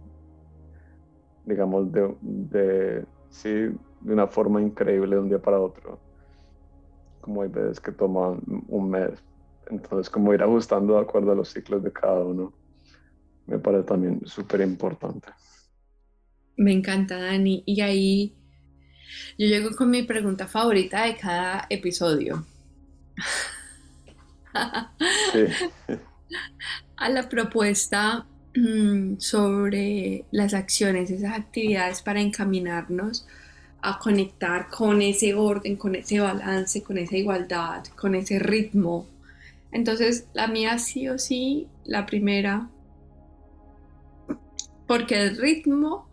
digamos, 1.46 1.90
de, 1.90 2.14
de, 2.20 3.06
sí, 3.30 3.48
de 3.48 4.12
una 4.12 4.26
forma 4.26 4.60
increíble 4.60 5.16
de 5.16 5.22
un 5.22 5.28
día 5.28 5.40
para 5.40 5.58
otro, 5.58 5.98
como 7.22 7.42
hay 7.42 7.48
veces 7.48 7.80
que 7.80 7.92
toman 7.92 8.42
un 8.68 8.90
mes. 8.90 9.24
Entonces, 9.70 10.10
como 10.10 10.34
ir 10.34 10.42
ajustando 10.42 10.94
de 10.94 11.00
acuerdo 11.00 11.32
a 11.32 11.34
los 11.34 11.48
ciclos 11.48 11.82
de 11.82 11.92
cada 11.92 12.22
uno 12.22 12.52
me 13.46 13.58
parece 13.58 13.84
también 13.84 14.20
súper 14.26 14.60
importante. 14.60 15.28
Me 16.56 16.72
encanta, 16.72 17.18
Dani. 17.18 17.62
Y 17.66 17.80
ahí 17.80 18.36
yo 19.38 19.46
llego 19.46 19.70
con 19.76 19.90
mi 19.90 20.02
pregunta 20.02 20.46
favorita 20.48 21.04
de 21.04 21.16
cada 21.16 21.66
episodio. 21.70 22.44
A 26.96 27.08
la 27.10 27.28
propuesta 27.28 28.26
sobre 29.18 30.24
las 30.30 30.54
acciones, 30.54 31.10
esas 31.10 31.38
actividades 31.38 32.02
para 32.02 32.20
encaminarnos 32.20 33.26
a 33.82 33.98
conectar 33.98 34.68
con 34.68 35.02
ese 35.02 35.34
orden, 35.34 35.76
con 35.76 35.94
ese 35.94 36.20
balance, 36.20 36.82
con 36.82 36.98
esa 36.98 37.16
igualdad, 37.16 37.84
con 37.96 38.14
ese 38.14 38.38
ritmo. 38.38 39.06
Entonces, 39.72 40.26
la 40.32 40.46
mía 40.46 40.78
sí 40.78 41.08
o 41.08 41.18
sí, 41.18 41.68
la 41.84 42.06
primera 42.06 42.68
porque 44.86 45.20
el 45.20 45.36
ritmo, 45.36 46.06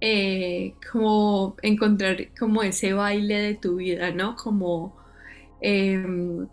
eh, 0.00 0.74
como 0.90 1.56
encontrar 1.62 2.28
como 2.38 2.62
ese 2.62 2.92
baile 2.92 3.40
de 3.40 3.54
tu 3.54 3.76
vida, 3.76 4.10
¿no? 4.10 4.36
Como 4.36 4.96
em, 5.60 6.46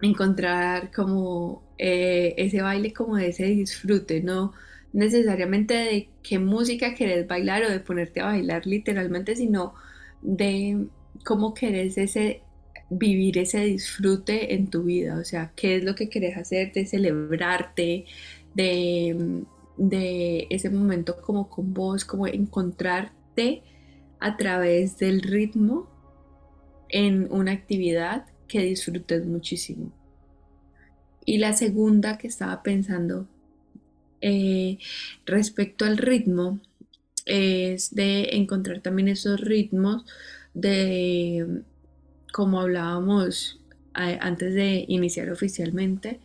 encontrar 0.00 0.90
como 0.92 1.62
eh, 1.84 2.34
ese 2.38 2.62
baile 2.62 2.92
como 2.92 3.16
de 3.16 3.28
ese 3.28 3.46
disfrute, 3.46 4.22
no 4.22 4.52
necesariamente 4.92 5.74
de 5.74 6.08
qué 6.22 6.38
música 6.38 6.94
querés 6.94 7.26
bailar 7.26 7.64
o 7.64 7.70
de 7.70 7.80
ponerte 7.80 8.20
a 8.20 8.26
bailar 8.26 8.66
literalmente, 8.66 9.34
sino 9.36 9.74
de 10.22 10.86
cómo 11.24 11.54
querés 11.54 11.98
ese 11.98 12.42
vivir 12.90 13.38
ese 13.38 13.60
disfrute 13.64 14.54
en 14.54 14.68
tu 14.68 14.84
vida, 14.84 15.18
o 15.18 15.24
sea, 15.24 15.52
qué 15.56 15.76
es 15.76 15.84
lo 15.84 15.94
que 15.94 16.08
querés 16.10 16.36
hacer, 16.36 16.72
de 16.72 16.86
celebrarte, 16.86 18.04
de 18.54 19.44
de 19.76 20.46
ese 20.50 20.70
momento 20.70 21.20
como 21.20 21.48
con 21.48 21.74
vos, 21.74 22.04
como 22.04 22.26
encontrarte 22.26 23.62
a 24.20 24.36
través 24.36 24.98
del 24.98 25.22
ritmo 25.22 25.88
en 26.88 27.26
una 27.32 27.52
actividad 27.52 28.26
que 28.46 28.60
disfrutes 28.60 29.26
muchísimo. 29.26 29.90
Y 31.24 31.38
la 31.38 31.52
segunda 31.52 32.18
que 32.18 32.28
estaba 32.28 32.62
pensando 32.62 33.26
eh, 34.20 34.78
respecto 35.26 35.84
al 35.84 35.98
ritmo 35.98 36.60
es 37.26 37.94
de 37.94 38.30
encontrar 38.32 38.80
también 38.80 39.08
esos 39.08 39.40
ritmos 39.40 40.04
de, 40.54 41.62
como 42.32 42.60
hablábamos 42.60 43.60
antes 43.94 44.54
de 44.54 44.84
iniciar 44.88 45.30
oficialmente, 45.30 46.20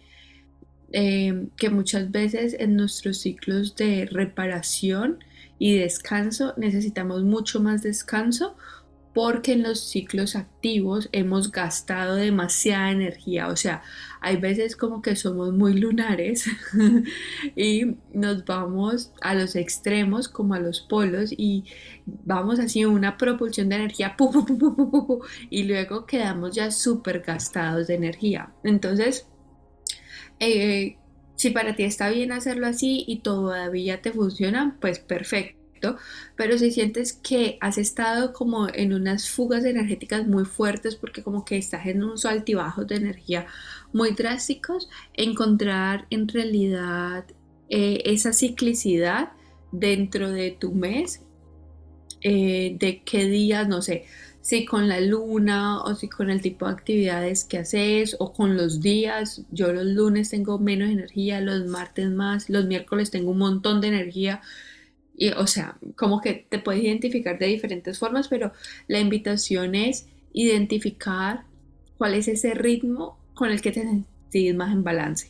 Em, 0.94 1.50
que 1.58 1.70
muchas 1.70 2.12
veces 2.12 2.56
en 2.60 2.78
nuestros 2.78 3.18
ciclos 3.18 3.76
de 3.76 4.06
reparación 4.10 5.22
y 5.60 5.76
descanso 5.78 6.54
necesitamos 6.56 7.24
mucho 7.24 7.60
más 7.60 7.84
descanso 7.84 8.56
porque 9.18 9.54
en 9.54 9.64
los 9.64 9.80
ciclos 9.80 10.36
activos 10.36 11.10
hemos 11.12 11.52
gastado 11.52 12.14
demasiada 12.14 12.92
energía, 12.92 13.48
o 13.48 13.56
sea, 13.56 13.82
hay 14.22 14.38
veces 14.38 14.76
como 14.76 15.02
que 15.02 15.16
somos 15.16 15.54
muy 15.54 15.74
lunares 15.74 16.46
y 17.56 17.96
nos 18.14 18.46
vamos 18.46 19.12
a 19.22 19.34
los 19.34 19.56
extremos 19.56 20.28
como 20.30 20.54
a 20.54 20.60
los 20.60 20.82
polos 20.82 21.34
y 21.36 21.64
vamos 22.06 22.60
así 22.60 22.86
una 22.86 23.18
propulsión 23.18 23.70
de 23.70 23.78
energía 23.78 24.16
y 25.50 25.64
luego 25.64 26.06
quedamos 26.06 26.56
ya 26.56 26.70
súper 26.70 27.22
gastados 27.22 27.88
de 27.88 27.96
energía. 27.96 28.54
Entonces, 28.64 29.28
eh, 30.40 30.98
si 31.36 31.50
para 31.50 31.76
ti 31.76 31.86
está 31.86 32.12
bien 32.12 32.32
hacerlo 32.32 32.68
así 32.68 33.04
y 33.08 33.22
todavía 33.22 34.00
te 34.00 34.12
funciona, 34.12 34.78
pues 34.80 35.00
perfecto 35.00 35.57
pero 36.36 36.58
si 36.58 36.72
sientes 36.72 37.14
que 37.14 37.58
has 37.62 37.78
estado 37.78 38.34
como 38.34 38.68
en 38.74 38.94
unas 38.94 39.30
fugas 39.30 39.66
energéticas 39.66 40.28
muy 40.28 40.46
fuertes 40.46 40.96
porque 40.96 41.24
como 41.24 41.46
que 41.46 41.58
estás 41.58 41.86
en 41.88 42.04
unos 42.04 42.26
altibajos 42.26 42.88
de 42.88 42.96
energía 42.96 43.48
muy 43.94 44.12
drásticos, 44.12 44.90
encontrar 45.14 46.08
en 46.10 46.28
realidad 46.28 47.26
eh, 47.70 48.02
esa 48.06 48.34
ciclicidad 48.34 49.32
dentro 49.72 50.32
de 50.32 50.52
tu 50.52 50.72
mes, 50.72 51.22
eh, 52.22 52.76
de 52.80 53.04
qué 53.04 53.26
días, 53.26 53.68
no 53.68 53.82
sé, 53.82 54.06
si 54.48 54.64
con 54.64 54.88
la 54.88 55.02
luna 55.02 55.84
o 55.84 55.94
si 55.94 56.08
con 56.08 56.30
el 56.30 56.42
tipo 56.42 56.68
de 56.68 56.72
actividades 56.72 57.44
que 57.44 57.58
haces 57.58 58.16
o 58.20 58.32
con 58.32 58.56
los 58.56 58.80
días. 58.80 59.44
Yo 59.52 59.74
los 59.74 59.86
lunes 59.86 60.30
tengo 60.30 60.58
menos 60.58 60.90
energía, 60.90 61.42
los 61.42 61.66
martes 61.66 62.10
más, 62.10 62.50
los 62.50 62.66
miércoles 62.66 63.12
tengo 63.12 63.32
un 63.32 63.40
montón 63.40 63.82
de 63.82 63.90
energía 63.90 64.42
y, 65.18 65.30
o 65.30 65.48
sea, 65.48 65.78
como 65.96 66.22
que 66.22 66.46
te 66.48 66.60
puedes 66.60 66.84
identificar 66.84 67.40
de 67.40 67.48
diferentes 67.48 67.98
formas, 67.98 68.28
pero 68.28 68.54
la 68.88 69.00
invitación 69.00 69.74
es 69.74 70.06
identificar 70.32 71.44
cuál 71.98 72.14
es 72.14 72.28
ese 72.28 72.54
ritmo 72.54 73.18
con 73.34 73.50
el 73.50 73.60
que 73.62 73.72
te 73.72 73.82
sentís 73.82 74.56
más 74.56 74.72
en 74.72 74.84
balance. 74.84 75.30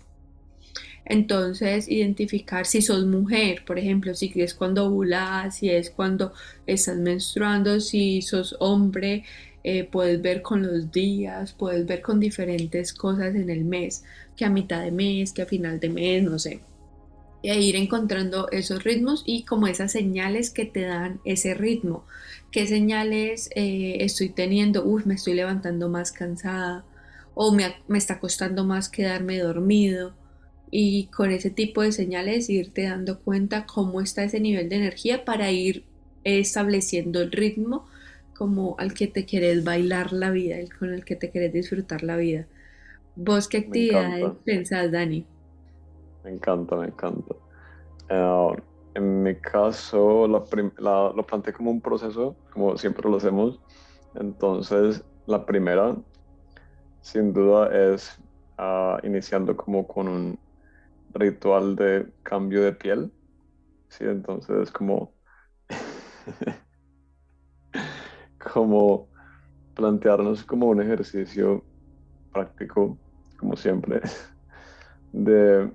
Entonces, 1.06 1.88
identificar 1.88 2.66
si 2.66 2.82
sos 2.82 3.06
mujer, 3.06 3.64
por 3.66 3.80
ejemplo, 3.80 4.14
si 4.14 4.30
es 4.36 4.54
cuando 4.54 4.88
ovulas, 4.88 5.56
si 5.56 5.70
es 5.70 5.90
cuando 5.90 6.34
estás 6.66 6.98
menstruando, 6.98 7.80
si 7.80 8.22
sos 8.22 8.58
hombre, 8.60 9.24
eh, 9.64 9.86
puedes 9.86 10.22
ver 10.22 10.42
con 10.42 10.68
los 10.68 10.92
días, 10.92 11.54
puedes 11.54 11.86
ver 11.86 12.02
con 12.02 12.20
diferentes 12.20 12.92
cosas 12.92 13.36
en 13.36 13.50
el 13.50 13.64
mes, 13.64 14.04
que 14.36 14.44
a 14.44 14.50
mitad 14.50 14.84
de 14.84 14.92
mes, 14.92 15.32
que 15.32 15.44
a 15.44 15.46
final 15.46 15.80
de 15.80 15.90
mes, 15.90 16.24
no 16.24 16.38
sé 16.40 16.60
e 17.44 17.60
ir 17.62 17.76
encontrando 17.76 18.50
esos 18.52 18.84
ritmos 18.84 19.24
y 19.26 19.44
como 19.44 19.68
esas 19.68 19.92
señales 19.92 20.50
que 20.50 20.66
te 20.66 20.82
dan 20.82 21.20
ese 21.24 21.54
ritmo. 21.54 22.06
¿Qué 22.52 22.68
señales 22.68 23.50
eh, 23.56 23.98
estoy 24.00 24.30
teniendo? 24.30 24.84
Uy, 24.84 25.04
me 25.06 25.16
estoy 25.16 25.34
levantando 25.34 25.90
más 25.90 26.12
cansada 26.12 26.86
o 27.36 27.54
me, 27.54 27.76
me, 27.88 27.98
está 27.98 28.20
costando 28.20 28.66
más 28.66 28.90
quedarme 28.90 29.38
dormido. 29.40 30.16
Y 30.70 31.08
con 31.08 31.32
ese 31.32 31.50
tipo 31.50 31.82
de 31.82 31.92
señales 31.92 32.50
irte 32.50 32.84
dando 32.84 33.20
cuenta 33.20 33.66
cómo 33.66 34.02
está 34.02 34.24
ese 34.24 34.40
nivel 34.40 34.68
de 34.68 34.76
energía 34.78 35.24
para 35.24 35.52
ir 35.52 35.86
estableciendo 36.24 37.22
el 37.22 37.32
ritmo 37.32 37.88
como 38.38 38.76
al 38.78 38.94
que 38.94 39.08
te 39.08 39.26
quieres 39.26 39.64
bailar 39.64 40.14
la 40.14 40.30
vida, 40.30 40.58
el 40.60 40.74
con 40.74 40.94
el 40.94 41.06
que 41.06 41.16
te 41.16 41.30
quieres 41.30 41.54
disfrutar 41.54 42.04
la 42.04 42.18
vida. 42.18 42.48
¿Vos 43.16 43.48
qué 43.48 43.58
actividades 43.58 44.32
pensás, 44.46 44.92
Dani? 44.92 45.26
Me 46.28 46.34
encanta, 46.34 46.76
me 46.76 46.88
encanta. 46.88 47.36
Eh, 48.10 48.56
en 48.96 49.24
mi 49.24 49.40
caso, 49.42 50.28
lo 50.28 50.46
planteé 51.28 51.54
como 51.54 51.72
un 51.72 51.82
proceso, 51.82 52.40
como 52.54 52.78
siempre 52.78 53.10
lo 53.10 53.18
hacemos. 53.18 53.62
Entonces, 54.16 55.06
la 55.26 55.46
primera, 55.46 55.98
sin 57.02 57.34
duda, 57.34 57.70
es 57.94 58.18
uh, 58.58 58.98
iniciando 59.06 59.56
como 59.58 59.88
con 59.88 60.08
un 60.08 60.44
ritual 61.10 61.76
de 61.78 62.14
cambio 62.24 62.64
de 62.64 62.74
piel. 62.74 63.14
Sí, 63.90 64.06
entonces, 64.06 64.72
como, 64.72 65.16
como 68.38 69.10
plantearnos 69.76 70.46
como 70.46 70.68
un 70.68 70.82
ejercicio 70.82 71.68
práctico, 72.32 73.00
como 73.40 73.58
siempre, 73.58 74.02
de 75.12 75.72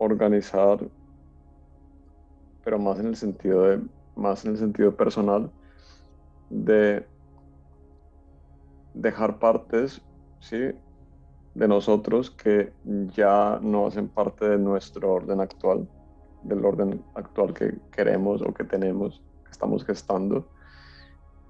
organizar, 0.00 0.78
pero 2.64 2.78
más 2.78 2.98
en 2.98 3.06
el 3.06 3.16
sentido 3.16 3.62
de, 3.64 3.82
más 4.16 4.44
en 4.44 4.52
el 4.52 4.58
sentido 4.58 4.96
personal, 4.96 5.50
de 6.48 7.06
dejar 8.94 9.38
partes, 9.38 10.02
¿sí? 10.40 10.72
de 11.54 11.68
nosotros 11.68 12.30
que 12.30 12.72
ya 13.14 13.58
no 13.62 13.86
hacen 13.86 14.08
parte 14.08 14.48
de 14.48 14.58
nuestro 14.58 15.12
orden 15.12 15.40
actual, 15.40 15.88
del 16.42 16.64
orden 16.64 17.04
actual 17.14 17.52
que 17.52 17.78
queremos 17.92 18.40
o 18.42 18.54
que 18.54 18.64
tenemos, 18.64 19.22
que 19.44 19.50
estamos 19.50 19.84
gestando, 19.84 20.48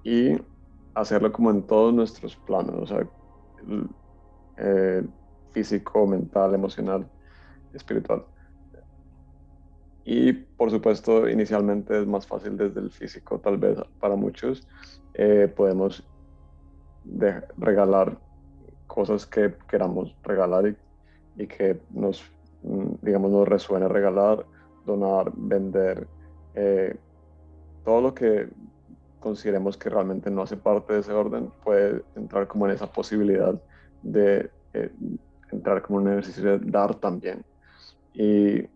y 0.03 0.35
hacerlo 0.93 1.31
como 1.31 1.51
en 1.51 1.65
todos 1.65 1.93
nuestros 1.93 2.35
planos, 2.35 2.75
o 2.75 2.85
sea, 2.85 3.07
eh, 4.57 5.03
físico, 5.51 6.05
mental, 6.05 6.53
emocional, 6.53 7.09
espiritual. 7.73 8.25
Y 10.03 10.33
por 10.33 10.71
supuesto, 10.71 11.29
inicialmente 11.29 11.99
es 11.99 12.07
más 12.07 12.25
fácil 12.25 12.57
desde 12.57 12.79
el 12.79 12.91
físico, 12.91 13.39
tal 13.39 13.57
vez 13.57 13.77
para 13.99 14.15
muchos. 14.15 14.67
Eh, 15.13 15.51
podemos 15.55 16.03
regalar 17.57 18.17
cosas 18.87 19.25
que 19.25 19.55
queramos 19.69 20.15
regalar 20.23 20.75
y, 21.37 21.47
que 21.47 21.79
nos, 21.91 22.23
mm, 22.63 22.95
digamos, 23.01 23.31
nos 23.31 23.47
resuene 23.47 23.87
regalar, 23.87 24.45
donar, 24.85 25.31
vender, 25.35 26.07
eh, 26.55 26.95
todo 27.83 28.01
lo 28.01 28.13
que 28.13 28.49
consideremos 29.19 29.77
que 29.77 29.89
realmente 29.89 30.29
no 30.29 30.41
hace 30.41 30.57
parte 30.57 30.93
de 30.93 30.99
ese 30.99 31.13
orden 31.13 31.51
puede 31.63 32.03
entrar 32.15 32.47
como 32.47 32.65
en 32.65 32.73
esa 32.73 32.91
posibilidad 32.91 33.59
de 34.01 34.49
eh, 34.73 34.91
entrar 35.51 35.81
como 35.81 36.01
en 36.01 36.07
un 36.07 36.13
ejercicio 36.13 36.57
de 36.57 36.71
dar 36.71 36.95
también. 36.95 37.45
Y 38.13 38.67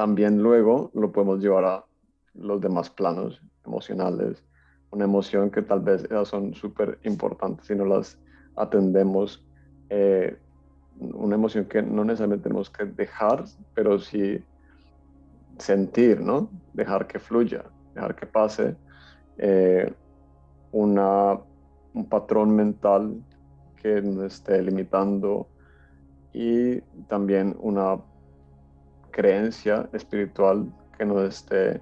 también 0.00 0.38
luego 0.38 0.90
lo 0.94 1.12
podemos 1.12 1.40
llevar 1.40 1.64
a 1.66 1.84
los 2.32 2.58
demás 2.58 2.88
planos 2.88 3.42
emocionales. 3.66 4.42
Una 4.90 5.04
emoción 5.04 5.50
que 5.50 5.60
tal 5.60 5.80
vez 5.80 6.08
son 6.24 6.54
súper 6.54 6.98
importantes 7.04 7.66
si 7.66 7.74
no 7.74 7.84
las 7.84 8.18
atendemos. 8.56 9.44
Eh, 9.90 10.38
una 10.98 11.34
emoción 11.34 11.66
que 11.66 11.82
no 11.82 12.02
necesariamente 12.02 12.44
tenemos 12.44 12.70
que 12.70 12.86
dejar, 12.86 13.44
pero 13.74 13.98
sí 13.98 14.42
sentir, 15.58 16.22
¿no? 16.22 16.48
Dejar 16.72 17.06
que 17.06 17.18
fluya, 17.18 17.62
dejar 17.94 18.16
que 18.16 18.24
pase. 18.24 18.76
Eh, 19.36 19.92
una, 20.72 21.38
un 21.92 22.08
patrón 22.08 22.56
mental 22.56 23.22
que 23.76 24.00
nos 24.00 24.32
esté 24.32 24.62
limitando 24.62 25.46
y 26.32 26.80
también 27.06 27.54
una 27.60 27.98
creencia 29.10 29.88
espiritual 29.92 30.72
que 30.96 31.04
nos 31.04 31.22
esté 31.22 31.80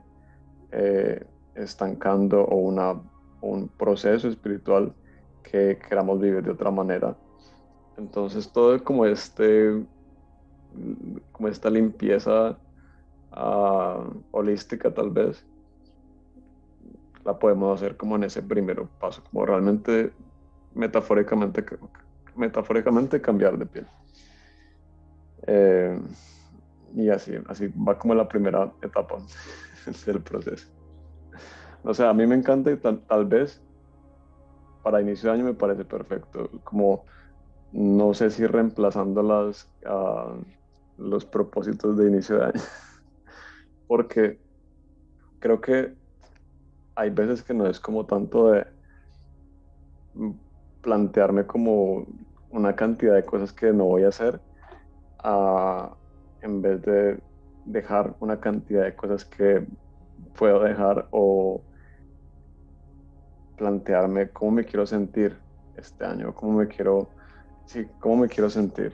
eh, 0.72 1.24
estancando 1.55 2.43
o 2.45 2.57
una, 2.57 3.01
un 3.41 3.68
proceso 3.68 4.29
espiritual 4.29 4.95
que 5.43 5.79
queramos 5.89 6.20
vivir 6.20 6.43
de 6.43 6.51
otra 6.51 6.70
manera. 6.70 7.16
Entonces 7.97 8.51
todo 8.53 8.83
como 8.83 9.05
este 9.05 9.83
como 11.33 11.49
esta 11.49 11.70
limpieza 11.70 12.59
ah, 13.33 14.05
holística 14.31 14.93
tal 14.93 15.11
vez 15.11 15.45
la 17.24 17.39
podemos 17.39 17.74
hacer 17.74 17.97
como 17.97 18.16
en 18.16 18.24
ese 18.24 18.43
primer 18.43 18.83
paso, 19.01 19.22
como 19.24 19.45
realmente 19.45 20.12
metafóricamente 20.74 21.64
metafóricamente 22.37 23.20
cambiar 23.20 23.59
de 23.59 23.66
piel. 23.66 23.87
Eh, 25.47 25.99
y 26.95 27.09
así, 27.11 27.34
así 27.49 27.68
va 27.68 27.99
como 27.99 28.14
la 28.14 28.28
primera 28.28 28.72
etapa 28.82 29.16
del 30.07 30.22
proceso. 30.22 30.68
O 31.82 31.95
sea, 31.95 32.11
a 32.11 32.14
mí 32.14 32.26
me 32.26 32.34
encanta 32.34 32.70
y 32.70 32.76
tal, 32.76 33.26
vez 33.26 33.62
para 34.82 35.01
inicio 35.01 35.30
de 35.30 35.36
año 35.36 35.45
me 35.45 35.55
parece 35.55 35.84
perfecto. 35.84 36.51
Como 36.64 37.05
no 37.72 38.14
sé 38.14 38.30
si 38.30 38.47
reemplazando 38.47 39.22
las, 39.22 39.70
ah, 39.86 40.36
los 40.97 41.24
propósitos 41.24 41.97
de 41.97 42.09
inicio 42.09 42.39
de 42.39 42.45
año. 42.47 42.61
Porque 43.86 44.41
creo 45.39 45.61
que 45.61 45.95
hay 46.95 47.11
veces 47.11 47.43
que 47.43 47.55
no 47.55 47.66
es 47.66 47.78
como 47.78 48.07
tanto 48.07 48.51
de 48.51 48.66
plantearme 50.82 51.47
como 51.47 52.07
una 52.51 52.74
cantidad 52.74 53.14
de 53.14 53.24
cosas 53.24 53.53
que 53.53 53.72
no 53.72 53.84
voy 53.84 54.05
a 54.05 54.09
hacer, 54.09 54.41
a, 55.18 55.97
en 56.43 56.62
vez 56.62 56.82
de 56.82 57.20
dejar 57.64 58.14
una 58.20 58.41
cantidad 58.41 58.84
de 58.84 58.95
cosas 58.95 59.24
que 59.24 59.66
puedo 60.36 60.62
dejar 60.62 61.09
o 61.11 61.62
plantearme 63.57 64.30
cómo 64.30 64.53
me 64.53 64.64
quiero 64.64 64.86
sentir 64.86 65.36
este 65.76 66.05
año, 66.05 66.34
cómo 66.34 66.59
me 66.59 66.68
quiero, 66.68 67.11
sí, 67.66 67.86
cómo 68.01 68.16
me 68.18 68.28
quiero 68.28 68.49
sentir. 68.49 68.93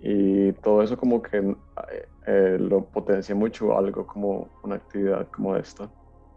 Y 0.00 0.52
todo 0.54 0.82
eso 0.82 0.96
como 0.96 1.22
que 1.22 1.38
eh, 1.38 2.08
eh, 2.26 2.56
lo 2.58 2.84
potencia 2.84 3.34
mucho 3.34 3.76
algo 3.76 4.06
como 4.06 4.48
una 4.62 4.76
actividad 4.76 5.28
como 5.30 5.56
esta, 5.56 5.90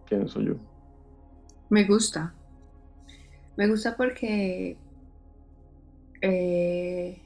pienso 0.08 0.42
yo. 0.42 0.56
Me 1.70 1.86
gusta. 1.86 2.34
Me 3.56 3.68
gusta 3.68 3.96
porque 3.96 4.78
eh, 6.22 7.22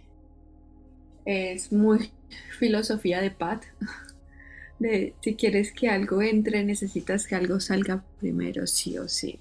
es 1.25 1.71
muy 1.71 2.11
filosofía 2.59 3.21
de 3.21 3.32
Pat. 3.32 3.63
De 4.80 5.15
si 5.21 5.34
quieres 5.34 5.71
que 5.71 5.89
algo 5.89 6.21
entre, 6.21 6.63
necesitas 6.63 7.25
que 7.25 7.34
algo 7.34 7.59
salga 7.59 8.03
primero, 8.19 8.67
sí 8.67 8.95
o 8.99 9.07
sí. 9.07 9.39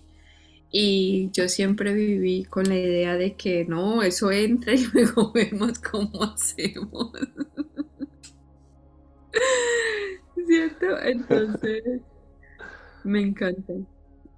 Y 0.73 1.31
yo 1.33 1.49
siempre 1.49 1.93
viví 1.93 2.45
con 2.45 2.69
la 2.69 2.77
idea 2.77 3.17
de 3.17 3.35
que 3.35 3.67
no, 3.67 4.03
eso 4.03 4.33
entra 4.33 4.75
y 4.75 4.87
luego 4.95 5.33
vemos 5.33 5.79
cómo 5.79 6.25
hacemos. 6.25 7.13
¿Cierto? 10.47 10.99
Entonces, 11.03 12.01
me 13.05 13.21
encanta. 13.21 13.75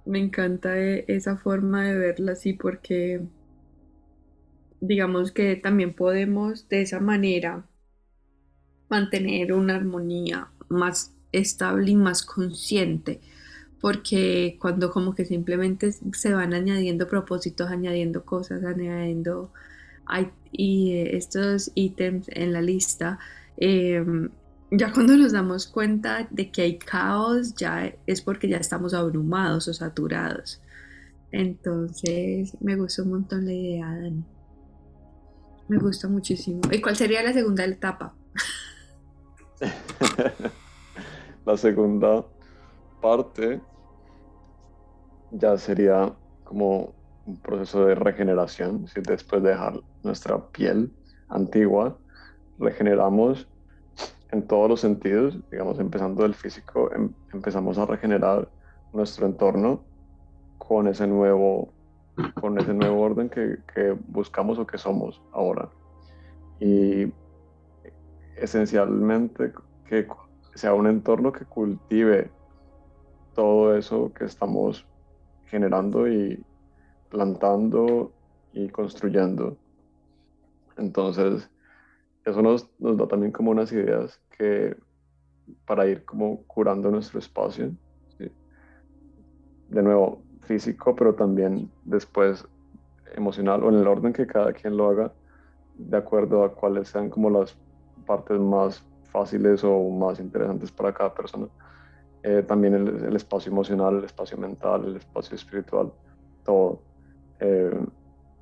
Me 0.05 0.19
encanta 0.19 0.77
esa 0.79 1.37
forma 1.37 1.87
de 1.87 1.97
verla 1.97 2.33
así 2.33 2.53
porque 2.53 3.21
digamos 4.81 5.31
que 5.31 5.55
también 5.55 5.93
podemos 5.93 6.67
de 6.69 6.81
esa 6.81 6.99
manera 6.99 7.65
mantener 8.89 9.53
una 9.53 9.75
armonía 9.75 10.49
más 10.69 11.13
estable 11.31 11.91
y 11.91 11.95
más 11.95 12.23
consciente 12.23 13.21
porque 13.81 14.57
cuando 14.59 14.91
como 14.91 15.15
que 15.15 15.25
simplemente 15.25 15.91
se 15.91 16.33
van 16.33 16.53
añadiendo 16.53 17.07
propósitos, 17.07 17.69
añadiendo 17.69 18.25
cosas, 18.25 18.63
añadiendo 18.63 19.51
y 20.51 20.93
eh, 20.93 21.17
estos 21.17 21.71
ítems 21.75 22.27
en 22.29 22.51
la 22.53 22.61
lista, 22.61 23.19
em, 23.57 24.29
ya 24.71 24.91
cuando 24.91 25.15
nos 25.15 25.31
damos 25.31 25.67
cuenta 25.67 26.27
de 26.31 26.51
que 26.51 26.63
hay 26.63 26.77
caos, 26.77 27.55
ya 27.55 27.93
es 28.07 28.21
porque 28.21 28.49
ya 28.49 28.57
estamos 28.57 28.93
abrumados 28.93 29.67
o 29.67 29.73
saturados. 29.73 30.61
Entonces, 31.31 32.57
me 32.59 32.75
gustó 32.75 33.03
un 33.03 33.11
montón 33.11 33.45
la 33.45 33.53
idea, 33.53 33.85
Dani. 33.85 34.23
Me 35.67 35.77
gusta 35.77 36.07
muchísimo. 36.07 36.61
¿Y 36.71 36.81
cuál 36.81 36.95
sería 36.95 37.21
la 37.23 37.33
segunda 37.33 37.65
etapa? 37.65 38.15
la 41.45 41.57
segunda 41.57 42.25
parte 43.01 43.61
ya 45.31 45.57
sería 45.57 46.13
como 46.43 46.93
un 47.25 47.37
proceso 47.37 47.85
de 47.85 47.95
regeneración, 47.95 48.87
si 48.87 49.01
después 49.01 49.43
de 49.43 49.49
dejar 49.49 49.79
nuestra 50.03 50.39
piel 50.47 50.91
antigua, 51.27 51.97
regeneramos 52.57 53.47
en 54.31 54.47
todos 54.47 54.69
los 54.69 54.81
sentidos, 54.81 55.39
digamos, 55.51 55.79
empezando 55.79 56.23
del 56.23 56.33
físico, 56.33 56.91
em, 56.93 57.11
empezamos 57.33 57.77
a 57.77 57.85
regenerar 57.85 58.49
nuestro 58.93 59.25
entorno 59.25 59.83
con 60.57 60.87
ese 60.87 61.07
nuevo, 61.07 61.69
con 62.39 62.59
ese 62.59 62.73
nuevo 62.73 63.01
orden 63.01 63.29
que, 63.29 63.57
que 63.73 63.95
buscamos 64.07 64.57
o 64.59 64.65
que 64.65 64.77
somos 64.77 65.21
ahora. 65.31 65.69
Y 66.59 67.11
esencialmente 68.41 69.53
que 69.85 70.07
sea 70.55 70.73
un 70.73 70.87
entorno 70.87 71.31
que 71.31 71.45
cultive 71.45 72.31
todo 73.33 73.75
eso 73.75 74.11
que 74.13 74.25
estamos 74.25 74.85
generando 75.45 76.07
y 76.07 76.43
plantando 77.09 78.11
y 78.53 78.69
construyendo. 78.69 79.57
Entonces, 80.77 81.49
eso 82.25 82.41
nos, 82.41 82.69
nos, 82.79 82.97
da 82.97 83.07
también 83.07 83.31
como 83.31 83.51
unas 83.51 83.71
ideas 83.71 84.19
que 84.37 84.75
para 85.65 85.87
ir 85.87 86.05
como 86.05 86.43
curando 86.43 86.91
nuestro 86.91 87.19
espacio, 87.19 87.71
de 89.69 89.83
nuevo, 89.83 90.23
físico, 90.41 90.95
pero 90.95 91.13
también 91.13 91.71
después 91.83 92.45
emocional 93.13 93.63
o 93.63 93.69
en 93.69 93.75
el 93.75 93.87
orden 93.87 94.13
que 94.13 94.25
cada 94.25 94.51
quien 94.51 94.75
lo 94.75 94.89
haga, 94.89 95.13
de 95.77 95.97
acuerdo 95.97 96.43
a 96.43 96.53
cuáles 96.53 96.89
sean 96.89 97.09
como 97.09 97.29
las 97.29 97.55
partes 98.09 98.39
más 98.39 98.83
fáciles 99.11 99.63
o 99.63 99.89
más 99.91 100.19
interesantes 100.19 100.71
para 100.71 100.91
cada 100.91 101.13
persona. 101.13 101.47
Eh, 102.23 102.43
también 102.47 102.73
el, 102.73 103.15
espacio 103.15 103.51
emocional, 103.51 103.99
el 103.99 104.05
espacio 104.05 104.35
mental, 104.37 104.85
el 104.85 104.95
espacio 104.95 105.35
espiritual, 105.35 105.91
todo. 106.43 106.81
Eh, 107.39 107.79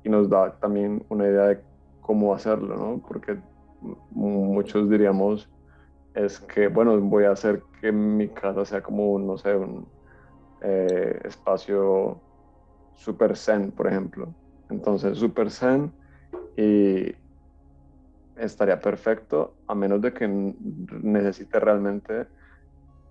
y 0.04 0.08
nos 0.08 0.28
da 0.30 0.58
también 0.58 1.04
una 1.10 1.26
idea 1.26 1.46
de 1.48 1.60
cómo 2.00 2.32
hacerlo, 2.32 2.76
¿no? 2.76 3.02
Porque 3.06 3.38
muchos 4.10 4.88
diríamos, 4.88 5.48
es 6.14 6.40
que, 6.40 6.68
bueno, 6.68 6.98
voy 6.98 7.24
a 7.24 7.32
hacer 7.32 7.62
que 7.80 7.92
mi 7.92 8.28
casa 8.28 8.64
sea 8.64 8.82
como, 8.82 9.18
no 9.18 9.36
sé, 9.36 9.54
un 9.54 9.86
eh, 10.62 11.20
espacio 11.24 12.20
super 12.94 13.36
zen, 13.36 13.70
por 13.70 13.86
ejemplo. 13.86 14.34
Entonces, 14.70 15.18
super 15.18 15.50
zen 15.50 15.92
y 16.56 17.14
estaría 18.38 18.80
perfecto 18.80 19.54
a 19.66 19.74
menos 19.74 20.00
de 20.00 20.12
que 20.12 20.28
necesite 20.28 21.60
realmente 21.60 22.26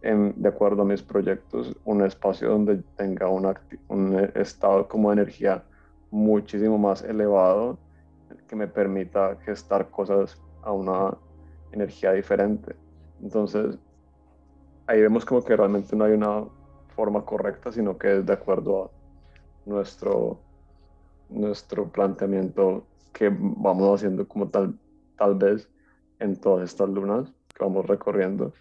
de 0.02 0.48
acuerdo 0.48 0.84
a 0.84 0.86
mis 0.86 1.02
proyectos, 1.02 1.76
un 1.84 2.06
espacio 2.06 2.50
donde 2.50 2.78
tenga 2.96 3.28
un, 3.28 3.54
un 3.90 4.30
estado 4.36 4.88
como 4.88 5.12
energía 5.12 5.64
muchísimo 6.12 6.78
más 6.78 7.04
elevado 7.04 7.78
que 8.48 8.56
me 8.56 8.68
permita 8.68 9.36
gestar 9.44 9.90
cosas 9.90 10.42
a 10.62 10.72
una 10.72 11.18
energía 11.72 12.14
diferente. 12.14 12.76
Entonces, 13.22 13.78
ahí 14.86 15.02
vemos 15.02 15.26
como 15.26 15.44
que 15.44 15.56
realmente 15.56 15.96
no 15.96 16.06
hay 16.06 16.14
una 16.14 16.46
forma 16.96 17.26
correcta, 17.26 17.72
sino 17.72 17.98
que 17.98 18.20
es 18.20 18.26
de 18.26 18.34
acuerdo 18.34 18.86
a 18.86 18.90
nuestro, 19.70 20.40
nuestro 21.30 21.90
planteamiento 21.90 22.86
que 23.12 23.30
vamos 23.30 23.96
haciendo 23.96 24.28
como 24.28 24.48
tal, 24.48 24.78
tal 25.18 25.36
vez 25.36 25.70
en 26.20 26.40
todas 26.40 26.70
estas 26.70 26.90
lunas 26.90 27.32
que 27.54 27.64
vamos 27.64 27.86
recorriendo 27.86 28.54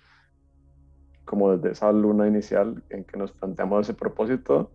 como 1.24 1.57
desde 1.57 1.72
esa 1.72 1.92
luna 1.92 2.26
inicial 2.26 2.82
en 2.88 3.04
que 3.04 3.18
nos 3.18 3.32
planteamos 3.32 3.86
ese 3.86 3.94
propósito, 3.94 4.70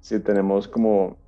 si 0.00 0.20
tenemos 0.20 0.68
como 0.68 1.18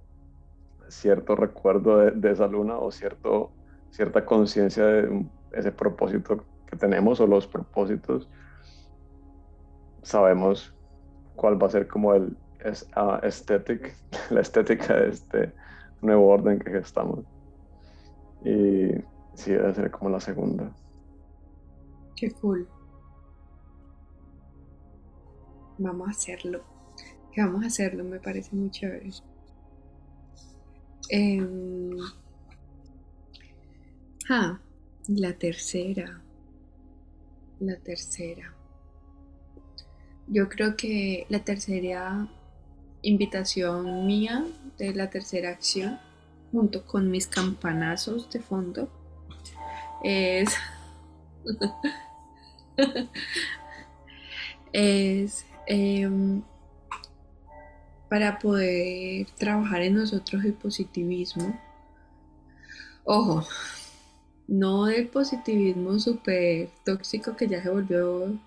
cierto 0.89 1.35
recuerdo 1.35 1.99
de, 1.99 2.31
esa 2.31 2.47
luna 2.47 2.79
o 2.79 2.91
cierto, 2.91 3.51
cierta 3.91 4.25
conciencia 4.25 4.87
de 4.87 5.27
ese 5.53 5.73
propósito 5.73 6.45
que 6.67 6.77
tenemos 6.77 7.21
o 7.21 7.27
los 7.27 7.47
propósitos, 7.47 8.29
sabemos 10.03 10.75
cuál 11.35 11.61
va 11.61 11.67
a 11.67 11.71
ser 11.71 11.89
como 11.89 12.15
el 12.15 12.37
es, 12.65 12.89
uh, 12.97 13.19
la 14.31 14.41
estética 14.41 14.97
de 14.97 15.09
este 15.09 15.53
nuevo 16.01 16.29
orden 16.29 16.59
que 16.59 16.79
estamos. 16.79 17.21
Y 18.45 18.93
sí, 19.35 19.53
debe 19.53 19.75
ser 19.75 19.91
como 19.91 20.11
la 20.11 20.21
segunda. 20.21 20.75
Qué 22.17 22.31
cool 22.33 22.69
vamos 25.83 26.09
a 26.09 26.11
hacerlo. 26.11 26.63
vamos 27.37 27.65
a 27.65 27.67
hacerlo, 27.67 28.05
me 28.05 28.21
parece 28.21 28.55
muy 28.55 28.71
chévere. 28.71 29.11
Em, 31.09 31.97
ah, 34.29 34.61
la 35.09 35.33
tercera. 35.35 36.23
La 37.61 37.77
tercera. 37.77 38.55
Yo 40.29 40.49
creo 40.49 40.77
que 40.77 41.27
la 41.29 41.45
tercera 41.45 42.29
invitación 43.03 44.07
mía 44.07 44.45
de 44.79 44.95
la 44.95 45.11
tercera 45.11 45.51
acción, 45.51 45.99
junto 46.53 46.87
con 46.87 47.11
mis 47.11 47.27
campanazos 47.27 48.31
de 48.31 48.41
fondo, 48.41 48.89
es, 50.03 50.55
es 54.73 55.47
Em, 55.67 56.43
para 58.09 58.39
poder 58.39 59.27
trabajar 59.39 59.83
en 59.83 59.95
nosotros 59.95 60.45
el 60.45 60.53
positivismo. 60.53 61.59
Ojo, 63.05 63.47
no 64.47 64.89
el 64.89 65.09
positivismo 65.09 65.99
súper 65.99 66.69
tóxico 66.85 67.37
que 67.37 67.49
ya 67.49 67.63
se 67.63 67.71
volvió 67.71 68.39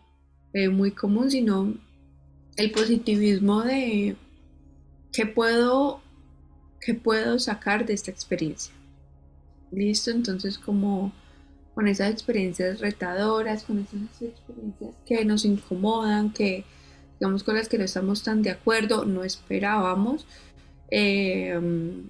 eh, 0.53 0.69
muy 0.69 0.91
común, 0.91 1.31
sino 1.31 1.73
el 2.57 2.71
positivismo 2.71 3.63
de 3.63 4.15
qué 5.11 5.25
puedo, 5.25 6.01
qué 6.79 6.93
puedo 6.93 7.39
sacar 7.39 7.85
de 7.85 7.93
esta 7.93 8.11
experiencia. 8.11 8.73
Listo, 9.71 10.11
entonces 10.11 10.59
como 10.59 11.11
con 11.75 11.87
esas 11.87 12.09
experiencias 12.09 12.79
retadoras, 12.79 13.63
con 13.63 13.79
esas 13.79 14.21
experiencias 14.21 14.95
que 15.05 15.25
nos 15.25 15.45
incomodan, 15.45 16.33
que 16.33 16.63
digamos 17.19 17.43
con 17.43 17.55
las 17.55 17.69
que 17.69 17.77
no 17.77 17.83
estamos 17.83 18.23
tan 18.23 18.41
de 18.41 18.49
acuerdo, 18.49 19.05
no 19.05 19.23
esperábamos, 19.23 20.25
Em, 20.89 22.09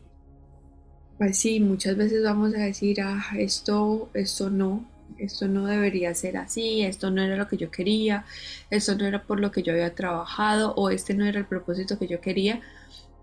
pues 1.17 1.37
sí, 1.37 1.59
muchas 1.59 1.95
veces 1.97 2.23
vamos 2.23 2.53
a 2.55 2.59
decir, 2.59 3.01
ah, 3.01 3.23
esto, 3.37 4.09
esto 4.13 4.49
no, 4.49 4.85
esto 5.17 5.47
no 5.47 5.65
debería 5.65 6.13
ser 6.13 6.37
así, 6.37 6.81
esto 6.81 7.09
no 7.11 7.21
era 7.23 7.37
lo 7.37 7.47
que 7.47 7.57
yo 7.57 7.71
quería, 7.71 8.25
esto 8.69 8.95
no 8.95 9.05
era 9.05 9.23
por 9.23 9.39
lo 9.39 9.51
que 9.51 9.63
yo 9.63 9.73
había 9.73 9.95
trabajado 9.95 10.73
o 10.75 10.89
este 10.89 11.13
no 11.13 11.25
era 11.25 11.39
el 11.39 11.45
propósito 11.45 11.97
que 11.99 12.07
yo 12.07 12.21
quería. 12.21 12.61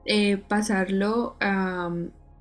Eh, 0.04 0.36
pasarlo 0.38 1.36
a, 1.40 1.94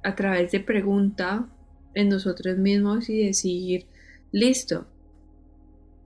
a 0.04 0.16
través 0.16 0.52
de 0.52 0.62
pregunta 0.62 1.48
en 1.94 2.10
nosotros 2.10 2.58
mismos 2.58 3.10
y 3.10 3.26
decir, 3.26 3.86
listo, 4.32 4.86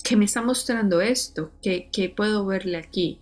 ¿qué 0.04 0.16
me 0.16 0.26
está 0.26 0.42
mostrando 0.42 1.02
esto? 1.02 1.52
¿Qué, 1.62 2.14
puedo 2.16 2.46
verle 2.46 2.78
aquí? 2.78 3.20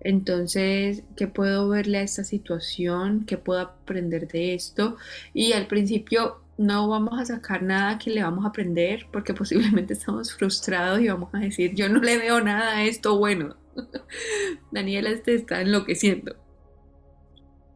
Entonces, 0.00 1.02
¿qué 1.16 1.26
puedo 1.26 1.68
verle 1.68 1.98
a 1.98 2.02
esta 2.02 2.24
situación? 2.24 3.24
¿Qué 3.26 3.38
puedo 3.38 3.60
aprender 3.60 4.28
de 4.28 4.54
esto? 4.54 4.96
Y 5.34 5.52
al 5.52 5.66
principio 5.66 6.40
no 6.56 6.88
vamos 6.88 7.18
a 7.20 7.24
sacar 7.24 7.62
nada 7.62 7.98
que 7.98 8.10
le 8.10 8.22
vamos 8.22 8.44
a 8.44 8.48
aprender 8.48 9.06
porque 9.12 9.34
posiblemente 9.34 9.94
estamos 9.94 10.34
frustrados 10.34 11.00
y 11.00 11.08
vamos 11.08 11.30
a 11.34 11.38
decir, 11.38 11.74
yo 11.74 11.88
no 11.88 12.00
le 12.00 12.18
veo 12.18 12.40
nada 12.40 12.76
a 12.76 12.84
esto 12.84 13.18
bueno. 13.18 13.56
Daniela 14.70 15.10
te 15.22 15.34
está 15.34 15.60
enloqueciendo. 15.60 16.36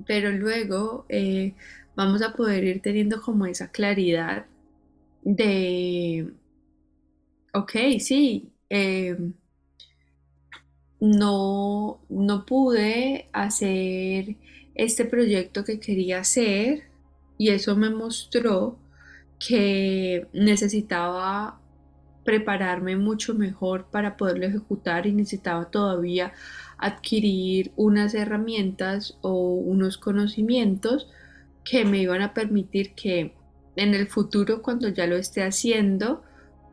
Pero 0.06 0.30
luego 0.32 1.06
eh, 1.08 1.54
vamos 1.94 2.22
a 2.22 2.32
poder 2.34 2.64
ir 2.64 2.82
teniendo 2.82 3.22
como 3.22 3.46
esa 3.46 3.70
claridad 3.70 4.46
de, 5.22 6.32
ok, 7.52 7.72
sí, 8.00 8.52
eh, 8.70 9.16
no, 11.00 12.00
no 12.08 12.46
pude 12.46 13.28
hacer 13.32 14.36
este 14.74 15.04
proyecto 15.04 15.64
que 15.64 15.80
quería 15.80 16.20
hacer 16.20 16.84
y 17.38 17.50
eso 17.50 17.76
me 17.76 17.90
mostró 17.90 18.78
que 19.38 20.28
necesitaba 20.32 21.60
prepararme 22.24 22.96
mucho 22.96 23.34
mejor 23.34 23.86
para 23.90 24.16
poderlo 24.16 24.46
ejecutar 24.46 25.06
y 25.06 25.12
necesitaba 25.12 25.70
todavía 25.70 26.32
adquirir 26.78 27.72
unas 27.76 28.14
herramientas 28.14 29.18
o 29.22 29.54
unos 29.54 29.98
conocimientos 29.98 31.08
que 31.64 31.84
me 31.84 31.98
iban 31.98 32.22
a 32.22 32.32
permitir 32.32 32.94
que 32.94 33.34
en 33.76 33.94
el 33.94 34.06
futuro 34.06 34.62
cuando 34.62 34.88
ya 34.88 35.06
lo 35.06 35.16
esté 35.16 35.42
haciendo 35.42 36.22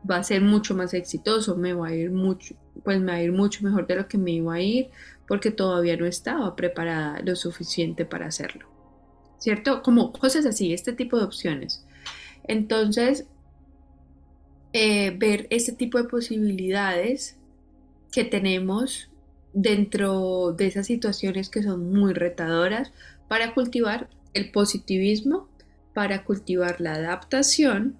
va 0.08 0.16
a 0.16 0.22
ser 0.22 0.42
mucho 0.42 0.74
más 0.74 0.94
exitoso, 0.94 1.56
me 1.56 1.72
va 1.72 1.88
a 1.88 1.94
ir 1.94 2.10
mucho, 2.10 2.54
pues 2.84 3.00
me 3.00 3.12
va 3.12 3.18
a 3.18 3.22
ir 3.22 3.32
mucho 3.32 3.62
mejor 3.64 3.86
de 3.86 3.96
lo 3.96 4.08
que 4.08 4.18
me 4.18 4.32
iba 4.32 4.54
a 4.54 4.60
ir 4.60 4.90
porque 5.26 5.50
todavía 5.50 5.96
no 5.96 6.06
estaba 6.06 6.56
preparada 6.56 7.20
lo 7.22 7.36
suficiente 7.36 8.04
para 8.04 8.26
hacerlo. 8.26 8.68
¿Cierto? 9.38 9.82
Como 9.82 10.12
cosas 10.12 10.44
así, 10.44 10.72
este 10.72 10.92
tipo 10.92 11.18
de 11.18 11.24
opciones. 11.24 11.86
Entonces, 12.44 13.26
eh, 14.72 15.14
ver 15.16 15.46
este 15.50 15.72
tipo 15.72 15.98
de 15.98 16.04
posibilidades 16.04 17.36
que 18.12 18.24
tenemos 18.24 19.08
dentro 19.52 20.52
de 20.52 20.66
esas 20.66 20.86
situaciones 20.86 21.48
que 21.48 21.62
son 21.62 21.92
muy 21.92 22.12
retadoras 22.12 22.92
para 23.28 23.54
cultivar 23.54 24.08
el 24.34 24.50
positivismo, 24.50 25.48
para 25.94 26.24
cultivar 26.24 26.80
la 26.80 26.94
adaptación 26.94 27.96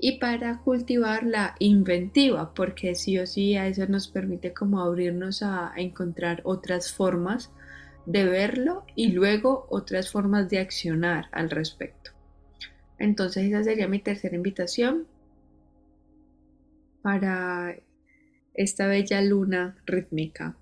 y 0.00 0.18
para 0.18 0.60
cultivar 0.60 1.24
la 1.24 1.56
inventiva, 1.58 2.54
porque 2.54 2.94
sí 2.94 3.18
o 3.18 3.26
sí 3.26 3.56
a 3.56 3.66
eso 3.66 3.86
nos 3.86 4.08
permite 4.08 4.54
como 4.54 4.80
abrirnos 4.80 5.42
a, 5.42 5.72
encontrar 5.76 6.40
otras 6.44 6.92
formas 6.92 7.50
de 8.06 8.24
verlo 8.24 8.84
y 8.94 9.12
luego 9.12 9.66
otras 9.70 10.10
formas 10.10 10.48
de 10.48 10.60
accionar 10.60 11.26
al 11.32 11.50
respecto. 11.50 12.12
Entonces 12.98 13.44
esa 13.46 13.64
sería 13.64 13.88
mi 13.88 13.98
tercera 13.98 14.36
invitación 14.36 15.06
para 17.02 17.76
esta 18.54 18.86
bella 18.86 19.20
luna 19.20 19.76
rítmica. 19.84 20.56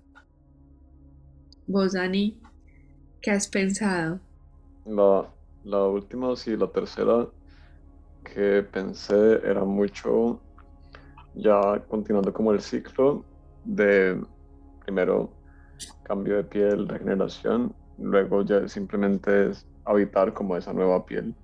Vos, 1.67 1.93
Dani, 1.93 2.39
¿qué 3.21 3.31
has 3.31 3.47
pensado? 3.47 4.19
La, 4.85 5.29
la 5.63 5.83
última, 5.85 6.35
sí, 6.35 6.55
la 6.55 6.67
tercera 6.67 7.27
que 8.33 8.63
pensé 8.63 9.39
era 9.43 9.63
mucho 9.63 10.39
ya 11.35 11.81
continuando 11.87 12.33
como 12.33 12.51
el 12.51 12.61
ciclo 12.61 13.23
de 13.63 14.19
primero 14.83 15.29
cambio 16.03 16.37
de 16.37 16.43
piel, 16.43 16.87
regeneración, 16.87 17.73
luego 17.97 18.41
ya 18.43 18.67
simplemente 18.67 19.49
es 19.49 19.67
habitar 19.85 20.33
como 20.33 20.57
esa 20.57 20.73
nueva 20.73 21.05
piel, 21.05 21.35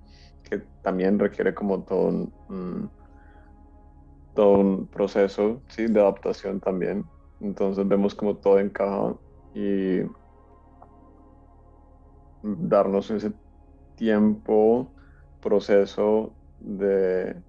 que 0.42 0.58
también 0.82 1.18
requiere 1.18 1.54
como 1.54 1.82
todo 1.82 2.08
un, 2.48 2.90
todo 4.34 4.58
un 4.58 4.86
proceso 4.86 5.60
¿sí? 5.68 5.86
de 5.86 6.00
adaptación 6.00 6.60
también. 6.60 7.04
Entonces 7.40 7.86
vemos 7.86 8.14
como 8.14 8.36
todo 8.36 8.58
encaja 8.58 9.14
y 9.54 10.00
darnos 12.42 13.10
ese 13.10 13.32
tiempo, 13.96 14.90
proceso 15.40 16.32
de 16.64 17.42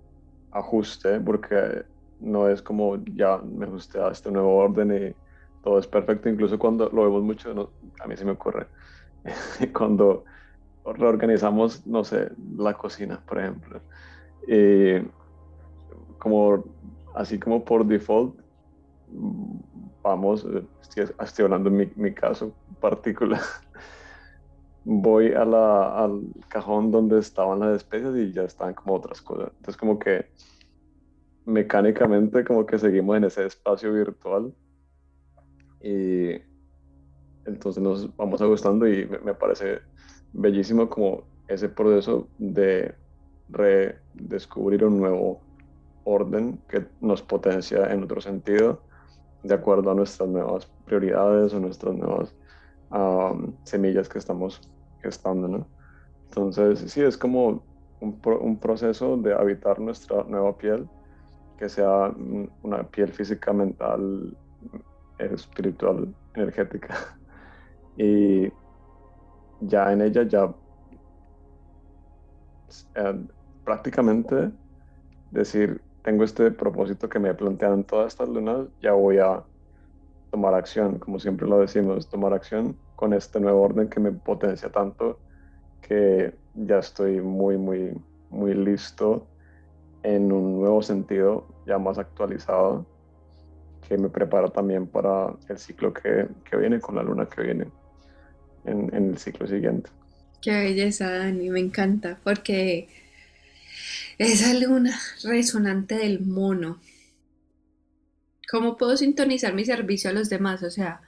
ajuste, 0.52 1.20
porque 1.20 1.86
no 2.20 2.50
es 2.50 2.62
como 2.62 2.98
ya 3.06 3.38
me 3.38 3.66
ajusté 3.66 4.00
a 4.00 4.10
este 4.10 4.32
nuevo 4.32 4.56
orden 4.56 4.92
y 4.92 5.16
todo 5.62 5.80
es 5.80 5.88
perfecto, 5.88 6.30
incluso 6.30 6.60
cuando 6.60 6.90
lo 6.90 7.04
vemos 7.04 7.24
mucho, 7.24 7.74
a 8.00 8.08
mí 8.08 8.16
se 8.16 8.26
me 8.26 8.32
ocurre, 8.32 8.68
cuando 9.74 10.26
reorganizamos, 10.86 11.86
no 11.88 12.04
sé, 12.04 12.30
la 12.58 12.76
cocina, 12.76 13.24
por 13.26 13.40
ejemplo, 13.40 13.82
y 14.48 15.02
como 16.20 16.64
así 17.16 17.40
como 17.40 17.64
por 17.66 17.86
default, 17.86 18.40
vamos, 20.04 20.46
estoy, 21.18 21.46
hablando 21.46 21.70
en 21.70 21.78
mi, 21.78 21.92
mi 21.96 22.14
caso 22.14 22.56
particular, 22.80 23.42
voy 24.86 25.34
a 25.34 25.44
la, 25.44 26.04
al 26.04 26.22
cajón 26.48 26.92
donde 26.92 27.20
estaban 27.20 27.60
las 27.60 27.78
especias 27.78 28.16
y 28.16 28.32
ya 28.32 28.44
están 28.44 28.74
como 28.76 28.94
otras 28.94 29.22
cosas. 29.22 29.52
Entonces 29.58 29.78
como 29.78 29.98
que 30.00 30.28
mecánicamente 31.46 32.44
como 32.44 32.66
que 32.66 32.78
seguimos 32.78 33.18
en 33.18 33.26
ese 33.26 33.46
espacio 33.46 33.92
virtual 33.92 34.54
y 35.82 36.34
entonces 37.46 37.82
nos 37.82 38.16
vamos 38.16 38.42
ajustando 38.42 38.88
y 38.88 39.08
me, 39.24 39.34
parece 39.34 39.80
bellísimo 40.34 40.90
como 40.90 41.24
ese 41.48 41.70
proceso 41.70 42.28
de 42.38 42.96
redescubrir 43.50 44.84
un 44.86 45.00
nuevo 45.00 45.42
orden 46.04 46.60
que 46.68 46.86
nos 47.02 47.22
potencia 47.22 47.92
en 47.92 48.04
otro 48.04 48.22
sentido 48.22 48.82
de 49.44 49.54
acuerdo 49.54 49.92
a 49.92 49.96
nuestras 49.96 50.28
nuevas 50.30 50.66
prioridades 50.86 51.54
o 51.54 51.60
nuestras 51.60 51.96
nuevas 51.96 52.36
semillas 53.64 54.10
que 54.10 54.18
estamos 54.18 54.62
estando, 55.10 55.48
¿no? 55.48 55.68
Entonces, 56.30 56.92
sí, 56.92 57.02
es 57.02 57.18
como 57.18 57.64
un, 58.02 58.60
proceso 58.60 59.18
de 59.18 59.34
habitar 59.34 59.80
nuestra 59.80 60.24
nueva 60.24 60.58
piel, 60.58 60.88
que 61.58 61.70
sea 61.70 62.14
una 62.62 62.84
piel 62.84 63.12
física, 63.12 63.54
mental, 63.54 64.36
espiritual, 65.18 66.14
energética. 66.34 66.96
Y 67.98 68.52
ya 69.62 69.94
en 69.94 70.02
ella 70.02 70.24
ya 70.24 70.54
eh, 72.96 73.26
prácticamente 73.64 74.52
decir, 75.32 75.82
tengo 76.04 76.26
este 76.26 76.52
propósito 76.52 77.08
que 77.08 77.20
me 77.20 77.30
he 77.30 77.34
planteado 77.34 77.74
en 77.74 77.86
todas 77.86 78.08
estas 78.08 78.28
lunas, 78.28 78.68
ya 78.82 78.92
voy 78.92 79.20
a 79.20 79.42
tomar 80.30 80.54
acción, 80.56 81.00
como 81.00 81.20
siempre 81.20 81.48
lo 81.48 81.60
decimos, 81.60 82.10
tomar 82.10 82.34
acción 82.34 82.78
con 82.96 83.14
este 83.14 83.40
nuevo 83.40 83.62
orden 83.62 83.90
que 83.90 84.00
me 84.00 84.12
potencia 84.12 84.72
tanto 84.72 85.20
que 85.82 86.34
ya 86.56 86.80
estoy 86.80 87.22
muy, 87.22 87.58
muy, 87.58 87.94
muy 88.30 88.54
listo 88.54 89.28
en 90.04 90.32
un 90.32 90.60
nuevo 90.60 90.82
sentido, 90.82 91.48
ya 91.66 91.78
más 91.78 91.98
actualizado, 91.98 92.86
que 93.88 93.98
me 93.98 94.10
prepara 94.10 94.50
también 94.50 94.88
para 94.88 95.36
el 95.48 95.58
ciclo 95.58 95.94
que, 95.94 96.28
que 96.50 96.58
viene, 96.58 96.80
con 96.80 96.96
la 96.96 97.04
luna 97.04 97.28
que 97.28 97.42
viene 97.42 97.68
en, 98.66 98.94
en, 98.96 99.10
el 99.12 99.18
ciclo 99.18 99.48
siguiente. 99.48 99.90
Qué 100.42 100.52
belleza, 100.52 101.12
Dani, 101.12 101.50
me 101.50 101.60
encanta, 101.60 102.20
porque 102.24 102.88
esa 104.18 104.54
luna 104.54 104.98
resonante 105.24 105.96
del 105.96 106.22
mono. 106.22 106.80
¿Cómo 108.50 108.78
puedo 108.78 108.96
sintonizar 108.96 109.54
mi 109.54 109.66
servicio 109.66 110.10
a 110.10 110.14
los 110.14 110.30
demás? 110.30 110.64
O 110.64 110.70
sea, 110.70 111.02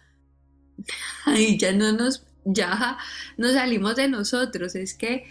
ahí 1.26 1.58
ya 1.58 1.72
no 1.72 1.92
nos, 1.92 2.24
ya 2.46 2.98
nos 3.38 3.54
salimos 3.54 3.96
de 3.96 4.08
nosotros, 4.08 4.76
es 4.76 4.94
que 4.94 5.26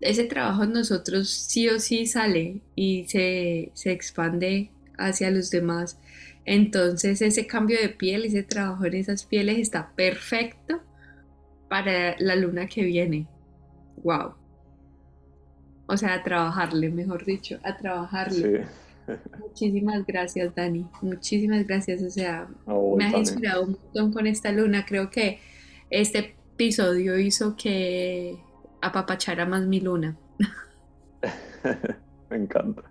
ese 0.00 0.24
trabajo 0.24 0.66
nosotros 0.66 1.30
sí 1.30 1.68
o 1.68 1.78
sí 1.78 2.06
sale 2.06 2.60
y 2.74 3.04
se, 3.08 3.70
se 3.74 3.92
expande 3.92 4.70
hacia 4.98 5.30
los 5.30 5.50
demás. 5.50 5.98
Entonces 6.44 7.22
ese 7.22 7.46
cambio 7.46 7.80
de 7.80 7.88
piel, 7.88 8.24
ese 8.24 8.42
trabajo 8.42 8.84
en 8.84 8.94
esas 8.94 9.24
pieles 9.24 9.58
está 9.58 9.92
perfecto 9.94 10.82
para 11.68 12.16
la 12.18 12.36
luna 12.36 12.66
que 12.66 12.82
viene. 12.82 13.26
wow. 14.02 14.34
O 15.86 15.96
sea, 15.96 16.14
a 16.14 16.22
trabajarle, 16.22 16.90
mejor 16.90 17.24
dicho, 17.24 17.58
a 17.62 17.76
trabajarle. 17.76 18.64
Sí. 18.64 18.70
Muchísimas 19.38 20.06
gracias, 20.06 20.54
Dani. 20.54 20.86
Muchísimas 21.00 21.66
gracias. 21.66 22.02
O 22.02 22.10
sea, 22.10 22.48
me 22.96 23.04
has 23.04 23.14
inspirado 23.14 23.64
un 23.64 23.72
montón 23.72 24.12
con 24.12 24.26
esta 24.26 24.52
luna. 24.52 24.84
Creo 24.86 25.10
que 25.10 25.40
este 25.90 26.34
episodio 26.54 27.18
hizo 27.18 27.56
que 27.56 28.38
apapachara 28.80 29.46
más 29.46 29.66
mi 29.66 29.80
luna. 29.80 30.16
me 32.30 32.36
encanta. 32.36 32.82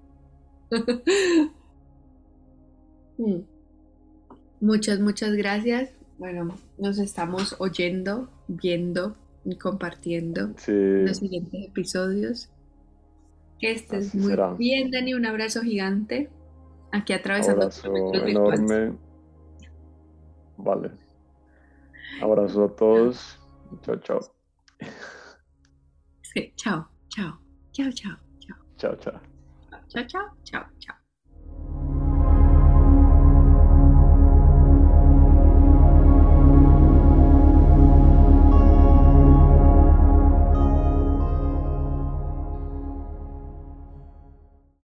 Mm. 3.18 3.41
Muchas, 4.62 4.99
muchas 4.99 5.34
gracias. 5.34 5.91
Bueno, 6.18 6.57
nos 6.80 6.97
estamos 6.97 7.55
oyendo, 7.59 8.30
viendo 8.47 9.16
y 9.45 9.57
compartiendo 9.57 10.55
los 10.68 11.18
siguientes 11.18 11.68
episodios. 11.68 12.49
Que 13.62 13.74
estés 13.74 14.16
muy 14.16 14.36
bien, 14.57 14.89
Dani. 14.89 15.14
Un 15.14 15.26
abrazo 15.26 15.62
gigante. 15.62 16.32
Aquí 16.91 17.14
atravesando. 17.14 17.62
Abrazo 17.62 17.93
enorme. 18.28 18.97
Vale. 20.57 20.91
Abrazo 22.22 22.66
a 22.66 22.76
todos. 22.76 23.39
Chao, 23.84 23.95
chao. 23.97 24.20
Sí, 26.24 26.53
chao, 26.55 26.89
chao. 27.09 27.39
Chao, 27.72 27.91
chao, 27.91 28.18
chao. 28.39 28.57
Chao, 28.78 28.95
chao. 28.95 29.22
Chao, 29.89 30.07
chao, 30.07 30.38
chao, 30.43 30.66
chao. 30.80 31.00